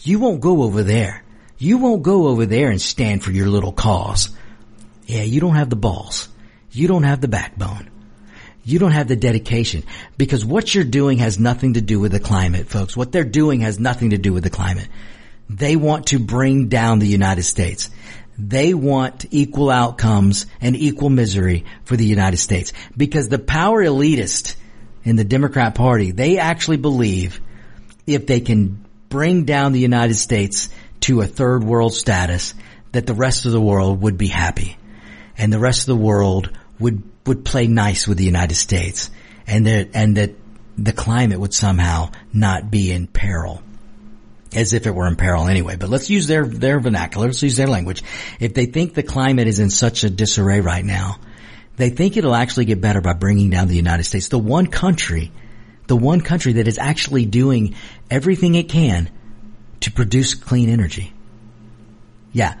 You 0.00 0.18
won't 0.18 0.40
go 0.40 0.62
over 0.62 0.82
there. 0.82 1.24
You 1.58 1.78
won't 1.78 2.02
go 2.02 2.26
over 2.28 2.46
there 2.46 2.70
and 2.70 2.80
stand 2.80 3.22
for 3.22 3.30
your 3.30 3.48
little 3.48 3.72
cause. 3.72 4.30
Yeah, 5.06 5.22
you 5.22 5.40
don't 5.40 5.56
have 5.56 5.70
the 5.70 5.76
balls. 5.76 6.28
You 6.70 6.88
don't 6.88 7.02
have 7.02 7.20
the 7.20 7.28
backbone. 7.28 7.90
You 8.64 8.78
don't 8.78 8.92
have 8.92 9.08
the 9.08 9.16
dedication 9.16 9.82
because 10.16 10.44
what 10.44 10.74
you're 10.74 10.84
doing 10.84 11.18
has 11.18 11.38
nothing 11.38 11.74
to 11.74 11.80
do 11.80 11.98
with 11.98 12.12
the 12.12 12.20
climate, 12.20 12.68
folks. 12.68 12.96
What 12.96 13.10
they're 13.10 13.24
doing 13.24 13.60
has 13.60 13.80
nothing 13.80 14.10
to 14.10 14.18
do 14.18 14.32
with 14.32 14.44
the 14.44 14.50
climate. 14.50 14.88
They 15.50 15.74
want 15.74 16.06
to 16.08 16.20
bring 16.20 16.68
down 16.68 17.00
the 17.00 17.08
United 17.08 17.42
States. 17.42 17.90
They 18.38 18.72
want 18.72 19.26
equal 19.30 19.68
outcomes 19.68 20.46
and 20.60 20.76
equal 20.76 21.10
misery 21.10 21.64
for 21.84 21.96
the 21.96 22.06
United 22.06 22.38
States 22.38 22.72
because 22.96 23.28
the 23.28 23.38
power 23.38 23.82
elitist 23.84 24.54
in 25.04 25.16
the 25.16 25.24
Democrat 25.24 25.74
party, 25.74 26.12
they 26.12 26.38
actually 26.38 26.76
believe 26.76 27.40
if 28.06 28.26
they 28.26 28.40
can 28.40 28.84
bring 29.08 29.44
down 29.44 29.72
the 29.72 29.80
United 29.80 30.14
States 30.14 30.68
to 31.00 31.20
a 31.20 31.26
third 31.26 31.64
world 31.64 31.92
status, 31.92 32.54
that 32.92 33.06
the 33.06 33.14
rest 33.14 33.44
of 33.44 33.52
the 33.52 33.60
world 33.60 34.00
would 34.02 34.16
be 34.16 34.28
happy 34.28 34.76
and 35.42 35.52
the 35.52 35.58
rest 35.58 35.80
of 35.80 35.86
the 35.86 35.96
world 35.96 36.56
would, 36.78 37.02
would 37.26 37.44
play 37.44 37.66
nice 37.66 38.06
with 38.06 38.16
the 38.16 38.24
United 38.24 38.54
States 38.54 39.10
and 39.44 39.66
that, 39.66 39.88
and 39.92 40.16
that 40.16 40.30
the 40.78 40.92
climate 40.92 41.40
would 41.40 41.52
somehow 41.52 42.12
not 42.32 42.70
be 42.70 42.92
in 42.92 43.08
peril. 43.08 43.60
As 44.54 44.72
if 44.72 44.86
it 44.86 44.94
were 44.94 45.08
in 45.08 45.16
peril 45.16 45.48
anyway, 45.48 45.74
but 45.74 45.88
let's 45.88 46.08
use 46.08 46.28
their, 46.28 46.46
their 46.46 46.78
vernacular, 46.78 47.26
let's 47.26 47.42
use 47.42 47.56
their 47.56 47.66
language. 47.66 48.04
If 48.38 48.54
they 48.54 48.66
think 48.66 48.94
the 48.94 49.02
climate 49.02 49.48
is 49.48 49.58
in 49.58 49.70
such 49.70 50.04
a 50.04 50.10
disarray 50.10 50.60
right 50.60 50.84
now, 50.84 51.18
they 51.76 51.90
think 51.90 52.16
it'll 52.16 52.36
actually 52.36 52.66
get 52.66 52.80
better 52.80 53.00
by 53.00 53.14
bringing 53.14 53.50
down 53.50 53.66
the 53.66 53.74
United 53.74 54.04
States. 54.04 54.28
The 54.28 54.38
one 54.38 54.68
country, 54.68 55.32
the 55.88 55.96
one 55.96 56.20
country 56.20 56.52
that 56.52 56.68
is 56.68 56.78
actually 56.78 57.24
doing 57.24 57.74
everything 58.08 58.54
it 58.54 58.68
can 58.68 59.10
to 59.80 59.90
produce 59.90 60.34
clean 60.34 60.68
energy. 60.68 61.12
Yeah. 62.32 62.60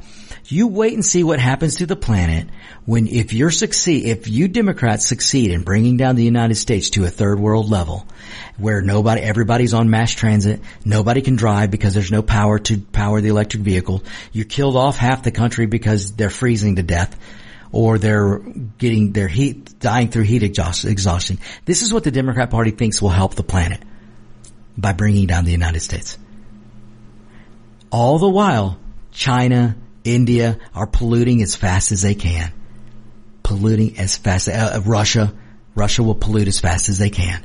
You 0.52 0.66
wait 0.66 0.92
and 0.92 1.02
see 1.02 1.24
what 1.24 1.40
happens 1.40 1.76
to 1.76 1.86
the 1.86 1.96
planet 1.96 2.46
when 2.84 3.06
if 3.08 3.32
you're 3.32 3.50
succeed, 3.50 4.04
if 4.04 4.28
you 4.28 4.48
Democrats 4.48 5.06
succeed 5.06 5.50
in 5.50 5.62
bringing 5.62 5.96
down 5.96 6.14
the 6.14 6.24
United 6.24 6.56
States 6.56 6.90
to 6.90 7.04
a 7.04 7.08
third 7.08 7.40
world 7.40 7.70
level 7.70 8.06
where 8.58 8.82
nobody, 8.82 9.22
everybody's 9.22 9.72
on 9.72 9.88
mass 9.88 10.12
transit, 10.12 10.60
nobody 10.84 11.22
can 11.22 11.36
drive 11.36 11.70
because 11.70 11.94
there's 11.94 12.12
no 12.12 12.20
power 12.20 12.58
to 12.58 12.78
power 12.78 13.22
the 13.22 13.30
electric 13.30 13.62
vehicle. 13.62 14.04
You 14.30 14.44
killed 14.44 14.76
off 14.76 14.98
half 14.98 15.22
the 15.22 15.30
country 15.30 15.64
because 15.64 16.12
they're 16.12 16.28
freezing 16.28 16.76
to 16.76 16.82
death 16.82 17.18
or 17.72 17.96
they're 17.96 18.40
getting 18.76 19.12
their 19.12 19.28
heat, 19.28 19.78
dying 19.80 20.08
through 20.08 20.24
heat 20.24 20.42
exhaustion. 20.42 21.38
This 21.64 21.80
is 21.80 21.94
what 21.94 22.04
the 22.04 22.10
Democrat 22.10 22.50
party 22.50 22.72
thinks 22.72 23.00
will 23.00 23.08
help 23.08 23.36
the 23.36 23.42
planet 23.42 23.80
by 24.76 24.92
bringing 24.92 25.26
down 25.26 25.46
the 25.46 25.50
United 25.50 25.80
States. 25.80 26.18
All 27.90 28.18
the 28.18 28.28
while, 28.28 28.78
China, 29.12 29.76
India 30.04 30.58
are 30.74 30.86
polluting 30.86 31.42
as 31.42 31.54
fast 31.56 31.92
as 31.92 32.02
they 32.02 32.14
can. 32.14 32.52
Polluting 33.42 33.98
as 33.98 34.16
fast, 34.16 34.48
uh, 34.48 34.80
Russia, 34.84 35.32
Russia 35.74 36.02
will 36.02 36.14
pollute 36.14 36.48
as 36.48 36.60
fast 36.60 36.88
as 36.88 36.98
they 36.98 37.10
can. 37.10 37.44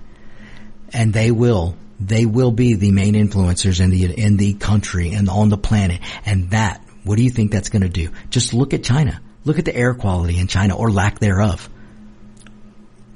And 0.93 1.14
they 1.14 1.32
will, 1.32 1.76
they 1.99 2.26
will 2.26 2.51
be 2.51 2.76
the 2.76 2.91
main 2.91 3.14
influencers 3.14 3.82
in 3.82 3.89
the, 3.89 4.05
in 4.05 4.38
the 4.38 4.53
country 4.53 5.12
and 5.12 5.30
on 5.30 5.49
the 5.49 5.58
planet. 5.58 6.01
And 6.26 6.51
that, 6.51 6.82
what 7.03 7.18
do 7.18 7.24
you 7.24 7.30
think 7.30 7.51
that's 7.51 7.70
going 7.70 7.84
to 7.84 7.89
do? 7.89 8.10
Just 8.30 8.53
look 8.53 8.74
at 8.74 8.84
China. 8.84 9.22
Look 9.45 9.60
at 9.60 9.66
the 9.66 9.76
air 9.76 9.93
quality 9.93 10.39
in 10.39 10.47
China 10.47 10.76
or 10.76 10.91
lack 10.91 11.20
thereof. 11.20 11.70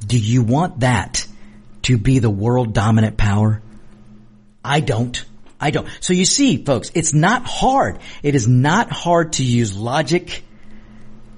Do 0.06 0.18
you 0.18 0.44
want 0.44 0.80
that 0.80 1.28
to 1.84 1.98
be 1.98 2.20
the 2.20 2.30
world 2.30 2.74
dominant 2.74 3.18
power? 3.18 3.62
I 4.64 4.80
don't. 4.80 5.24
I 5.62 5.70
don't. 5.72 5.88
So 6.00 6.14
you 6.14 6.26
see, 6.26 6.64
folks, 6.66 6.92
it's 6.96 7.14
not 7.14 7.46
hard. 7.46 8.00
It 8.24 8.36
is 8.36 8.48
not 8.48 8.92
hard 8.92 9.34
to 9.34 9.44
use 9.44 9.78
logic 9.78 10.44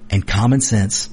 and 0.09 0.25
common 0.25 0.61
sense 0.61 1.09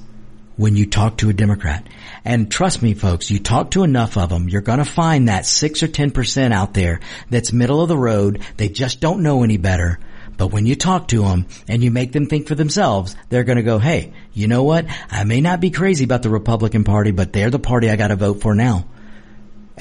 when 0.55 0.75
you 0.75 0.85
talk 0.85 1.17
to 1.17 1.29
a 1.29 1.33
Democrat. 1.33 1.87
And 2.23 2.49
trust 2.49 2.81
me, 2.81 2.93
folks, 2.93 3.29
you 3.29 3.39
talk 3.39 3.71
to 3.71 3.83
enough 3.83 4.17
of 4.17 4.29
them, 4.29 4.47
you're 4.47 4.61
gonna 4.61 4.85
find 4.85 5.27
that 5.27 5.45
six 5.45 5.83
or 5.83 5.87
ten 5.87 6.11
percent 6.11 6.53
out 6.53 6.73
there 6.73 7.01
that's 7.29 7.51
middle 7.51 7.81
of 7.81 7.89
the 7.89 7.97
road. 7.97 8.41
They 8.57 8.69
just 8.69 9.01
don't 9.01 9.23
know 9.23 9.43
any 9.43 9.57
better. 9.57 9.99
But 10.37 10.47
when 10.47 10.65
you 10.65 10.75
talk 10.75 11.09
to 11.09 11.23
them 11.23 11.45
and 11.67 11.83
you 11.83 11.91
make 11.91 12.13
them 12.13 12.25
think 12.25 12.47
for 12.47 12.55
themselves, 12.55 13.15
they're 13.29 13.43
going 13.43 13.57
to 13.57 13.63
go, 13.63 13.77
hey, 13.77 14.13
you 14.33 14.47
know 14.47 14.63
what? 14.63 14.87
I 15.11 15.23
may 15.23 15.39
not 15.39 15.59
be 15.59 15.69
crazy 15.69 16.03
about 16.03 16.23
the 16.23 16.31
Republican 16.31 16.83
Party, 16.83 17.11
but 17.11 17.31
they're 17.31 17.51
the 17.51 17.59
party 17.59 17.91
I 17.91 17.95
got 17.95 18.07
to 18.07 18.15
vote 18.15 18.41
for 18.41 18.55
now. 18.55 18.87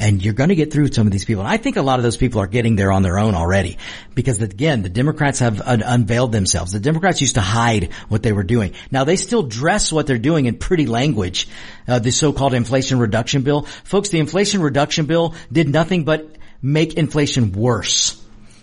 And 0.01 0.25
you're 0.25 0.35
going 0.35 0.49
to 0.49 0.55
get 0.55 0.73
through 0.73 0.91
some 0.93 1.07
of 1.07 1.13
these 1.13 1.27
people. 1.27 1.43
And 1.43 1.53
I 1.53 1.59
think 1.59 1.77
a 1.77 1.83
lot 1.83 1.99
of 1.99 2.03
those 2.03 2.17
people 2.17 2.41
are 2.41 2.47
getting 2.47 2.75
there 2.75 2.91
on 2.91 3.03
their 3.03 3.19
own 3.19 3.35
already. 3.35 3.77
Because 4.15 4.41
again, 4.41 4.81
the 4.81 4.89
Democrats 4.89 5.41
have 5.41 5.61
un- 5.61 5.83
unveiled 5.83 6.33
themselves. 6.33 6.73
The 6.73 6.81
Democrats 6.81 7.21
used 7.21 7.35
to 7.35 7.43
hide 7.43 7.93
what 8.09 8.23
they 8.23 8.33
were 8.33 8.43
doing. 8.43 8.73
Now 8.91 9.05
they 9.05 9.17
still 9.17 9.43
dress 9.43 9.93
what 9.93 10.07
they're 10.07 10.17
doing 10.17 10.47
in 10.47 10.57
pretty 10.57 10.87
language. 10.87 11.49
Uh, 11.87 11.99
the 11.99 12.13
so-called 12.13 12.55
Inflation 12.55 12.99
Reduction 12.99 13.43
Bill. 13.43 13.63
Folks, 13.85 14.09
the 14.09 14.21
Inflation 14.21 14.63
Reduction 14.63 15.05
Bill 15.05 15.35
did 15.53 15.69
nothing 15.69 16.05
but 16.05 16.35
make 16.63 16.95
inflation 16.95 17.53
worse. 17.53 18.17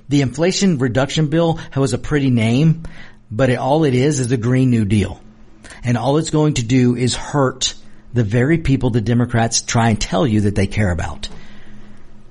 The 0.10 0.22
Inflation 0.22 0.80
Reduction 0.80 1.28
Bill 1.28 1.60
was 1.76 1.94
a 1.94 2.00
pretty 2.00 2.32
name, 2.32 2.84
but 3.30 3.52
it, 3.52 3.60
all 3.60 3.84
it 3.84 3.94
is 3.94 4.20
is 4.20 4.32
a 4.32 4.38
Green 4.38 4.72
New 4.72 4.86
Deal. 4.86 5.22
And 5.84 5.98
all 5.98 6.18
it's 6.18 6.32
going 6.32 6.56
to 6.56 6.64
do 6.64 6.96
is 6.96 7.16
hurt 7.16 7.76
the 8.14 8.24
very 8.24 8.58
people 8.58 8.90
the 8.90 9.02
Democrats 9.02 9.62
try 9.62 9.90
and 9.90 10.00
tell 10.00 10.26
you 10.26 10.42
that 10.42 10.56
they 10.56 10.68
care 10.68 10.92
about. 10.92 11.30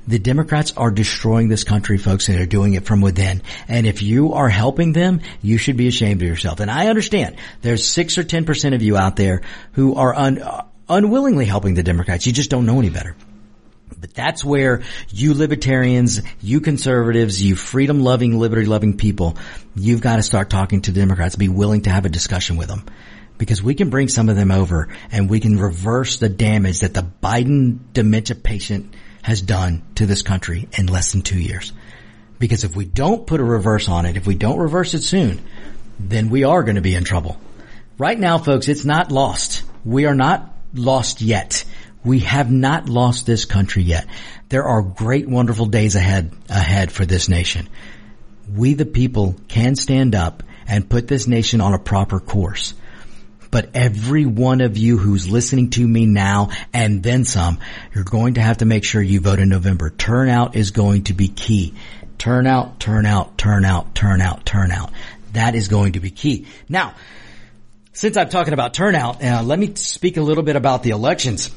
The 0.08 0.18
Democrats 0.20 0.72
are 0.76 0.92
destroying 0.92 1.48
this 1.48 1.64
country, 1.64 1.98
folks, 1.98 2.28
and 2.28 2.38
they're 2.38 2.46
doing 2.46 2.74
it 2.74 2.84
from 2.84 3.00
within. 3.00 3.42
And 3.66 3.86
if 3.86 4.02
you 4.02 4.34
are 4.34 4.48
helping 4.48 4.92
them, 4.92 5.20
you 5.42 5.58
should 5.58 5.76
be 5.76 5.88
ashamed 5.88 6.22
of 6.22 6.28
yourself. 6.28 6.60
And 6.60 6.70
I 6.70 6.86
understand 6.86 7.36
there's 7.62 7.84
six 7.84 8.16
or 8.16 8.22
ten 8.22 8.44
percent 8.44 8.74
of 8.74 8.82
you 8.82 8.96
out 8.96 9.16
there 9.16 9.42
who 9.72 9.96
are 9.96 10.14
un- 10.14 10.42
unwillingly 10.88 11.44
helping 11.44 11.74
the 11.74 11.82
Democrats. 11.82 12.26
You 12.26 12.32
just 12.32 12.50
don't 12.50 12.66
know 12.66 12.78
any 12.78 12.90
better. 12.90 13.16
But 13.98 14.14
that's 14.14 14.44
where 14.44 14.82
you 15.10 15.34
libertarians, 15.34 16.20
you 16.40 16.60
conservatives, 16.60 17.42
you 17.42 17.56
freedom 17.56 18.00
loving, 18.00 18.38
liberty 18.38 18.66
loving 18.66 18.96
people, 18.96 19.36
you've 19.74 20.00
got 20.00 20.16
to 20.16 20.22
start 20.22 20.50
talking 20.50 20.82
to 20.82 20.92
the 20.92 21.00
Democrats, 21.00 21.34
be 21.34 21.48
willing 21.48 21.82
to 21.82 21.90
have 21.90 22.04
a 22.04 22.08
discussion 22.08 22.56
with 22.56 22.68
them 22.68 22.84
because 23.38 23.62
we 23.62 23.74
can 23.74 23.90
bring 23.90 24.08
some 24.08 24.28
of 24.28 24.36
them 24.36 24.50
over 24.50 24.88
and 25.10 25.28
we 25.28 25.40
can 25.40 25.58
reverse 25.58 26.18
the 26.18 26.28
damage 26.28 26.80
that 26.80 26.94
the 26.94 27.06
Biden 27.22 27.78
dementia 27.92 28.36
patient 28.36 28.94
has 29.22 29.42
done 29.42 29.82
to 29.96 30.06
this 30.06 30.22
country 30.22 30.68
in 30.78 30.86
less 30.86 31.12
than 31.12 31.22
two 31.22 31.38
years. 31.38 31.72
Because 32.38 32.64
if 32.64 32.76
we 32.76 32.84
don't 32.84 33.26
put 33.26 33.40
a 33.40 33.44
reverse 33.44 33.88
on 33.88 34.06
it, 34.06 34.16
if 34.16 34.26
we 34.26 34.34
don't 34.34 34.58
reverse 34.58 34.94
it 34.94 35.02
soon, 35.02 35.40
then 35.98 36.30
we 36.30 36.44
are 36.44 36.62
going 36.62 36.76
to 36.76 36.82
be 36.82 36.94
in 36.94 37.04
trouble. 37.04 37.40
Right 37.98 38.18
now, 38.18 38.38
folks, 38.38 38.68
it's 38.68 38.84
not 38.84 39.10
lost. 39.10 39.62
We 39.84 40.04
are 40.04 40.14
not 40.14 40.54
lost 40.74 41.22
yet. 41.22 41.64
We 42.04 42.20
have 42.20 42.52
not 42.52 42.88
lost 42.88 43.26
this 43.26 43.46
country 43.46 43.82
yet. 43.82 44.06
There 44.48 44.64
are 44.64 44.82
great, 44.82 45.28
wonderful 45.28 45.66
days 45.66 45.96
ahead, 45.96 46.30
ahead 46.48 46.92
for 46.92 47.04
this 47.04 47.28
nation. 47.28 47.68
We 48.54 48.74
the 48.74 48.86
people 48.86 49.34
can 49.48 49.74
stand 49.74 50.14
up 50.14 50.42
and 50.68 50.88
put 50.88 51.08
this 51.08 51.26
nation 51.26 51.60
on 51.60 51.74
a 51.74 51.78
proper 51.78 52.20
course. 52.20 52.74
But 53.50 53.70
every 53.74 54.26
one 54.26 54.60
of 54.60 54.76
you 54.76 54.98
who's 54.98 55.30
listening 55.30 55.70
to 55.70 55.86
me 55.86 56.06
now 56.06 56.50
and 56.72 57.02
then 57.02 57.24
some, 57.24 57.58
you're 57.94 58.04
going 58.04 58.34
to 58.34 58.40
have 58.40 58.58
to 58.58 58.64
make 58.64 58.84
sure 58.84 59.00
you 59.00 59.20
vote 59.20 59.38
in 59.38 59.48
November. 59.48 59.90
Turnout 59.90 60.56
is 60.56 60.70
going 60.70 61.04
to 61.04 61.14
be 61.14 61.28
key. 61.28 61.74
Turnout, 62.18 62.80
turnout, 62.80 63.38
turnout, 63.38 63.94
turnout, 63.94 64.46
turnout. 64.46 64.90
That 65.32 65.54
is 65.54 65.68
going 65.68 65.92
to 65.92 66.00
be 66.00 66.10
key. 66.10 66.46
Now, 66.68 66.94
since 67.92 68.16
I'm 68.16 68.28
talking 68.28 68.54
about 68.54 68.74
turnout, 68.74 69.22
uh, 69.22 69.42
let 69.42 69.58
me 69.58 69.74
speak 69.74 70.16
a 70.16 70.22
little 70.22 70.44
bit 70.44 70.56
about 70.56 70.82
the 70.82 70.90
elections. 70.90 71.50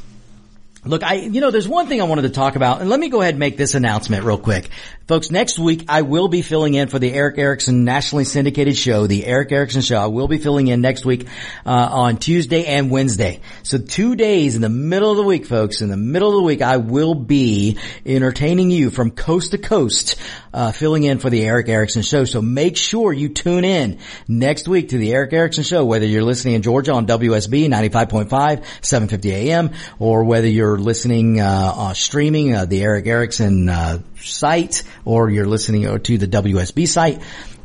Look, 0.86 1.04
I, 1.04 1.16
you 1.16 1.42
know, 1.42 1.52
there's 1.52 1.68
one 1.68 1.88
thing 1.88 2.00
I 2.00 2.06
wanted 2.06 2.22
to 2.22 2.30
talk 2.30 2.56
about, 2.56 2.80
and 2.80 2.90
let 2.90 3.02
me 3.02 3.10
go 3.10 3.20
ahead 3.20 3.34
and 3.34 3.40
make 3.40 3.58
this 3.58 3.76
announcement 3.76 4.24
real 4.24 4.38
quick. 4.38 4.70
Folks, 5.10 5.30
next 5.30 5.60
week 5.60 5.86
I 5.90 6.04
will 6.04 6.30
be 6.30 6.42
filling 6.42 6.74
in 6.74 6.88
for 6.88 7.00
the 7.00 7.12
Erick 7.12 7.38
Erickson 7.38 7.84
nationally 7.84 8.24
syndicated 8.24 8.78
show, 8.78 9.06
the 9.06 9.26
Erick 9.26 9.52
Erickson 9.52 9.82
show. 9.82 9.98
I 9.98 10.06
will 10.06 10.30
be 10.30 10.38
filling 10.38 10.68
in 10.68 10.80
next 10.80 11.04
week, 11.04 11.28
uh, 11.66 11.90
on 11.92 12.16
Tuesday 12.16 12.66
and 12.66 12.90
Wednesday. 12.90 13.42
So 13.64 13.78
two 13.78 14.16
days 14.16 14.56
in 14.56 14.62
the 14.62 14.70
middle 14.70 15.12
of 15.12 15.18
the 15.18 15.24
week, 15.24 15.48
folks, 15.48 15.82
in 15.82 15.90
the 15.90 15.98
middle 15.98 16.30
of 16.30 16.36
the 16.36 16.44
week, 16.44 16.62
I 16.62 16.78
will 16.78 17.14
be 17.14 17.78
entertaining 18.06 18.72
you 18.72 18.90
from 18.90 19.12
coast 19.12 19.52
to 19.52 19.58
coast, 19.58 20.16
uh, 20.54 20.72
filling 20.72 21.04
in 21.04 21.20
for 21.20 21.30
the 21.30 21.44
Erick 21.44 21.70
Erickson 21.70 22.02
show. 22.02 22.26
So 22.26 22.42
make 22.42 22.78
sure 22.78 23.14
you 23.14 23.30
tune 23.30 23.64
in 23.64 24.00
next 24.28 24.68
week 24.68 24.90
to 24.90 24.98
the 24.98 25.14
Erick 25.14 25.34
Erickson 25.34 25.64
show, 25.64 25.86
whether 25.86 26.06
you're 26.06 26.24
listening 26.24 26.56
in 26.56 26.62
Georgia 26.62 26.94
on 26.94 27.08
WSB 27.08 27.68
95.5, 27.68 28.30
750 28.82 29.32
AM, 29.32 29.72
or 30.00 30.24
whether 30.24 30.48
you're 30.48 30.78
listening, 30.78 31.40
uh, 31.40 31.74
uh 31.76 31.94
streaming, 31.94 32.56
uh, 32.56 32.66
the 32.66 32.82
Eric 32.82 33.08
Erickson, 33.08 33.70
uh, 33.70 34.00
site 34.18 34.84
or 35.06 35.30
you're 35.30 35.48
listening 35.48 36.00
to 36.00 36.18
the 36.18 36.28
WSB 36.28 36.88
site, 36.88 37.22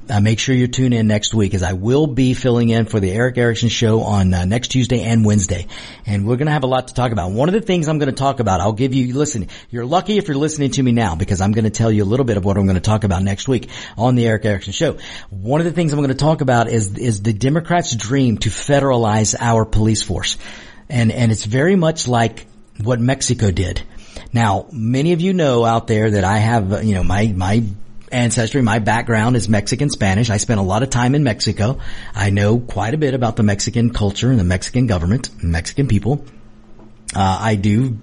uh, 0.08 0.20
make 0.20 0.38
sure 0.38 0.54
you 0.54 0.66
tune 0.66 0.92
in 0.92 1.06
next 1.06 1.34
week 1.34 1.54
as 1.54 1.62
I 1.62 1.72
will 1.72 2.06
be 2.06 2.34
filling 2.34 2.68
in 2.68 2.86
for 2.86 3.00
the 3.00 3.10
Erick 3.10 3.38
Erickson 3.38 3.68
show 3.68 4.02
on 4.02 4.34
uh, 4.34 4.44
next 4.44 4.68
Tuesday 4.68 5.02
and 5.02 5.24
Wednesday. 5.24 5.66
And 6.06 6.26
we're 6.26 6.36
going 6.36 6.46
to 6.46 6.52
have 6.52 6.64
a 6.64 6.68
lot 6.68 6.88
to 6.88 6.94
talk 6.94 7.12
about. 7.12 7.30
One 7.32 7.48
of 7.48 7.54
the 7.54 7.60
things 7.60 7.88
I'm 7.88 7.98
going 7.98 8.10
to 8.10 8.16
talk 8.16 8.40
about, 8.40 8.60
I'll 8.60 8.72
give 8.72 8.94
you, 8.94 9.14
listen, 9.14 9.48
you're 9.70 9.86
lucky 9.86 10.18
if 10.18 10.28
you're 10.28 10.36
listening 10.36 10.70
to 10.72 10.82
me 10.82 10.92
now 10.92 11.14
because 11.14 11.40
I'm 11.40 11.52
going 11.52 11.64
to 11.64 11.70
tell 11.70 11.90
you 11.90 12.04
a 12.04 12.06
little 12.06 12.26
bit 12.26 12.36
of 12.36 12.44
what 12.44 12.56
I'm 12.56 12.64
going 12.64 12.74
to 12.76 12.80
talk 12.80 13.04
about 13.04 13.22
next 13.22 13.48
week 13.48 13.70
on 13.96 14.14
the 14.14 14.26
Erick 14.26 14.44
Erickson 14.44 14.72
show. 14.72 14.98
One 15.30 15.60
of 15.60 15.64
the 15.64 15.72
things 15.72 15.92
I'm 15.92 15.98
going 15.98 16.08
to 16.08 16.14
talk 16.14 16.40
about 16.40 16.68
is, 16.68 16.96
is 16.98 17.22
the 17.22 17.32
Democrats' 17.32 17.94
dream 17.94 18.38
to 18.38 18.50
federalize 18.50 19.34
our 19.38 19.64
police 19.64 20.02
force. 20.02 20.36
And, 20.88 21.12
and 21.12 21.32
it's 21.32 21.44
very 21.44 21.76
much 21.76 22.08
like 22.08 22.46
what 22.82 23.00
Mexico 23.00 23.50
did. 23.50 23.82
Now, 24.32 24.66
many 24.72 25.12
of 25.12 25.20
you 25.20 25.32
know 25.32 25.64
out 25.64 25.86
there 25.86 26.10
that 26.10 26.24
I 26.24 26.38
have, 26.38 26.84
you 26.84 26.94
know, 26.94 27.04
my, 27.04 27.32
my 27.34 27.64
ancestry, 28.14 28.62
my 28.62 28.78
background 28.78 29.36
is 29.36 29.48
Mexican 29.48 29.90
Spanish. 29.90 30.30
I 30.30 30.38
spent 30.38 30.60
a 30.60 30.62
lot 30.62 30.82
of 30.82 30.90
time 30.90 31.14
in 31.14 31.24
Mexico. 31.24 31.78
I 32.14 32.30
know 32.30 32.58
quite 32.58 32.94
a 32.94 32.98
bit 32.98 33.12
about 33.12 33.36
the 33.36 33.42
Mexican 33.42 33.92
culture 33.92 34.30
and 34.30 34.38
the 34.38 34.44
Mexican 34.44 34.86
government, 34.86 35.30
Mexican 35.42 35.88
people. 35.88 36.24
Uh, 37.14 37.38
I 37.40 37.56
do 37.56 37.98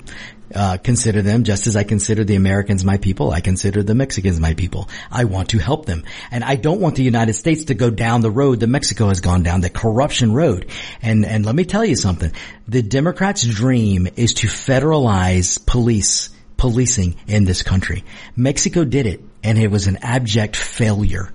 uh, 0.54 0.78
consider 0.78 1.22
them 1.22 1.44
just 1.44 1.68
as 1.68 1.76
I 1.76 1.84
consider 1.84 2.24
the 2.24 2.36
Americans 2.36 2.84
my 2.84 2.98
people. 2.98 3.32
I 3.32 3.40
consider 3.42 3.84
the 3.84 3.96
Mexicans 3.96 4.40
my 4.40 4.54
people. 4.54 4.90
I 5.10 5.24
want 5.24 5.50
to 5.50 5.58
help 5.58 5.86
them. 5.86 6.04
And 6.30 6.44
I 6.44 6.56
don't 6.56 6.82
want 6.82 6.96
the 6.96 7.04
United 7.04 7.34
States 7.34 7.66
to 7.66 7.74
go 7.74 7.90
down 7.90 8.22
the 8.22 8.32
road 8.32 8.60
that 8.60 8.68
Mexico 8.68 9.08
has 9.08 9.22
gone 9.22 9.44
down, 9.44 9.62
the 9.62 9.70
corruption 9.70 10.34
road. 10.34 10.68
And, 11.02 11.26
and 11.26 11.46
let 11.46 11.56
me 11.56 11.64
tell 11.64 11.86
you 11.86 11.96
something. 11.96 12.32
The 12.68 12.82
Democrats' 12.82 13.46
dream 13.46 14.08
is 14.16 14.34
to 14.36 14.48
federalize 14.48 15.66
police, 15.66 16.30
policing 16.58 17.16
in 17.28 17.46
this 17.46 17.64
country. 17.64 18.04
Mexico 18.36 18.84
did 18.84 19.08
it 19.08 19.22
and 19.44 19.58
it 19.58 19.70
was 19.70 19.88
an 19.88 19.98
abject 20.02 20.56
failure. 20.56 21.32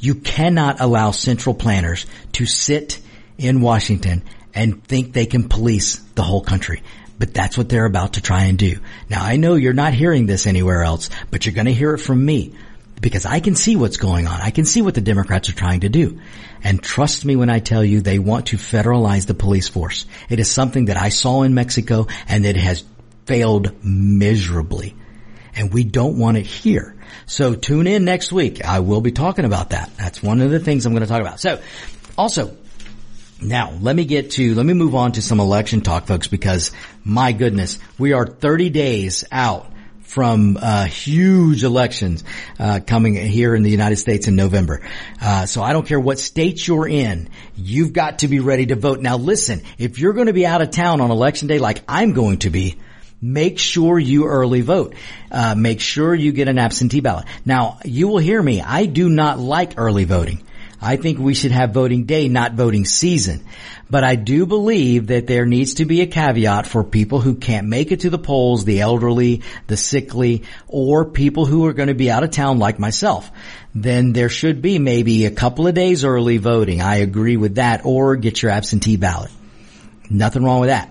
You 0.00 0.14
cannot 0.14 0.80
allow 0.80 1.10
central 1.10 1.54
planners 1.54 2.06
to 2.32 2.46
sit 2.46 3.00
in 3.36 3.60
Washington 3.60 4.22
and 4.54 4.82
think 4.84 5.12
they 5.12 5.26
can 5.26 5.48
police 5.48 5.96
the 6.14 6.22
whole 6.22 6.42
country. 6.42 6.82
But 7.18 7.34
that's 7.34 7.58
what 7.58 7.68
they're 7.68 7.84
about 7.84 8.14
to 8.14 8.20
try 8.20 8.44
and 8.44 8.58
do. 8.58 8.78
Now 9.10 9.24
I 9.24 9.36
know 9.36 9.54
you're 9.54 9.72
not 9.72 9.92
hearing 9.92 10.26
this 10.26 10.46
anywhere 10.46 10.82
else, 10.82 11.10
but 11.30 11.44
you're 11.44 11.54
going 11.54 11.66
to 11.66 11.74
hear 11.74 11.94
it 11.94 11.98
from 11.98 12.24
me 12.24 12.54
because 13.00 13.26
I 13.26 13.40
can 13.40 13.54
see 13.54 13.76
what's 13.76 13.96
going 13.96 14.26
on. 14.26 14.40
I 14.40 14.50
can 14.50 14.64
see 14.64 14.82
what 14.82 14.94
the 14.94 15.00
Democrats 15.00 15.48
are 15.48 15.54
trying 15.54 15.80
to 15.80 15.88
do. 15.88 16.20
And 16.62 16.82
trust 16.82 17.24
me 17.24 17.36
when 17.36 17.50
I 17.50 17.60
tell 17.60 17.84
you 17.84 18.00
they 18.00 18.18
want 18.18 18.46
to 18.48 18.56
federalize 18.56 19.26
the 19.26 19.34
police 19.34 19.68
force. 19.68 20.06
It 20.28 20.40
is 20.40 20.50
something 20.50 20.86
that 20.86 20.96
I 20.96 21.08
saw 21.08 21.42
in 21.42 21.54
Mexico 21.54 22.06
and 22.28 22.44
it 22.44 22.56
has 22.56 22.84
failed 23.26 23.84
miserably. 23.84 24.96
And 25.58 25.72
we 25.74 25.84
don't 25.84 26.18
want 26.18 26.36
it 26.36 26.46
here. 26.46 26.94
So 27.26 27.54
tune 27.54 27.86
in 27.86 28.04
next 28.04 28.32
week. 28.32 28.64
I 28.64 28.80
will 28.80 29.00
be 29.00 29.12
talking 29.12 29.44
about 29.44 29.70
that. 29.70 29.90
That's 29.96 30.22
one 30.22 30.40
of 30.40 30.50
the 30.50 30.60
things 30.60 30.86
I'm 30.86 30.92
going 30.92 31.02
to 31.02 31.08
talk 31.08 31.20
about. 31.20 31.40
So 31.40 31.60
also 32.16 32.56
now, 33.40 33.70
let 33.80 33.94
me 33.94 34.04
get 34.04 34.32
to, 34.32 34.54
let 34.54 34.66
me 34.66 34.74
move 34.74 34.94
on 34.94 35.12
to 35.12 35.22
some 35.22 35.38
election 35.38 35.80
talk, 35.80 36.06
folks, 36.06 36.26
because 36.26 36.72
my 37.04 37.32
goodness, 37.32 37.78
we 37.98 38.12
are 38.12 38.26
30 38.26 38.70
days 38.70 39.24
out 39.30 39.72
from 40.00 40.56
uh, 40.60 40.86
huge 40.86 41.62
elections 41.62 42.24
uh, 42.58 42.80
coming 42.84 43.14
here 43.14 43.54
in 43.54 43.62
the 43.62 43.70
United 43.70 43.96
States 43.96 44.26
in 44.26 44.34
November. 44.34 44.80
Uh, 45.20 45.46
so 45.46 45.62
I 45.62 45.72
don't 45.72 45.86
care 45.86 46.00
what 46.00 46.18
state 46.18 46.66
you're 46.66 46.88
in, 46.88 47.28
you've 47.54 47.92
got 47.92 48.20
to 48.20 48.28
be 48.28 48.40
ready 48.40 48.66
to 48.66 48.74
vote. 48.74 49.00
Now 49.00 49.18
listen, 49.18 49.62
if 49.76 49.98
you're 49.98 50.14
going 50.14 50.26
to 50.26 50.32
be 50.32 50.46
out 50.46 50.62
of 50.62 50.70
town 50.70 51.00
on 51.00 51.10
election 51.10 51.46
day 51.46 51.58
like 51.58 51.82
I'm 51.86 52.14
going 52.14 52.38
to 52.38 52.50
be, 52.50 52.78
make 53.20 53.58
sure 53.58 53.98
you 53.98 54.26
early 54.26 54.60
vote. 54.60 54.94
Uh, 55.30 55.54
make 55.56 55.80
sure 55.80 56.14
you 56.14 56.32
get 56.32 56.48
an 56.48 56.58
absentee 56.58 57.00
ballot. 57.00 57.26
Now 57.44 57.78
you 57.84 58.08
will 58.08 58.18
hear 58.18 58.42
me. 58.42 58.60
I 58.60 58.86
do 58.86 59.08
not 59.08 59.38
like 59.38 59.74
early 59.76 60.04
voting. 60.04 60.42
I 60.80 60.96
think 60.96 61.18
we 61.18 61.34
should 61.34 61.50
have 61.50 61.74
voting 61.74 62.04
day, 62.04 62.28
not 62.28 62.52
voting 62.52 62.84
season. 62.84 63.44
But 63.90 64.04
I 64.04 64.14
do 64.14 64.46
believe 64.46 65.08
that 65.08 65.26
there 65.26 65.46
needs 65.46 65.74
to 65.74 65.86
be 65.86 66.02
a 66.02 66.06
caveat 66.06 66.66
for 66.66 66.84
people 66.84 67.20
who 67.20 67.34
can't 67.34 67.66
make 67.66 67.90
it 67.90 68.00
to 68.00 68.10
the 68.10 68.18
polls, 68.18 68.64
the 68.64 68.80
elderly, 68.80 69.42
the 69.66 69.76
sickly, 69.76 70.44
or 70.68 71.06
people 71.06 71.46
who 71.46 71.66
are 71.66 71.72
going 71.72 71.88
to 71.88 71.94
be 71.94 72.10
out 72.10 72.22
of 72.22 72.30
town 72.30 72.58
like 72.58 72.78
myself. 72.78 73.30
Then 73.74 74.12
there 74.12 74.28
should 74.28 74.62
be 74.62 74.78
maybe 74.78 75.24
a 75.24 75.30
couple 75.30 75.66
of 75.66 75.74
days 75.74 76.04
early 76.04 76.36
voting. 76.36 76.80
I 76.80 76.96
agree 76.96 77.36
with 77.36 77.56
that. 77.56 77.84
Or 77.84 78.14
get 78.16 78.40
your 78.40 78.52
absentee 78.52 78.96
ballot. 78.96 79.32
Nothing 80.10 80.44
wrong 80.44 80.60
with 80.60 80.68
that. 80.68 80.90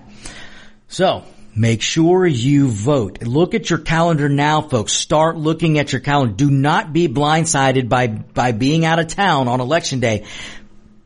So, 0.88 1.24
Make 1.54 1.82
sure 1.82 2.26
you 2.26 2.68
vote. 2.68 3.22
Look 3.22 3.54
at 3.54 3.68
your 3.68 3.80
calendar 3.80 4.28
now, 4.28 4.60
folks. 4.60 4.92
Start 4.92 5.36
looking 5.36 5.78
at 5.78 5.92
your 5.92 6.00
calendar. 6.00 6.34
Do 6.34 6.50
not 6.50 6.92
be 6.92 7.08
blindsided 7.08 7.88
by, 7.88 8.06
by 8.06 8.52
being 8.52 8.84
out 8.84 8.98
of 8.98 9.08
town 9.08 9.48
on 9.48 9.60
election 9.60 10.00
day. 10.00 10.24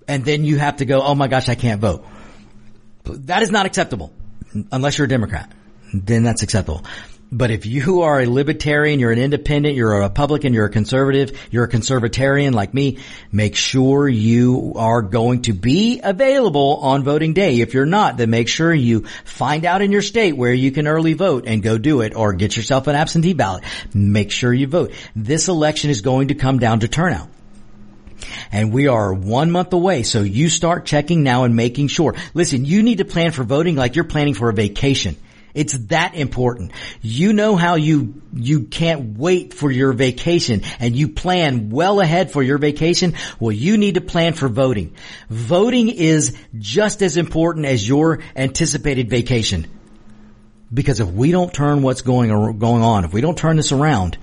And 0.06 0.24
then 0.24 0.44
you 0.44 0.58
have 0.58 0.76
to 0.76 0.84
go, 0.84 1.00
oh 1.00 1.14
my 1.14 1.28
gosh, 1.28 1.48
I 1.48 1.54
can't 1.54 1.80
vote. 1.80 2.04
That 3.04 3.42
is 3.42 3.50
not 3.50 3.66
acceptable. 3.66 4.12
Unless 4.70 4.98
you're 4.98 5.06
a 5.06 5.08
Democrat. 5.08 5.50
Then 5.94 6.22
that's 6.22 6.42
acceptable. 6.42 6.84
But 7.34 7.50
if 7.50 7.64
you 7.64 8.02
are 8.02 8.20
a 8.20 8.26
libertarian, 8.26 9.00
you're 9.00 9.10
an 9.10 9.18
independent, 9.18 9.74
you're 9.74 9.94
a 9.94 10.00
Republican, 10.00 10.52
you're 10.52 10.66
a 10.66 10.70
conservative, 10.70 11.48
you're 11.50 11.64
a 11.64 11.68
conservatarian 11.68 12.52
like 12.52 12.74
me, 12.74 12.98
make 13.32 13.56
sure 13.56 14.06
you 14.06 14.74
are 14.76 15.00
going 15.00 15.40
to 15.42 15.54
be 15.54 16.00
available 16.04 16.76
on 16.82 17.04
voting 17.04 17.32
day. 17.32 17.60
If 17.60 17.72
you're 17.72 17.86
not, 17.86 18.18
then 18.18 18.28
make 18.28 18.48
sure 18.48 18.72
you 18.74 19.06
find 19.24 19.64
out 19.64 19.80
in 19.80 19.92
your 19.92 20.02
state 20.02 20.36
where 20.36 20.52
you 20.52 20.72
can 20.72 20.86
early 20.86 21.14
vote 21.14 21.44
and 21.46 21.62
go 21.62 21.78
do 21.78 22.02
it 22.02 22.14
or 22.14 22.34
get 22.34 22.54
yourself 22.54 22.86
an 22.86 22.96
absentee 22.96 23.32
ballot. 23.32 23.64
Make 23.94 24.30
sure 24.30 24.52
you 24.52 24.66
vote. 24.66 24.92
This 25.16 25.48
election 25.48 25.88
is 25.88 26.02
going 26.02 26.28
to 26.28 26.34
come 26.34 26.58
down 26.58 26.80
to 26.80 26.88
turnout. 26.88 27.28
And 28.52 28.74
we 28.74 28.88
are 28.88 29.12
one 29.12 29.50
month 29.50 29.72
away, 29.72 30.02
so 30.02 30.20
you 30.20 30.50
start 30.50 30.84
checking 30.84 31.22
now 31.22 31.44
and 31.44 31.56
making 31.56 31.88
sure. 31.88 32.14
Listen, 32.34 32.66
you 32.66 32.82
need 32.82 32.98
to 32.98 33.06
plan 33.06 33.32
for 33.32 33.42
voting 33.42 33.74
like 33.74 33.96
you're 33.96 34.04
planning 34.04 34.34
for 34.34 34.50
a 34.50 34.54
vacation. 34.54 35.16
It's 35.54 35.74
that 35.88 36.14
important. 36.14 36.72
You 37.00 37.32
know 37.32 37.56
how 37.56 37.74
you, 37.74 38.22
you 38.32 38.64
can't 38.64 39.18
wait 39.18 39.52
for 39.52 39.70
your 39.70 39.92
vacation 39.92 40.62
and 40.80 40.96
you 40.96 41.08
plan 41.08 41.70
well 41.70 42.00
ahead 42.00 42.30
for 42.30 42.42
your 42.42 42.58
vacation. 42.58 43.14
Well, 43.38 43.52
you 43.52 43.76
need 43.76 43.94
to 43.94 44.00
plan 44.00 44.32
for 44.32 44.48
voting. 44.48 44.94
Voting 45.28 45.88
is 45.88 46.36
just 46.58 47.02
as 47.02 47.16
important 47.16 47.66
as 47.66 47.86
your 47.86 48.20
anticipated 48.34 49.10
vacation. 49.10 49.66
Because 50.72 51.00
if 51.00 51.08
we 51.08 51.32
don't 51.32 51.52
turn 51.52 51.82
what's 51.82 52.00
going, 52.00 52.30
going 52.58 52.82
on, 52.82 53.04
if 53.04 53.12
we 53.12 53.20
don't 53.20 53.36
turn 53.36 53.56
this 53.56 53.72
around, 53.72 54.16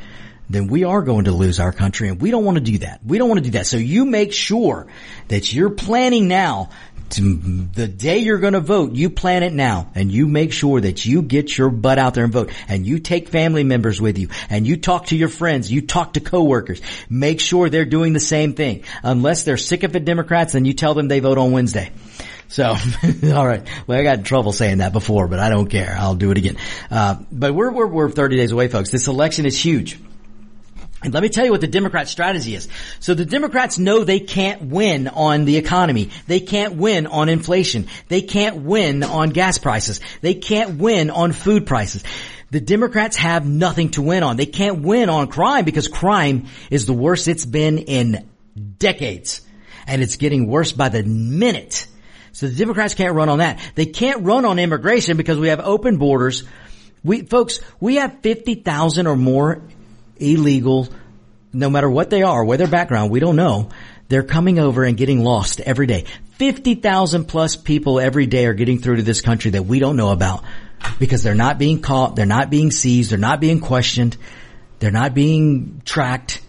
then 0.50 0.68
we 0.68 0.84
are 0.84 1.04
going 1.04 1.26
to 1.26 1.32
lose 1.32 1.60
our 1.60 1.72
country 1.72 2.10
and 2.10 2.20
we 2.20 2.32
don't 2.32 2.44
want 2.44 2.58
to 2.58 2.64
do 2.64 2.80
that. 2.80 3.02
We 3.06 3.20
don't 3.20 3.30
want 3.30 3.38
to 3.38 3.44
do 3.44 3.52
that. 3.52 3.68
So 3.68 3.78
you 3.78 4.06
make 4.06 4.34
sure 4.34 4.88
that 5.28 5.54
you're 5.54 5.70
planning 5.70 6.28
now 6.28 6.72
the 7.10 7.88
day 7.88 8.20
you're 8.20 8.40
going 8.40 8.54
to 8.54 8.60
vote, 8.60 8.94
you 8.94 9.10
plan 9.10 9.44
it 9.44 9.54
now 9.54 9.92
and 9.96 10.12
you 10.12 10.28
make 10.28 10.52
sure 10.54 10.80
that 10.80 11.06
you 11.06 11.22
get 11.22 11.58
your 11.58 11.70
butt 11.70 11.98
out 11.98 12.14
there 12.14 12.24
and 12.24 12.34
vote 12.34 12.52
and 12.68 12.86
you 12.86 13.00
take 13.00 13.30
family 13.30 13.64
members 13.64 14.02
with 14.02 14.18
you 14.18 14.30
and 14.50 14.68
you 14.68 14.78
talk 14.78 15.08
to 15.08 15.16
your 15.16 15.30
friends, 15.30 15.72
you 15.72 15.82
talk 15.82 16.14
to 16.14 16.20
coworkers. 16.20 16.82
Make 17.10 17.40
sure 17.40 17.70
they're 17.70 17.86
doing 17.86 18.14
the 18.14 18.20
same 18.20 18.54
thing. 18.54 18.84
Unless 19.04 19.44
they're 19.44 19.58
sick 19.58 19.84
of 19.84 19.96
it 19.96 20.06
Democrats, 20.06 20.54
then 20.54 20.66
you 20.66 20.74
tell 20.74 20.94
them 20.94 21.08
they 21.08 21.20
vote 21.20 21.38
on 21.38 21.52
Wednesday. 21.52 21.92
So, 22.48 22.66
all 23.34 23.48
right. 23.48 23.68
Well, 23.86 24.00
I 24.00 24.04
got 24.04 24.20
in 24.20 24.24
trouble 24.24 24.52
saying 24.52 24.80
that 24.80 24.92
before, 24.92 25.28
but 25.28 25.40
I 25.40 25.50
don't 25.50 25.68
care. 25.68 25.96
I'll 25.98 26.16
do 26.16 26.32
it 26.32 26.38
again. 26.38 26.58
Uh, 26.90 27.18
but 27.32 27.54
we're, 27.54 27.72
we're, 27.72 27.88
we're 27.88 28.10
30 28.10 28.38
days 28.38 28.52
away, 28.52 28.68
folks. 28.68 28.90
This 28.90 29.08
election 29.08 29.46
is 29.46 29.58
huge. 29.64 30.00
And 31.02 31.14
let 31.14 31.24
me 31.24 31.30
tell 31.30 31.46
you 31.46 31.52
what 31.52 31.62
the 31.62 31.68
Democrat 31.68 32.10
strategy 32.10 32.56
is. 32.56 32.68
So 33.00 33.14
the 33.14 33.26
Democrats 33.26 33.78
know 33.78 34.04
they 34.04 34.20
can't 34.20 34.64
win 34.64 35.08
on 35.08 35.46
the 35.46 35.56
economy. 35.56 36.10
They 36.28 36.42
can't 36.42 36.76
win 36.76 37.08
on 37.08 37.30
inflation. 37.30 37.88
They 38.10 38.22
can't 38.22 38.58
win 38.58 39.04
on 39.04 39.30
gas 39.30 39.58
prices. 39.58 40.02
They 40.22 40.34
can't 40.34 40.78
win 40.78 41.10
on 41.10 41.32
food 41.32 41.66
prices. 41.66 42.04
The 42.52 42.60
Democrats 42.60 43.16
have 43.16 43.48
nothing 43.48 43.92
to 43.92 44.02
win 44.02 44.24
on. 44.24 44.36
They 44.36 44.46
can't 44.46 44.82
win 44.82 45.10
on 45.10 45.28
crime 45.28 45.64
because 45.64 45.88
crime 45.88 46.48
is 46.70 46.86
the 46.86 46.94
worst 46.94 47.30
it's 47.30 47.46
been 47.46 47.78
in 47.78 48.30
decades. 48.78 49.42
And 49.88 50.02
it's 50.02 50.18
getting 50.18 50.48
worse 50.48 50.74
by 50.74 50.90
the 50.90 51.04
minute. 51.04 51.88
So 52.34 52.48
the 52.48 52.56
Democrats 52.56 52.94
can't 52.94 53.16
run 53.16 53.30
on 53.30 53.38
that. 53.40 53.60
They 53.76 53.86
can't 53.86 54.26
run 54.26 54.44
on 54.44 54.60
immigration 54.60 55.16
because 55.16 55.38
we 55.38 55.48
have 55.48 55.62
open 55.62 55.98
borders. 55.98 56.44
We, 57.06 57.22
folks, 57.22 57.62
we 57.80 57.96
have 57.96 58.20
50,000 58.22 59.08
or 59.08 59.16
more 59.16 59.62
illegal, 60.20 60.88
no 61.54 61.70
matter 61.70 61.90
what 61.90 62.10
they 62.10 62.24
are, 62.24 62.44
what 62.44 62.58
their 62.58 62.68
background, 62.68 63.12
we 63.12 63.20
don't 63.20 63.36
know. 63.36 63.70
They're 64.08 64.24
coming 64.24 64.60
over 64.60 64.84
and 64.84 64.98
getting 64.98 65.24
lost 65.24 65.60
every 65.60 65.86
day. 65.86 66.06
50,000 66.34 67.26
plus 67.26 67.56
people 67.56 68.00
every 68.00 68.26
day 68.26 68.46
are 68.46 68.54
getting 68.54 68.80
through 68.80 68.98
to 68.98 69.04
this 69.04 69.22
country 69.22 69.52
that 69.52 69.64
we 69.64 69.80
don't 69.80 69.98
know 69.98 70.10
about 70.10 70.44
because 70.98 71.22
they're 71.22 71.36
not 71.36 71.60
being 71.60 71.82
caught, 71.82 72.16
they're 72.16 72.26
not 72.26 72.50
being 72.50 72.72
seized, 72.72 73.12
they're 73.12 73.20
not 73.20 73.40
being 73.40 73.60
questioned, 73.60 74.18
they're 74.80 74.92
not 74.92 75.14
being 75.14 75.82
tracked. 75.86 76.42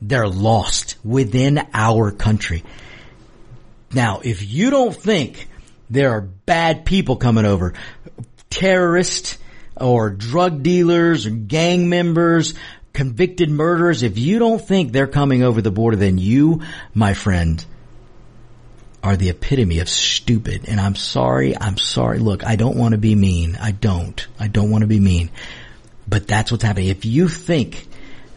They're 0.00 0.28
lost 0.28 0.96
within 1.02 1.66
our 1.72 2.10
country. 2.10 2.62
Now, 3.92 4.20
if 4.22 4.46
you 4.46 4.70
don't 4.70 4.94
think 4.94 5.48
there 5.88 6.10
are 6.10 6.20
bad 6.20 6.84
people 6.84 7.16
coming 7.16 7.46
over, 7.46 7.74
terrorists 8.50 9.38
or 9.76 10.10
drug 10.10 10.62
dealers 10.62 11.26
or 11.26 11.30
gang 11.30 11.88
members, 11.88 12.54
convicted 12.92 13.50
murderers, 13.50 14.02
if 14.02 14.18
you 14.18 14.38
don't 14.38 14.60
think 14.60 14.92
they're 14.92 15.06
coming 15.06 15.42
over 15.42 15.60
the 15.60 15.70
border, 15.70 15.96
then 15.96 16.18
you, 16.18 16.62
my 16.94 17.14
friend, 17.14 17.64
are 19.02 19.16
the 19.16 19.28
epitome 19.28 19.80
of 19.80 19.88
stupid. 19.88 20.64
And 20.66 20.80
I'm 20.80 20.94
sorry, 20.94 21.56
I'm 21.56 21.76
sorry. 21.76 22.18
Look, 22.18 22.44
I 22.44 22.56
don't 22.56 22.78
want 22.78 22.92
to 22.92 22.98
be 22.98 23.14
mean. 23.14 23.58
I 23.60 23.72
don't. 23.72 24.26
I 24.40 24.48
don't 24.48 24.70
want 24.70 24.82
to 24.82 24.88
be 24.88 25.00
mean. 25.00 25.30
But 26.08 26.26
that's 26.26 26.50
what's 26.50 26.64
happening. 26.64 26.88
If 26.88 27.04
you 27.04 27.28
think 27.28 27.86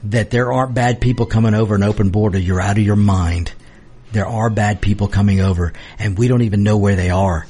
that 0.04 0.30
there 0.30 0.52
aren't 0.52 0.74
bad 0.74 1.00
people 1.00 1.26
coming 1.26 1.54
over 1.54 1.76
an 1.76 1.84
open 1.84 2.10
border, 2.10 2.40
you're 2.40 2.62
out 2.62 2.78
of 2.78 2.84
your 2.84 2.96
mind. 2.98 3.54
There 4.12 4.28
are 4.28 4.50
bad 4.50 4.82
people 4.82 5.08
coming 5.08 5.40
over 5.40 5.74
and 6.00 6.18
we 6.18 6.28
don't 6.28 6.42
even 6.42 6.64
know 6.64 6.78
where 6.78 6.96
they 6.96 7.10
are. 7.10 7.46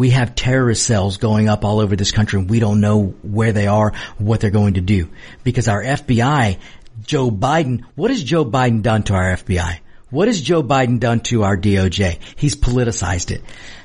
We 0.00 0.10
have 0.10 0.34
terrorist 0.34 0.86
cells 0.86 1.18
going 1.18 1.50
up 1.50 1.62
all 1.62 1.78
over 1.78 1.94
this 1.94 2.10
country 2.10 2.40
and 2.40 2.48
we 2.48 2.58
don't 2.58 2.80
know 2.80 3.08
where 3.22 3.52
they 3.52 3.66
are, 3.66 3.92
what 4.16 4.40
they're 4.40 4.48
going 4.48 4.74
to 4.74 4.80
do. 4.80 5.10
Because 5.44 5.68
our 5.68 5.82
FBI, 5.82 6.56
Joe 7.02 7.30
Biden, 7.30 7.82
what 7.96 8.10
has 8.10 8.24
Joe 8.24 8.46
Biden 8.46 8.80
done 8.80 9.02
to 9.02 9.12
our 9.12 9.36
FBI? 9.36 9.80
What 10.08 10.28
has 10.28 10.40
Joe 10.40 10.62
Biden 10.62 11.00
done 11.00 11.20
to 11.24 11.42
our 11.42 11.54
DOJ? 11.54 12.18
He's 12.34 12.56
politicized 12.56 13.30
it. 13.30 13.42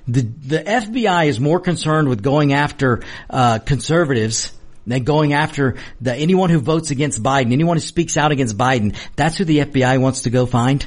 The, 0.07 0.21
the 0.21 0.59
FBI 0.59 1.25
is 1.25 1.41
more 1.41 1.59
concerned 1.59 2.07
with 2.07 2.23
going 2.23 2.53
after, 2.53 3.03
uh, 3.29 3.59
conservatives 3.59 4.53
than 4.87 5.03
going 5.03 5.33
after 5.33 5.75
the, 5.99 6.15
anyone 6.15 6.49
who 6.49 6.59
votes 6.59 6.91
against 6.91 7.21
Biden, 7.21 7.51
anyone 7.51 7.75
who 7.75 7.81
speaks 7.81 8.15
out 8.15 8.31
against 8.31 8.57
Biden. 8.57 8.95
That's 9.17 9.35
who 9.35 9.43
the 9.43 9.57
FBI 9.65 9.99
wants 9.99 10.21
to 10.21 10.29
go 10.29 10.45
find. 10.45 10.85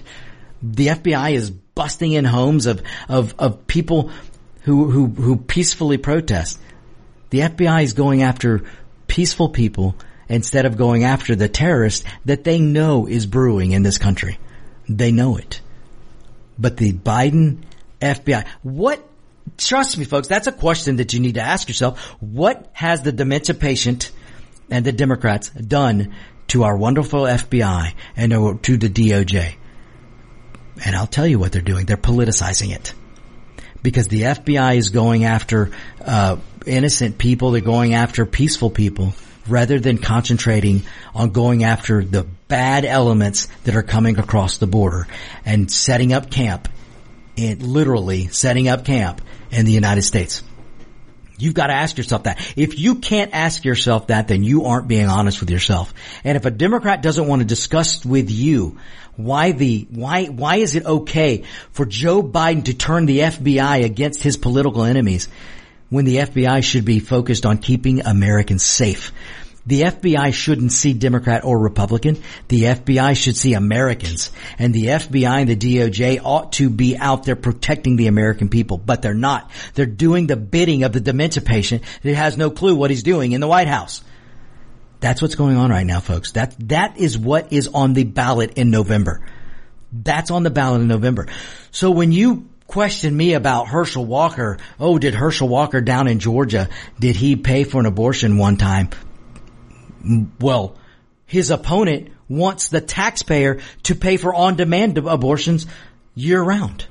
The 0.62 0.87
FBI 0.87 1.35
is 1.35 1.51
busting 1.51 2.12
in 2.12 2.24
homes 2.24 2.66
of, 2.66 2.83
of, 3.09 3.35
of 3.39 3.68
people 3.68 4.11
who, 4.69 4.91
who, 4.91 5.07
who 5.07 5.37
peacefully 5.37 5.97
protest. 5.97 6.61
The 7.31 7.41
FBI 7.41 7.85
is 7.85 7.95
going 7.95 8.23
after 8.23 8.64
peaceful 9.07 9.49
people 9.49 9.97
instead 10.29 10.66
of 10.66 10.77
going 10.77 11.05
after 11.05 11.35
the 11.35 11.49
terrorist 11.49 12.05
that 12.27 12.45
they 12.45 12.59
know 12.59 13.07
is 13.07 13.25
brewing 13.25 13.73
in 13.73 13.83
this 13.83 13.97
country. 13.97 14.39
They 14.87 15.11
know 15.11 15.39
it. 15.39 15.62
But 16.59 16.77
the 16.77 16.93
Biden 16.93 17.62
FBI, 18.03 18.47
what, 18.62 19.03
trust 19.57 19.97
me 19.97 20.05
folks, 20.05 20.29
that's 20.29 20.49
a 20.49 20.53
question 20.53 20.97
that 20.97 21.14
you 21.14 21.21
need 21.21 21.37
to 21.37 21.41
ask 21.41 21.66
yourself. 21.69 21.99
What 22.21 22.69
has 22.75 23.01
the 23.01 23.12
dementia 23.12 23.55
patient 23.55 24.11
and 24.69 24.85
the 24.85 24.93
Democrats 24.93 25.49
done 25.49 26.14
to 26.49 26.64
our 26.64 26.77
wonderful 26.77 27.23
FBI 27.23 27.95
and 28.16 28.62
to 28.64 28.77
the 28.77 28.91
DOJ? 28.91 29.55
And 30.85 30.95
I'll 30.95 31.07
tell 31.07 31.27
you 31.27 31.39
what 31.39 31.53
they're 31.53 31.62
doing. 31.62 31.87
They're 31.87 31.97
politicizing 31.97 32.75
it 32.75 32.93
because 33.83 34.09
the 34.09 34.22
FBI 34.22 34.76
is 34.76 34.91
going 34.91 35.24
after 35.24 35.70
uh, 36.05 36.37
innocent 36.66 37.18
people. 37.18 37.53
They're 37.53 37.61
going 37.61 37.95
after 37.95 38.26
peaceful 38.26 38.70
people 38.70 39.14
rather 39.47 39.81
than 39.81 39.99
concentrating 39.99 40.83
on 41.14 41.31
going 41.31 41.64
after 41.64 42.05
the 42.05 42.24
bad 42.49 42.85
elements 42.85 43.49
that 43.64 43.74
are 43.74 43.83
coming 43.83 44.18
across 44.18 44.59
the 44.59 44.66
border 44.66 45.07
and 45.45 45.70
setting 45.70 46.12
up 46.12 46.31
camp, 46.31 46.68
and 47.37 47.62
literally 47.62 48.26
setting 48.29 48.68
up 48.68 48.85
camp 48.85 49.20
in 49.51 49.64
the 49.64 49.72
United 49.72 50.03
States. 50.03 50.43
You've 51.39 51.55
got 51.55 51.68
to 51.68 51.72
ask 51.72 51.97
yourself 51.97 52.24
that. 52.24 52.39
If 52.57 52.78
you 52.78 52.97
can't 52.97 53.32
ask 53.32 53.64
yourself 53.64 54.09
that, 54.09 54.28
then 54.28 54.43
you 54.43 54.64
aren't 54.64 54.89
being 54.89 55.07
honest 55.07 55.41
with 55.41 55.51
yourself. 55.51 55.95
And 56.24 56.36
if 56.36 56.45
a 56.45 56.51
Democrat 56.51 57.01
doesn't 57.01 57.26
want 57.26 57.41
to 57.41 57.47
discuss 57.47 58.05
with 58.05 58.30
you 58.30 58.78
why 59.16 59.53
the, 59.53 59.86
why, 59.91 60.26
why 60.26 60.57
is 60.57 60.74
it 60.74 60.84
okay 60.84 61.45
for 61.70 61.86
Joe 61.86 62.22
Biden 62.22 62.64
to 62.64 62.74
turn 62.74 63.07
the 63.07 63.20
FBI 63.20 63.84
against 63.84 64.22
his 64.22 64.36
political 64.36 64.84
enemies 64.84 65.28
when 65.91 66.05
the 66.05 66.16
FBI 66.16 66.62
should 66.62 66.84
be 66.84 67.01
focused 67.01 67.47
on 67.47 67.59
keeping 67.59 68.01
Americans 68.05 68.64
safe? 68.64 69.12
The 69.69 69.83
FBI 69.83 70.33
shouldn't 70.33 70.73
see 70.73 70.95
Democrat 70.95 71.45
or 71.45 71.59
Republican. 71.59 72.23
The 72.49 72.62
FBI 72.62 73.14
should 73.14 73.37
see 73.37 73.53
Americans. 73.53 74.31
And 74.59 74.73
the 74.73 74.87
FBI 74.87 75.43
and 75.43 75.49
the 75.51 75.57
DOJ 75.57 76.23
ought 76.25 76.55
to 76.55 76.71
be 76.71 76.97
out 76.97 77.25
there 77.25 77.37
protecting 77.37 77.97
the 77.97 78.07
American 78.07 78.49
people, 78.49 78.79
but 78.79 79.03
they're 79.03 79.12
not. 79.12 79.51
They're 79.75 79.85
doing 79.85 80.27
the 80.27 80.37
bidding 80.37 80.85
of 80.85 80.95
the 80.95 81.01
dementia 81.01 81.43
patient 81.43 81.83
that 82.03 82.14
has 82.14 82.39
no 82.39 82.49
clue 82.49 82.77
what 82.77 82.89
he's 82.89 83.03
doing 83.03 83.33
in 83.33 83.43
the 83.43 83.47
White 83.47 83.69
House. 83.69 84.03
That's 85.01 85.21
what's 85.21 85.35
going 85.35 85.59
on 85.59 85.69
right 85.69 85.85
now, 85.85 86.01
folks. 86.01 86.33
That, 86.33 86.55
that 86.71 86.97
is 86.97 87.19
what 87.19 87.53
is 87.53 87.69
on 87.69 87.93
the 87.93 88.05
ballot 88.05 88.55
in 88.55 88.71
November. 88.71 89.21
That's 89.93 90.31
on 90.31 90.45
the 90.45 90.51
ballot 90.51 90.81
in 90.81 90.89
November. 90.89 91.27
So 91.73 91.91
when 91.91 92.11
you 92.11 92.49
question 92.66 93.14
me 93.14 93.35
about 93.35 93.69
Herschel 93.69 94.07
Walker, 94.07 94.57
oh, 94.81 94.99
did 94.99 95.12
Herschel 95.12 95.49
Walker 95.49 95.83
down 95.83 96.09
in 96.09 96.21
Georgia, 96.21 96.71
did 96.99 97.16
he 97.16 97.37
pay 97.37 97.64
for 97.64 97.81
an 97.81 97.87
abortion 97.87 98.39
one 98.39 98.57
time? 98.57 98.89
Well, 100.41 100.77
his 101.27 101.51
opponent 101.51 102.11
wants 102.29 102.69
the 102.69 102.81
taxpayer 102.81 103.61
to 103.85 103.95
pay 103.95 104.17
for 104.17 104.35
on-demand 104.35 104.99
abortions 104.99 105.67
year 106.15 106.43
round. 106.43 106.87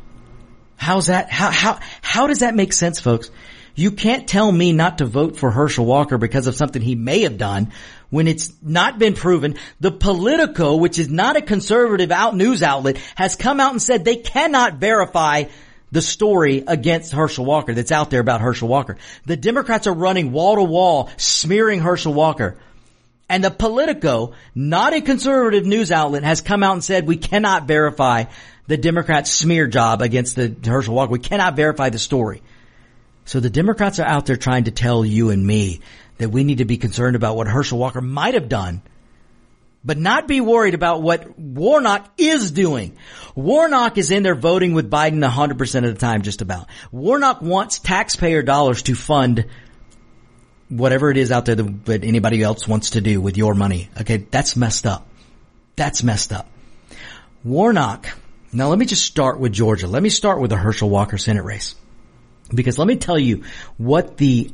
How's 0.76 1.08
that? 1.08 1.32
How, 1.32 1.52
how, 1.52 1.80
how 2.02 2.28
does 2.28 2.40
that 2.40 2.56
make 2.56 2.72
sense, 2.74 3.00
folks? 3.00 3.32
You 3.76 3.92
can't 3.92 4.28
tell 4.28 4.52
me 4.52 4.74
not 4.74 5.00
to 5.00 5.06
vote 5.06 5.38
for 5.38 5.52
Herschel 5.52 5.86
Walker 5.86 6.18
because 6.18 6.48
of 6.48 6.56
something 6.56 6.82
he 6.82 6.96
may 6.96 7.22
have 7.22 7.38
done 7.38 7.72
when 8.10 8.28
it's 8.28 8.52
not 8.62 8.98
been 8.98 9.14
proven. 9.14 9.56
The 9.80 9.92
Politico, 9.92 10.78
which 10.78 10.98
is 10.98 11.10
not 11.10 11.36
a 11.36 11.42
conservative 11.42 12.12
out 12.12 12.36
news 12.36 12.64
outlet, 12.64 12.98
has 13.16 13.36
come 13.36 13.60
out 13.60 13.72
and 13.72 13.82
said 13.82 14.04
they 14.04 14.16
cannot 14.16 14.76
verify 14.76 15.44
the 15.92 16.02
story 16.02 16.64
against 16.68 17.14
Herschel 17.14 17.46
Walker 17.46 17.74
that's 17.74 17.92
out 17.92 18.10
there 18.10 18.20
about 18.20 18.42
Herschel 18.42 18.68
Walker. 18.68 18.98
The 19.26 19.38
Democrats 19.38 19.86
are 19.88 19.94
running 19.94 20.32
wall 20.32 20.56
to 20.56 20.64
wall, 20.64 21.10
smearing 21.18 21.80
Herschel 21.80 22.14
Walker. 22.14 22.58
And 23.30 23.44
the 23.44 23.52
Politico, 23.52 24.34
not 24.56 24.94
a 24.94 25.02
conservative 25.02 25.66
news 25.66 25.92
outlet, 25.92 26.24
has 26.24 26.42
come 26.42 26.64
out 26.64 26.74
and 26.74 26.84
said 26.84 27.06
we 27.06 27.18
cannot 27.18 27.68
verify 27.68 28.26
the 28.68 28.78
Democrats' 28.78 29.32
smear 29.32 29.68
job 29.68 30.02
against 30.02 30.36
the 30.36 30.56
Herschel 30.66 30.96
Walker. 30.96 31.12
We 31.12 31.20
cannot 31.20 31.56
verify 31.56 31.90
the 31.90 32.00
story. 32.00 32.42
So 33.26 33.42
the 33.42 33.50
Democrats 33.50 34.00
are 34.00 34.06
out 34.06 34.26
there 34.26 34.38
trying 34.38 34.66
to 34.66 34.72
tell 34.72 35.04
you 35.04 35.32
and 35.32 35.46
me 35.46 35.82
that 36.18 36.30
we 36.30 36.46
need 36.46 36.60
to 36.60 36.66
be 36.66 36.78
concerned 36.78 37.18
about 37.18 37.36
what 37.36 37.48
Herschel 37.48 37.78
Walker 37.78 38.00
might 38.00 38.34
have 38.34 38.48
done, 38.48 38.82
but 39.84 39.98
not 39.98 40.28
be 40.28 40.40
worried 40.40 40.74
about 40.74 41.02
what 41.02 41.38
Warnock 41.38 42.10
is 42.18 42.52
doing. 42.52 42.98
Warnock 43.36 43.98
is 43.98 44.12
in 44.12 44.24
there 44.24 44.36
voting 44.36 44.74
with 44.74 44.90
Biden 44.90 45.28
100% 45.28 45.88
of 45.88 45.94
the 45.94 46.00
time, 46.00 46.22
just 46.22 46.42
about. 46.42 46.68
Warnock 46.92 47.42
wants 47.42 47.80
taxpayer 47.80 48.42
dollars 48.42 48.84
to 48.84 48.96
fund 48.96 49.46
whatever 50.70 51.10
it 51.10 51.18
is 51.18 51.32
out 51.32 51.46
there 51.46 51.56
that 51.56 52.04
anybody 52.04 52.42
else 52.44 52.68
wants 52.68 52.92
to 52.92 53.02
do 53.02 53.22
with 53.22 53.38
your 53.38 53.54
money. 53.54 53.90
Okay. 54.02 54.18
That's 54.18 54.56
messed 54.56 54.86
up. 54.86 55.08
That's 55.76 56.04
messed 56.04 56.34
up. 56.34 56.50
Warnock. 57.44 58.08
Now 58.52 58.70
let 58.70 58.80
me 58.80 58.86
just 58.86 59.06
start 59.06 59.40
with 59.40 59.54
Georgia. 59.54 59.88
Let 59.88 60.02
me 60.02 60.10
start 60.10 60.40
with 60.40 60.50
the 60.50 60.58
Herschel 60.58 60.90
Walker 60.90 61.18
Senate 61.18 61.44
race. 61.44 61.76
Because 62.54 62.78
let 62.78 62.88
me 62.88 62.96
tell 62.96 63.20
you 63.20 63.44
what 63.78 64.18
the, 64.18 64.52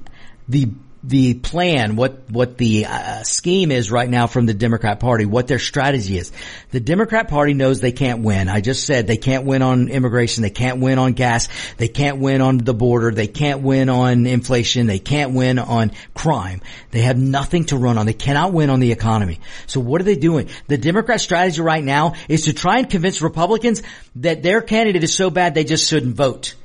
the 0.48 0.70
the 1.04 1.34
plan, 1.34 1.98
what 1.98 2.30
what 2.30 2.58
the 2.58 2.86
uh, 2.86 3.24
scheme 3.24 3.72
is 3.72 3.92
right 3.92 4.10
now 4.10 4.26
from 4.26 4.46
the 4.46 4.54
Democrat 4.54 5.02
Party, 5.02 5.26
what 5.26 5.48
their 5.48 5.60
strategy 5.60 6.18
is. 6.18 6.32
The 6.72 6.80
Democrat 6.80 7.28
Party 7.28 7.54
knows 7.54 7.82
they 7.82 7.92
can't 7.92 8.24
win. 8.24 8.48
I 8.48 8.62
just 8.62 8.86
said 8.86 9.06
they 9.06 9.18
can't 9.18 9.46
win 9.46 9.62
on 9.62 9.90
immigration, 9.90 10.44
they 10.44 10.50
can't 10.50 10.80
win 10.80 11.00
on 11.00 11.12
gas, 11.12 11.50
they 11.76 11.90
can't 11.90 12.20
win 12.20 12.40
on 12.40 12.58
the 12.58 12.74
border, 12.74 13.12
they 13.12 13.28
can't 13.28 13.62
win 13.62 13.90
on 13.90 14.26
inflation, 14.26 14.88
they 14.88 15.00
can't 15.00 15.34
win 15.34 15.60
on 15.60 15.92
crime. 16.14 16.62
They 16.92 17.02
have 17.02 17.18
nothing 17.18 17.66
to 17.66 17.78
run 17.78 17.98
on. 17.98 18.06
They 18.06 18.14
cannot 18.14 18.54
win 18.54 18.70
on 18.70 18.80
the 18.80 18.94
economy. 18.94 19.42
So 19.68 19.82
what 19.82 20.00
are 20.00 20.06
they 20.06 20.16
doing? 20.16 20.50
The 20.68 20.78
Democrat 20.78 21.20
strategy 21.20 21.62
right 21.62 21.84
now 21.84 22.14
is 22.30 22.44
to 22.44 22.54
try 22.54 22.80
and 22.80 22.90
convince 22.90 23.22
Republicans 23.22 23.84
that 24.16 24.42
their 24.42 24.62
candidate 24.62 25.04
is 25.04 25.14
so 25.14 25.30
bad 25.30 25.54
they 25.54 25.66
just 25.66 25.90
shouldn't 25.90 26.16
vote. 26.16 26.56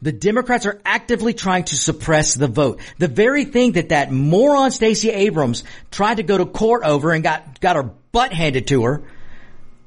The 0.00 0.12
Democrats 0.12 0.64
are 0.66 0.80
actively 0.84 1.34
trying 1.34 1.64
to 1.64 1.76
suppress 1.76 2.34
the 2.34 2.46
vote. 2.46 2.80
The 2.98 3.08
very 3.08 3.44
thing 3.44 3.72
that 3.72 3.88
that 3.88 4.12
moron 4.12 4.70
Stacey 4.70 5.10
Abrams 5.10 5.64
tried 5.90 6.18
to 6.18 6.22
go 6.22 6.38
to 6.38 6.46
court 6.46 6.84
over 6.84 7.12
and 7.12 7.22
got, 7.24 7.60
got 7.60 7.76
her 7.76 7.82
butt 7.82 8.32
handed 8.32 8.68
to 8.68 8.84
her 8.84 9.02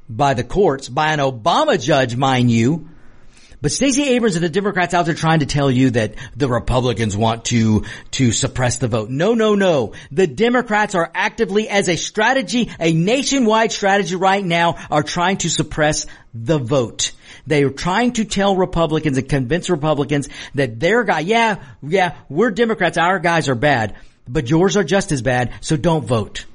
by 0.10 0.34
the 0.34 0.44
courts, 0.44 0.90
by 0.90 1.14
an 1.14 1.20
Obama 1.20 1.82
judge, 1.82 2.16
mind 2.16 2.52
you. 2.52 2.90
But 3.62 3.72
Stacey 3.72 4.04
Abrams 4.10 4.36
and 4.36 4.44
the 4.44 4.50
Democrats 4.50 4.96
out 4.96 5.06
there 5.06 5.14
trying 5.14 5.42
to 5.42 5.46
tell 5.46 5.70
you 5.70 5.92
that 5.92 6.16
the 6.36 6.50
Republicans 6.50 7.16
want 7.16 7.46
to, 7.46 7.86
to 8.12 8.32
suppress 8.32 8.80
the 8.80 8.88
vote. 8.88 9.12
No, 9.12 9.36
no, 9.36 9.54
no. 9.54 9.94
The 10.12 10.26
Democrats 10.26 10.96
are 10.96 11.12
actively 11.14 11.70
as 11.70 11.88
a 11.88 11.96
strategy, 11.96 12.72
a 12.80 12.92
nationwide 12.92 13.72
strategy 13.72 14.16
right 14.16 14.44
now 14.44 14.78
are 14.90 15.04
trying 15.04 15.38
to 15.38 15.50
suppress 15.50 16.08
the 16.34 16.58
vote. 16.58 17.12
They 17.48 17.64
are 17.64 17.70
trying 17.70 18.14
to 18.14 18.26
tell 18.26 18.56
Republicans 18.56 19.18
and 19.18 19.28
convince 19.28 19.70
Republicans 19.70 20.30
that 20.56 20.80
their 20.80 21.04
guy, 21.04 21.20
yeah, 21.22 21.64
yeah, 21.82 22.18
we're 22.30 22.52
Democrats, 22.52 22.98
our 22.98 23.20
guys 23.20 23.50
are 23.50 23.56
bad, 23.56 23.96
but 24.28 24.50
yours 24.50 24.78
are 24.78 24.84
just 24.84 25.12
as 25.12 25.22
bad, 25.22 25.54
so 25.62 25.78
don't 25.78 26.06
vote. 26.06 26.46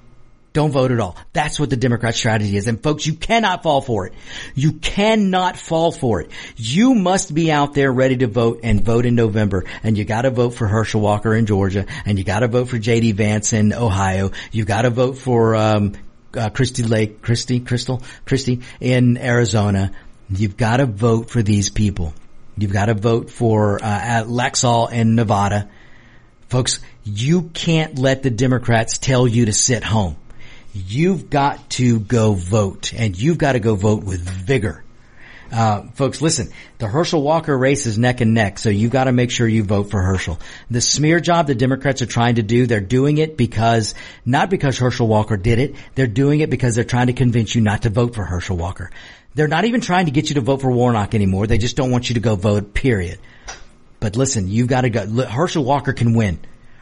Don't 0.57 0.70
vote 0.70 0.91
at 0.91 1.01
all. 1.01 1.18
That's 1.34 1.61
what 1.61 1.68
the 1.68 1.76
Democrat 1.76 2.14
strategy 2.14 2.57
is. 2.57 2.66
And 2.66 2.82
folks, 2.82 3.05
you 3.07 3.12
cannot 3.12 3.62
fall 3.62 3.82
for 3.82 4.07
it. 4.07 4.14
You 4.55 4.72
cannot 4.72 5.59
fall 5.59 5.93
for 5.93 6.22
it. 6.22 6.30
You 6.57 6.95
must 6.95 7.34
be 7.34 7.53
out 7.53 7.74
there 7.74 7.93
ready 7.93 8.16
to 8.16 8.26
vote 8.26 8.61
and 8.62 8.82
vote 8.82 9.05
in 9.05 9.14
November. 9.14 9.64
And 9.82 9.99
you 9.99 10.07
gotta 10.07 10.30
vote 10.30 10.55
for 10.55 10.66
Herschel 10.66 11.03
Walker 11.03 11.34
in 11.34 11.45
Georgia. 11.45 11.84
And 12.07 12.16
you 12.16 12.24
gotta 12.24 12.49
vote 12.49 12.70
for 12.70 12.78
J.D. 12.78 13.12
Vance 13.12 13.53
in 13.53 13.74
Ohio. 13.74 14.30
You 14.51 14.64
gotta 14.64 14.89
vote 14.89 15.18
for, 15.18 15.55
um, 15.57 15.93
uh, 16.34 16.49
Christy 16.49 16.84
Lake, 16.84 17.20
Christy, 17.20 17.61
Crystal, 17.61 18.03
Christy 18.24 18.62
in 18.80 19.18
Arizona. 19.18 19.93
You've 20.28 20.56
gotta 20.56 20.86
vote 20.86 21.30
for 21.30 21.42
these 21.42 21.70
people. 21.70 22.14
You've 22.58 22.72
gotta 22.72 22.94
vote 22.94 23.30
for, 23.30 23.78
uh, 23.82 24.24
Laxalt 24.26 24.92
in 24.92 25.14
Nevada. 25.14 25.68
Folks, 26.48 26.80
you 27.04 27.50
can't 27.54 27.98
let 27.98 28.22
the 28.22 28.30
Democrats 28.30 28.98
tell 28.98 29.26
you 29.26 29.46
to 29.46 29.52
sit 29.52 29.84
home. 29.84 30.16
You've 30.72 31.30
got 31.30 31.70
to 31.70 31.98
go 32.00 32.34
vote 32.34 32.92
and 32.92 33.16
you've 33.16 33.38
got 33.38 33.52
to 33.52 33.60
go 33.60 33.74
vote 33.74 34.04
with 34.04 34.20
vigor. 34.20 34.84
Uh, 35.50 35.82
folks, 35.94 36.20
listen, 36.20 36.48
the 36.78 36.88
Herschel 36.88 37.22
Walker 37.22 37.56
race 37.56 37.86
is 37.86 37.98
neck 37.98 38.20
and 38.20 38.34
neck, 38.34 38.58
so 38.58 38.68
you've 38.68 38.90
gotta 38.90 39.12
make 39.12 39.30
sure 39.30 39.46
you 39.46 39.62
vote 39.62 39.90
for 39.90 40.02
Herschel. 40.02 40.40
The 40.70 40.80
smear 40.80 41.20
job 41.20 41.46
the 41.46 41.54
Democrats 41.54 42.02
are 42.02 42.06
trying 42.06 42.36
to 42.36 42.42
do, 42.42 42.66
they're 42.66 42.80
doing 42.80 43.18
it 43.18 43.36
because, 43.36 43.94
not 44.24 44.50
because 44.50 44.78
Herschel 44.78 45.06
Walker 45.06 45.36
did 45.36 45.60
it, 45.60 45.76
they're 45.94 46.08
doing 46.08 46.40
it 46.40 46.50
because 46.50 46.74
they're 46.74 46.84
trying 46.84 47.06
to 47.06 47.12
convince 47.12 47.54
you 47.54 47.60
not 47.60 47.82
to 47.82 47.90
vote 47.90 48.14
for 48.14 48.24
Herschel 48.24 48.56
Walker. 48.56 48.90
They're 49.37 49.49
not 49.49 49.66
even 49.66 49.82
trying 49.82 50.07
to 50.07 50.12
get 50.12 50.30
you 50.30 50.37
to 50.37 50.41
vote 50.41 50.62
for 50.62 50.70
Warnock 50.70 51.14
anymore, 51.14 51.47
they 51.47 51.59
just 51.59 51.76
don't 51.76 51.91
want 51.91 52.09
you 52.09 52.14
to 52.14 52.20
go 52.20 52.37
vote, 52.37 52.72
period. 52.72 53.18
But 54.01 54.16
listen, 54.16 54.49
you've 54.49 54.66
gotta 54.66 54.89
go, 54.89 55.07
Herschel 55.26 55.62
Walker 55.62 55.93
can 55.93 56.14
win. 56.14 56.39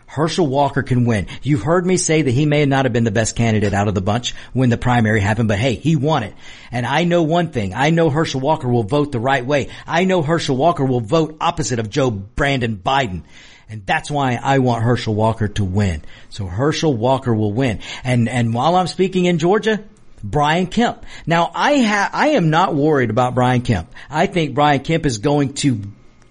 Herschel 0.07 0.47
Walker 0.47 0.85
can 0.85 1.05
win. 1.05 1.27
You've 1.43 1.63
heard 1.63 1.85
me 1.85 1.97
say 1.97 2.23
that 2.23 2.31
he 2.31 2.47
may 2.47 2.65
not 2.65 2.85
have 2.85 2.93
been 2.93 3.03
the 3.03 3.11
best 3.11 3.35
candidate 3.35 3.75
out 3.75 3.89
of 3.89 3.97
the 3.97 4.01
bunch 4.01 4.37
when 4.53 4.71
the 4.71 4.77
primary 4.77 5.19
happened, 5.19 5.49
but 5.49 5.59
hey, 5.59 5.75
he 5.75 5.97
won 5.97 6.23
it. 6.23 6.35
And 6.71 6.87
I 6.87 7.03
know 7.03 7.25
one 7.25 7.51
thing. 7.51 7.75
I 7.75 7.91
know 7.91 8.09
Herschel 8.09 8.41
Walker 8.41 8.69
will 8.69 8.85
vote 8.85 9.11
the 9.11 9.19
right 9.19 9.45
way. 9.45 9.71
I 9.85 10.05
know 10.05 10.23
Herschel 10.23 10.57
Walker 10.57 10.85
will 10.85 11.01
vote 11.01 11.37
opposite 11.41 11.81
of 11.81 11.91
Joe 11.91 12.13
Brandon 12.13 12.77
Biden. 12.77 13.25
And 13.69 13.85
that's 13.85 14.13
why 14.13 14.39
I 14.41 14.61
want 14.61 14.85
Herschel 14.85 15.17
Walker 15.17 15.49
to 15.49 15.65
win. 15.65 16.03
So 16.29 16.47
Herschel 16.47 16.97
Walker 16.97 17.35
will 17.35 17.53
win. 17.53 17.81
And, 18.05 18.29
and 18.29 18.55
while 18.55 18.77
I'm 18.77 18.87
speaking 18.87 19.25
in 19.25 19.39
Georgia, 19.39 19.83
Brian 20.25 20.67
Kemp. 20.67 21.05
Now 21.27 21.51
I 21.55 21.83
ha- 21.83 22.11
I 22.13 22.29
am 22.29 22.49
not 22.49 22.75
worried 22.75 23.11
about 23.11 23.35
Brian 23.35 23.61
Kemp. 23.61 23.93
I 24.09 24.27
think 24.27 24.55
Brian 24.55 24.81
Kemp 24.81 25.05
is 25.05 25.19
going 25.19 25.53
to 25.55 25.81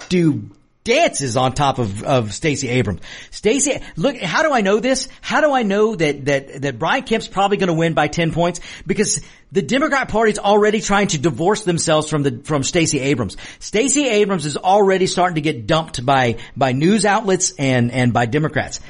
do 0.10 0.50
dances 0.84 1.38
on 1.38 1.54
top 1.54 1.80
of, 1.80 2.04
of 2.04 2.34
Stacey 2.34 2.68
Abrams. 2.70 3.02
Stacey, 3.32 3.80
look, 3.96 4.18
how 4.18 4.44
do 4.44 4.52
I 4.52 4.62
know 4.62 4.80
this? 4.80 5.08
How 5.22 5.42
do 5.42 5.52
I 5.52 5.64
know 5.64 5.96
that, 5.96 6.26
that, 6.26 6.62
that 6.64 6.80
Brian 6.80 7.04
Kemp's 7.04 7.28
probably 7.28 7.58
going 7.58 7.68
to 7.68 7.74
win 7.74 7.94
by 7.94 8.08
10 8.08 8.34
points? 8.34 8.60
Because 8.86 9.24
the 9.52 9.62
Democrat 9.62 10.10
Party's 10.10 10.40
already 10.40 10.82
trying 10.82 11.08
to 11.08 11.18
divorce 11.20 11.64
themselves 11.64 12.10
from 12.10 12.24
the, 12.24 12.42
from 12.44 12.64
Stacey 12.64 13.00
Abrams. 13.00 13.38
Stacey 13.60 14.08
Abrams 14.08 14.46
is 14.46 14.58
already 14.58 15.08
starting 15.08 15.36
to 15.36 15.42
get 15.42 15.68
dumped 15.68 16.06
by, 16.06 16.38
by 16.58 16.74
news 16.74 17.06
outlets 17.06 17.54
and, 17.58 17.92
and 17.92 18.12
by 18.12 18.26
Democrats. 18.26 18.82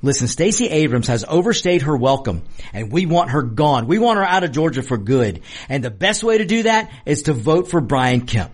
Listen, 0.00 0.28
Stacey 0.28 0.68
Abrams 0.68 1.08
has 1.08 1.24
overstayed 1.26 1.82
her 1.82 1.96
welcome 1.96 2.42
and 2.72 2.92
we 2.92 3.06
want 3.06 3.30
her 3.30 3.42
gone. 3.42 3.86
We 3.86 3.98
want 3.98 4.18
her 4.18 4.24
out 4.24 4.44
of 4.44 4.52
Georgia 4.52 4.82
for 4.82 4.96
good. 4.96 5.42
And 5.68 5.82
the 5.82 5.90
best 5.90 6.22
way 6.22 6.38
to 6.38 6.44
do 6.44 6.62
that 6.64 6.90
is 7.04 7.24
to 7.24 7.32
vote 7.32 7.68
for 7.68 7.80
Brian 7.80 8.26
Kemp. 8.26 8.52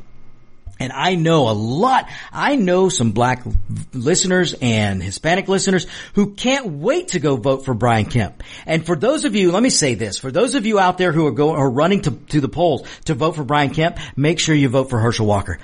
And 0.81 0.93
I 0.93 1.15
know 1.15 1.49
a 1.49 1.53
lot, 1.53 2.09
I 2.33 2.57
know 2.57 2.89
some 2.89 3.13
black 3.13 3.45
listeners 3.93 4.55
and 4.61 5.03
Hispanic 5.03 5.47
listeners 5.47 5.87
who 6.15 6.35
can't 6.35 6.67
wait 6.67 7.09
to 7.09 7.21
go 7.21 7.37
vote 7.37 7.65
for 7.65 7.75
Brian 7.75 8.07
Kemp. 8.07 8.43
And 8.67 8.85
for 8.85 8.97
those 8.97 9.25
of 9.25 9.37
you, 9.37 9.53
let 9.53 9.63
me 9.63 9.71
say 9.71 9.95
this, 9.95 10.19
for 10.19 10.33
those 10.33 10.57
of 10.57 10.67
you 10.67 10.81
out 10.81 10.99
there 10.99 11.13
who 11.13 11.27
are 11.27 11.33
going, 11.33 11.57
are 11.57 11.71
running 11.71 12.03
to, 12.03 12.11
to 12.11 12.41
the 12.41 12.49
polls 12.49 12.89
to 13.05 13.15
vote 13.15 13.37
for 13.37 13.45
Brian 13.45 13.71
Kemp, 13.71 13.99
make 14.17 14.41
sure 14.41 14.55
you 14.55 14.69
vote 14.69 14.91
for 14.91 14.99
Herschel 14.99 15.27
Walker. 15.27 15.59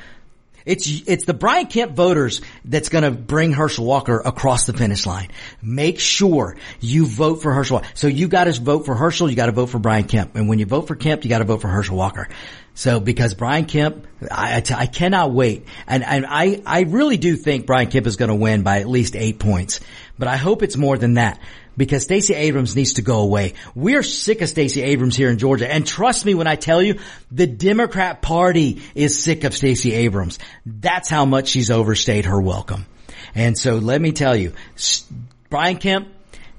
It's, 0.64 1.02
it's 1.06 1.24
the 1.24 1.34
Brian 1.34 1.66
Kemp 1.66 1.92
voters 1.92 2.40
that's 2.64 2.88
gonna 2.88 3.10
bring 3.10 3.52
Herschel 3.52 3.84
Walker 3.84 4.20
across 4.20 4.66
the 4.66 4.72
finish 4.72 5.06
line. 5.06 5.28
Make 5.62 6.00
sure 6.00 6.56
you 6.80 7.06
vote 7.06 7.42
for 7.42 7.52
Herschel. 7.52 7.82
So 7.94 8.06
you 8.06 8.28
gotta 8.28 8.52
vote 8.52 8.86
for 8.86 8.94
Herschel, 8.94 9.30
you 9.30 9.36
gotta 9.36 9.52
vote 9.52 9.66
for 9.66 9.78
Brian 9.78 10.04
Kemp. 10.04 10.36
And 10.36 10.48
when 10.48 10.58
you 10.58 10.66
vote 10.66 10.88
for 10.88 10.96
Kemp, 10.96 11.24
you 11.24 11.30
gotta 11.30 11.44
vote 11.44 11.60
for 11.60 11.68
Herschel 11.68 11.96
Walker. 11.96 12.28
So 12.74 13.00
because 13.00 13.34
Brian 13.34 13.66
Kemp, 13.66 14.06
I, 14.30 14.56
I, 14.56 14.74
I 14.74 14.86
cannot 14.86 15.32
wait. 15.32 15.66
And, 15.86 16.04
and 16.04 16.24
I, 16.26 16.62
I 16.64 16.82
really 16.82 17.16
do 17.16 17.36
think 17.36 17.66
Brian 17.66 17.88
Kemp 17.88 18.06
is 18.06 18.16
going 18.16 18.28
to 18.28 18.34
win 18.34 18.62
by 18.62 18.80
at 18.80 18.88
least 18.88 19.16
eight 19.16 19.38
points. 19.38 19.80
But 20.18 20.28
I 20.28 20.36
hope 20.36 20.62
it's 20.62 20.76
more 20.76 20.96
than 20.96 21.14
that 21.14 21.40
because 21.76 22.02
Stacey 22.02 22.34
Abrams 22.34 22.76
needs 22.76 22.94
to 22.94 23.02
go 23.02 23.20
away. 23.20 23.54
We're 23.74 24.02
sick 24.02 24.42
of 24.42 24.48
Stacey 24.48 24.82
Abrams 24.82 25.16
here 25.16 25.30
in 25.30 25.38
Georgia. 25.38 25.70
And 25.70 25.86
trust 25.86 26.24
me 26.24 26.34
when 26.34 26.46
I 26.46 26.56
tell 26.56 26.82
you, 26.82 27.00
the 27.30 27.46
Democrat 27.46 28.22
party 28.22 28.82
is 28.94 29.22
sick 29.22 29.44
of 29.44 29.54
Stacey 29.54 29.92
Abrams. 29.92 30.38
That's 30.66 31.08
how 31.08 31.24
much 31.24 31.48
she's 31.48 31.70
overstayed 31.70 32.26
her 32.26 32.40
welcome. 32.40 32.86
And 33.34 33.56
so 33.56 33.76
let 33.76 34.00
me 34.00 34.12
tell 34.12 34.36
you, 34.36 34.52
Brian 35.48 35.78
Kemp, 35.78 36.08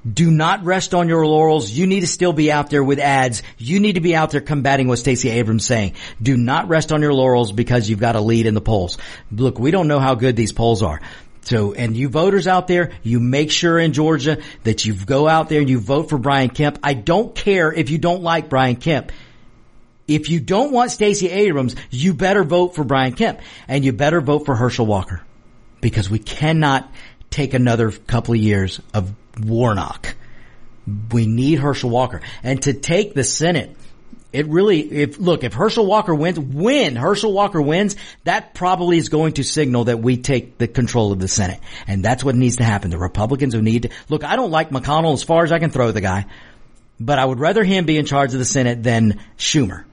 do 0.09 0.31
not 0.31 0.63
rest 0.63 0.93
on 0.93 1.07
your 1.07 1.25
laurels. 1.25 1.69
You 1.69 1.85
need 1.85 1.99
to 1.99 2.07
still 2.07 2.33
be 2.33 2.51
out 2.51 2.69
there 2.69 2.83
with 2.83 2.99
ads. 2.99 3.43
You 3.57 3.79
need 3.79 3.93
to 3.93 4.01
be 4.01 4.15
out 4.15 4.31
there 4.31 4.41
combating 4.41 4.87
what 4.87 4.97
Stacey 4.97 5.29
Abrams 5.29 5.65
saying. 5.65 5.93
Do 6.21 6.35
not 6.37 6.67
rest 6.67 6.91
on 6.91 7.01
your 7.01 7.13
laurels 7.13 7.51
because 7.51 7.89
you've 7.89 7.99
got 7.99 8.15
a 8.15 8.21
lead 8.21 8.47
in 8.47 8.53
the 8.53 8.61
polls. 8.61 8.97
Look, 9.31 9.59
we 9.59 9.69
don't 9.71 9.87
know 9.87 9.99
how 9.99 10.15
good 10.15 10.35
these 10.35 10.51
polls 10.51 10.81
are. 10.81 11.01
So, 11.43 11.73
and 11.73 11.95
you 11.97 12.09
voters 12.09 12.47
out 12.47 12.67
there, 12.67 12.91
you 13.03 13.19
make 13.19 13.51
sure 13.51 13.79
in 13.79 13.93
Georgia 13.93 14.41
that 14.63 14.85
you 14.85 14.93
go 14.93 15.27
out 15.27 15.49
there 15.49 15.59
and 15.59 15.69
you 15.69 15.79
vote 15.79 16.09
for 16.09 16.17
Brian 16.17 16.49
Kemp. 16.49 16.79
I 16.83 16.93
don't 16.93 17.35
care 17.35 17.71
if 17.71 17.89
you 17.89 17.97
don't 17.97 18.21
like 18.21 18.49
Brian 18.49 18.75
Kemp. 18.75 19.11
If 20.07 20.29
you 20.29 20.39
don't 20.39 20.71
want 20.71 20.91
Stacey 20.91 21.29
Abrams, 21.29 21.75
you 21.89 22.13
better 22.13 22.43
vote 22.43 22.75
for 22.75 22.83
Brian 22.83 23.13
Kemp 23.13 23.39
and 23.67 23.85
you 23.85 23.93
better 23.93 24.21
vote 24.21 24.45
for 24.45 24.55
Herschel 24.55 24.85
Walker 24.85 25.21
because 25.79 26.09
we 26.09 26.19
cannot 26.19 26.91
take 27.29 27.53
another 27.53 27.91
couple 27.91 28.33
of 28.33 28.39
years 28.39 28.81
of 28.93 29.13
Warnock. 29.39 30.15
We 31.11 31.27
need 31.27 31.59
Herschel 31.59 31.89
Walker. 31.89 32.21
And 32.43 32.61
to 32.63 32.73
take 32.73 33.13
the 33.13 33.23
Senate, 33.23 33.75
it 34.33 34.47
really, 34.47 34.79
if, 34.79 35.19
look, 35.19 35.43
if 35.43 35.53
Herschel 35.53 35.85
Walker 35.85 36.15
wins, 36.15 36.39
when 36.39 36.95
Herschel 36.95 37.33
Walker 37.33 37.61
wins, 37.61 37.95
that 38.23 38.53
probably 38.53 38.97
is 38.97 39.09
going 39.09 39.33
to 39.33 39.43
signal 39.43 39.85
that 39.85 39.99
we 39.99 40.17
take 40.17 40.57
the 40.57 40.67
control 40.67 41.11
of 41.11 41.19
the 41.19 41.27
Senate. 41.27 41.59
And 41.85 42.03
that's 42.03 42.23
what 42.23 42.35
needs 42.35 42.57
to 42.57 42.63
happen. 42.63 42.91
The 42.91 42.97
Republicans 42.97 43.53
who 43.53 43.61
need 43.61 43.83
to, 43.83 43.89
look, 44.09 44.23
I 44.23 44.37
don't 44.37 44.51
like 44.51 44.69
McConnell 44.69 45.13
as 45.13 45.23
far 45.23 45.43
as 45.43 45.51
I 45.51 45.59
can 45.59 45.69
throw 45.69 45.91
the 45.91 46.01
guy, 46.01 46.27
but 46.99 47.19
I 47.19 47.25
would 47.25 47.39
rather 47.39 47.63
him 47.63 47.85
be 47.85 47.97
in 47.97 48.05
charge 48.05 48.33
of 48.33 48.39
the 48.39 48.45
Senate 48.45 48.83
than 48.83 49.19
Schumer. 49.37 49.83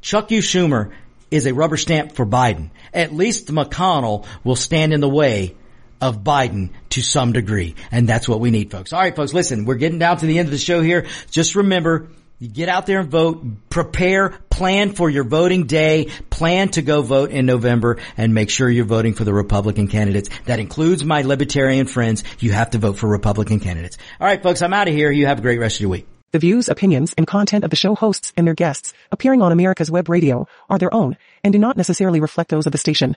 Chuck 0.00 0.30
U. 0.30 0.40
Schumer 0.40 0.92
is 1.30 1.46
a 1.46 1.54
rubber 1.54 1.76
stamp 1.76 2.12
for 2.12 2.26
Biden. 2.26 2.70
At 2.92 3.12
least 3.12 3.48
McConnell 3.48 4.26
will 4.44 4.56
stand 4.56 4.92
in 4.92 5.00
the 5.00 5.08
way 5.08 5.54
of 6.00 6.22
Biden 6.22 6.70
to 6.90 7.02
some 7.02 7.32
degree. 7.32 7.74
And 7.90 8.08
that's 8.08 8.28
what 8.28 8.40
we 8.40 8.50
need, 8.50 8.70
folks. 8.70 8.92
All 8.92 9.00
right, 9.00 9.14
folks, 9.14 9.34
listen, 9.34 9.64
we're 9.64 9.76
getting 9.76 9.98
down 9.98 10.18
to 10.18 10.26
the 10.26 10.38
end 10.38 10.46
of 10.46 10.52
the 10.52 10.58
show 10.58 10.80
here. 10.80 11.06
Just 11.30 11.54
remember, 11.54 12.08
you 12.38 12.48
get 12.48 12.68
out 12.68 12.86
there 12.86 13.00
and 13.00 13.10
vote, 13.10 13.44
prepare, 13.68 14.30
plan 14.50 14.92
for 14.92 15.10
your 15.10 15.24
voting 15.24 15.66
day, 15.66 16.08
plan 16.30 16.68
to 16.70 16.82
go 16.82 17.02
vote 17.02 17.30
in 17.30 17.46
November, 17.46 17.98
and 18.16 18.32
make 18.32 18.50
sure 18.50 18.70
you're 18.70 18.84
voting 18.84 19.14
for 19.14 19.24
the 19.24 19.34
Republican 19.34 19.88
candidates. 19.88 20.30
That 20.46 20.60
includes 20.60 21.04
my 21.04 21.22
libertarian 21.22 21.86
friends. 21.86 22.22
You 22.38 22.52
have 22.52 22.70
to 22.70 22.78
vote 22.78 22.96
for 22.96 23.08
Republican 23.08 23.58
candidates. 23.58 23.98
All 24.20 24.26
right, 24.26 24.42
folks, 24.42 24.62
I'm 24.62 24.72
out 24.72 24.88
of 24.88 24.94
here. 24.94 25.10
You 25.10 25.26
have 25.26 25.40
a 25.40 25.42
great 25.42 25.58
rest 25.58 25.76
of 25.76 25.80
your 25.80 25.90
week. 25.90 26.06
The 26.30 26.38
views, 26.38 26.68
opinions, 26.68 27.14
and 27.16 27.26
content 27.26 27.64
of 27.64 27.70
the 27.70 27.76
show 27.76 27.94
hosts 27.94 28.32
and 28.36 28.46
their 28.46 28.54
guests 28.54 28.92
appearing 29.10 29.40
on 29.40 29.50
America's 29.50 29.90
Web 29.90 30.08
Radio 30.08 30.46
are 30.68 30.78
their 30.78 30.92
own 30.92 31.16
and 31.42 31.52
do 31.52 31.58
not 31.58 31.76
necessarily 31.76 32.20
reflect 32.20 32.50
those 32.50 32.66
of 32.66 32.72
the 32.72 32.78
station. 32.78 33.16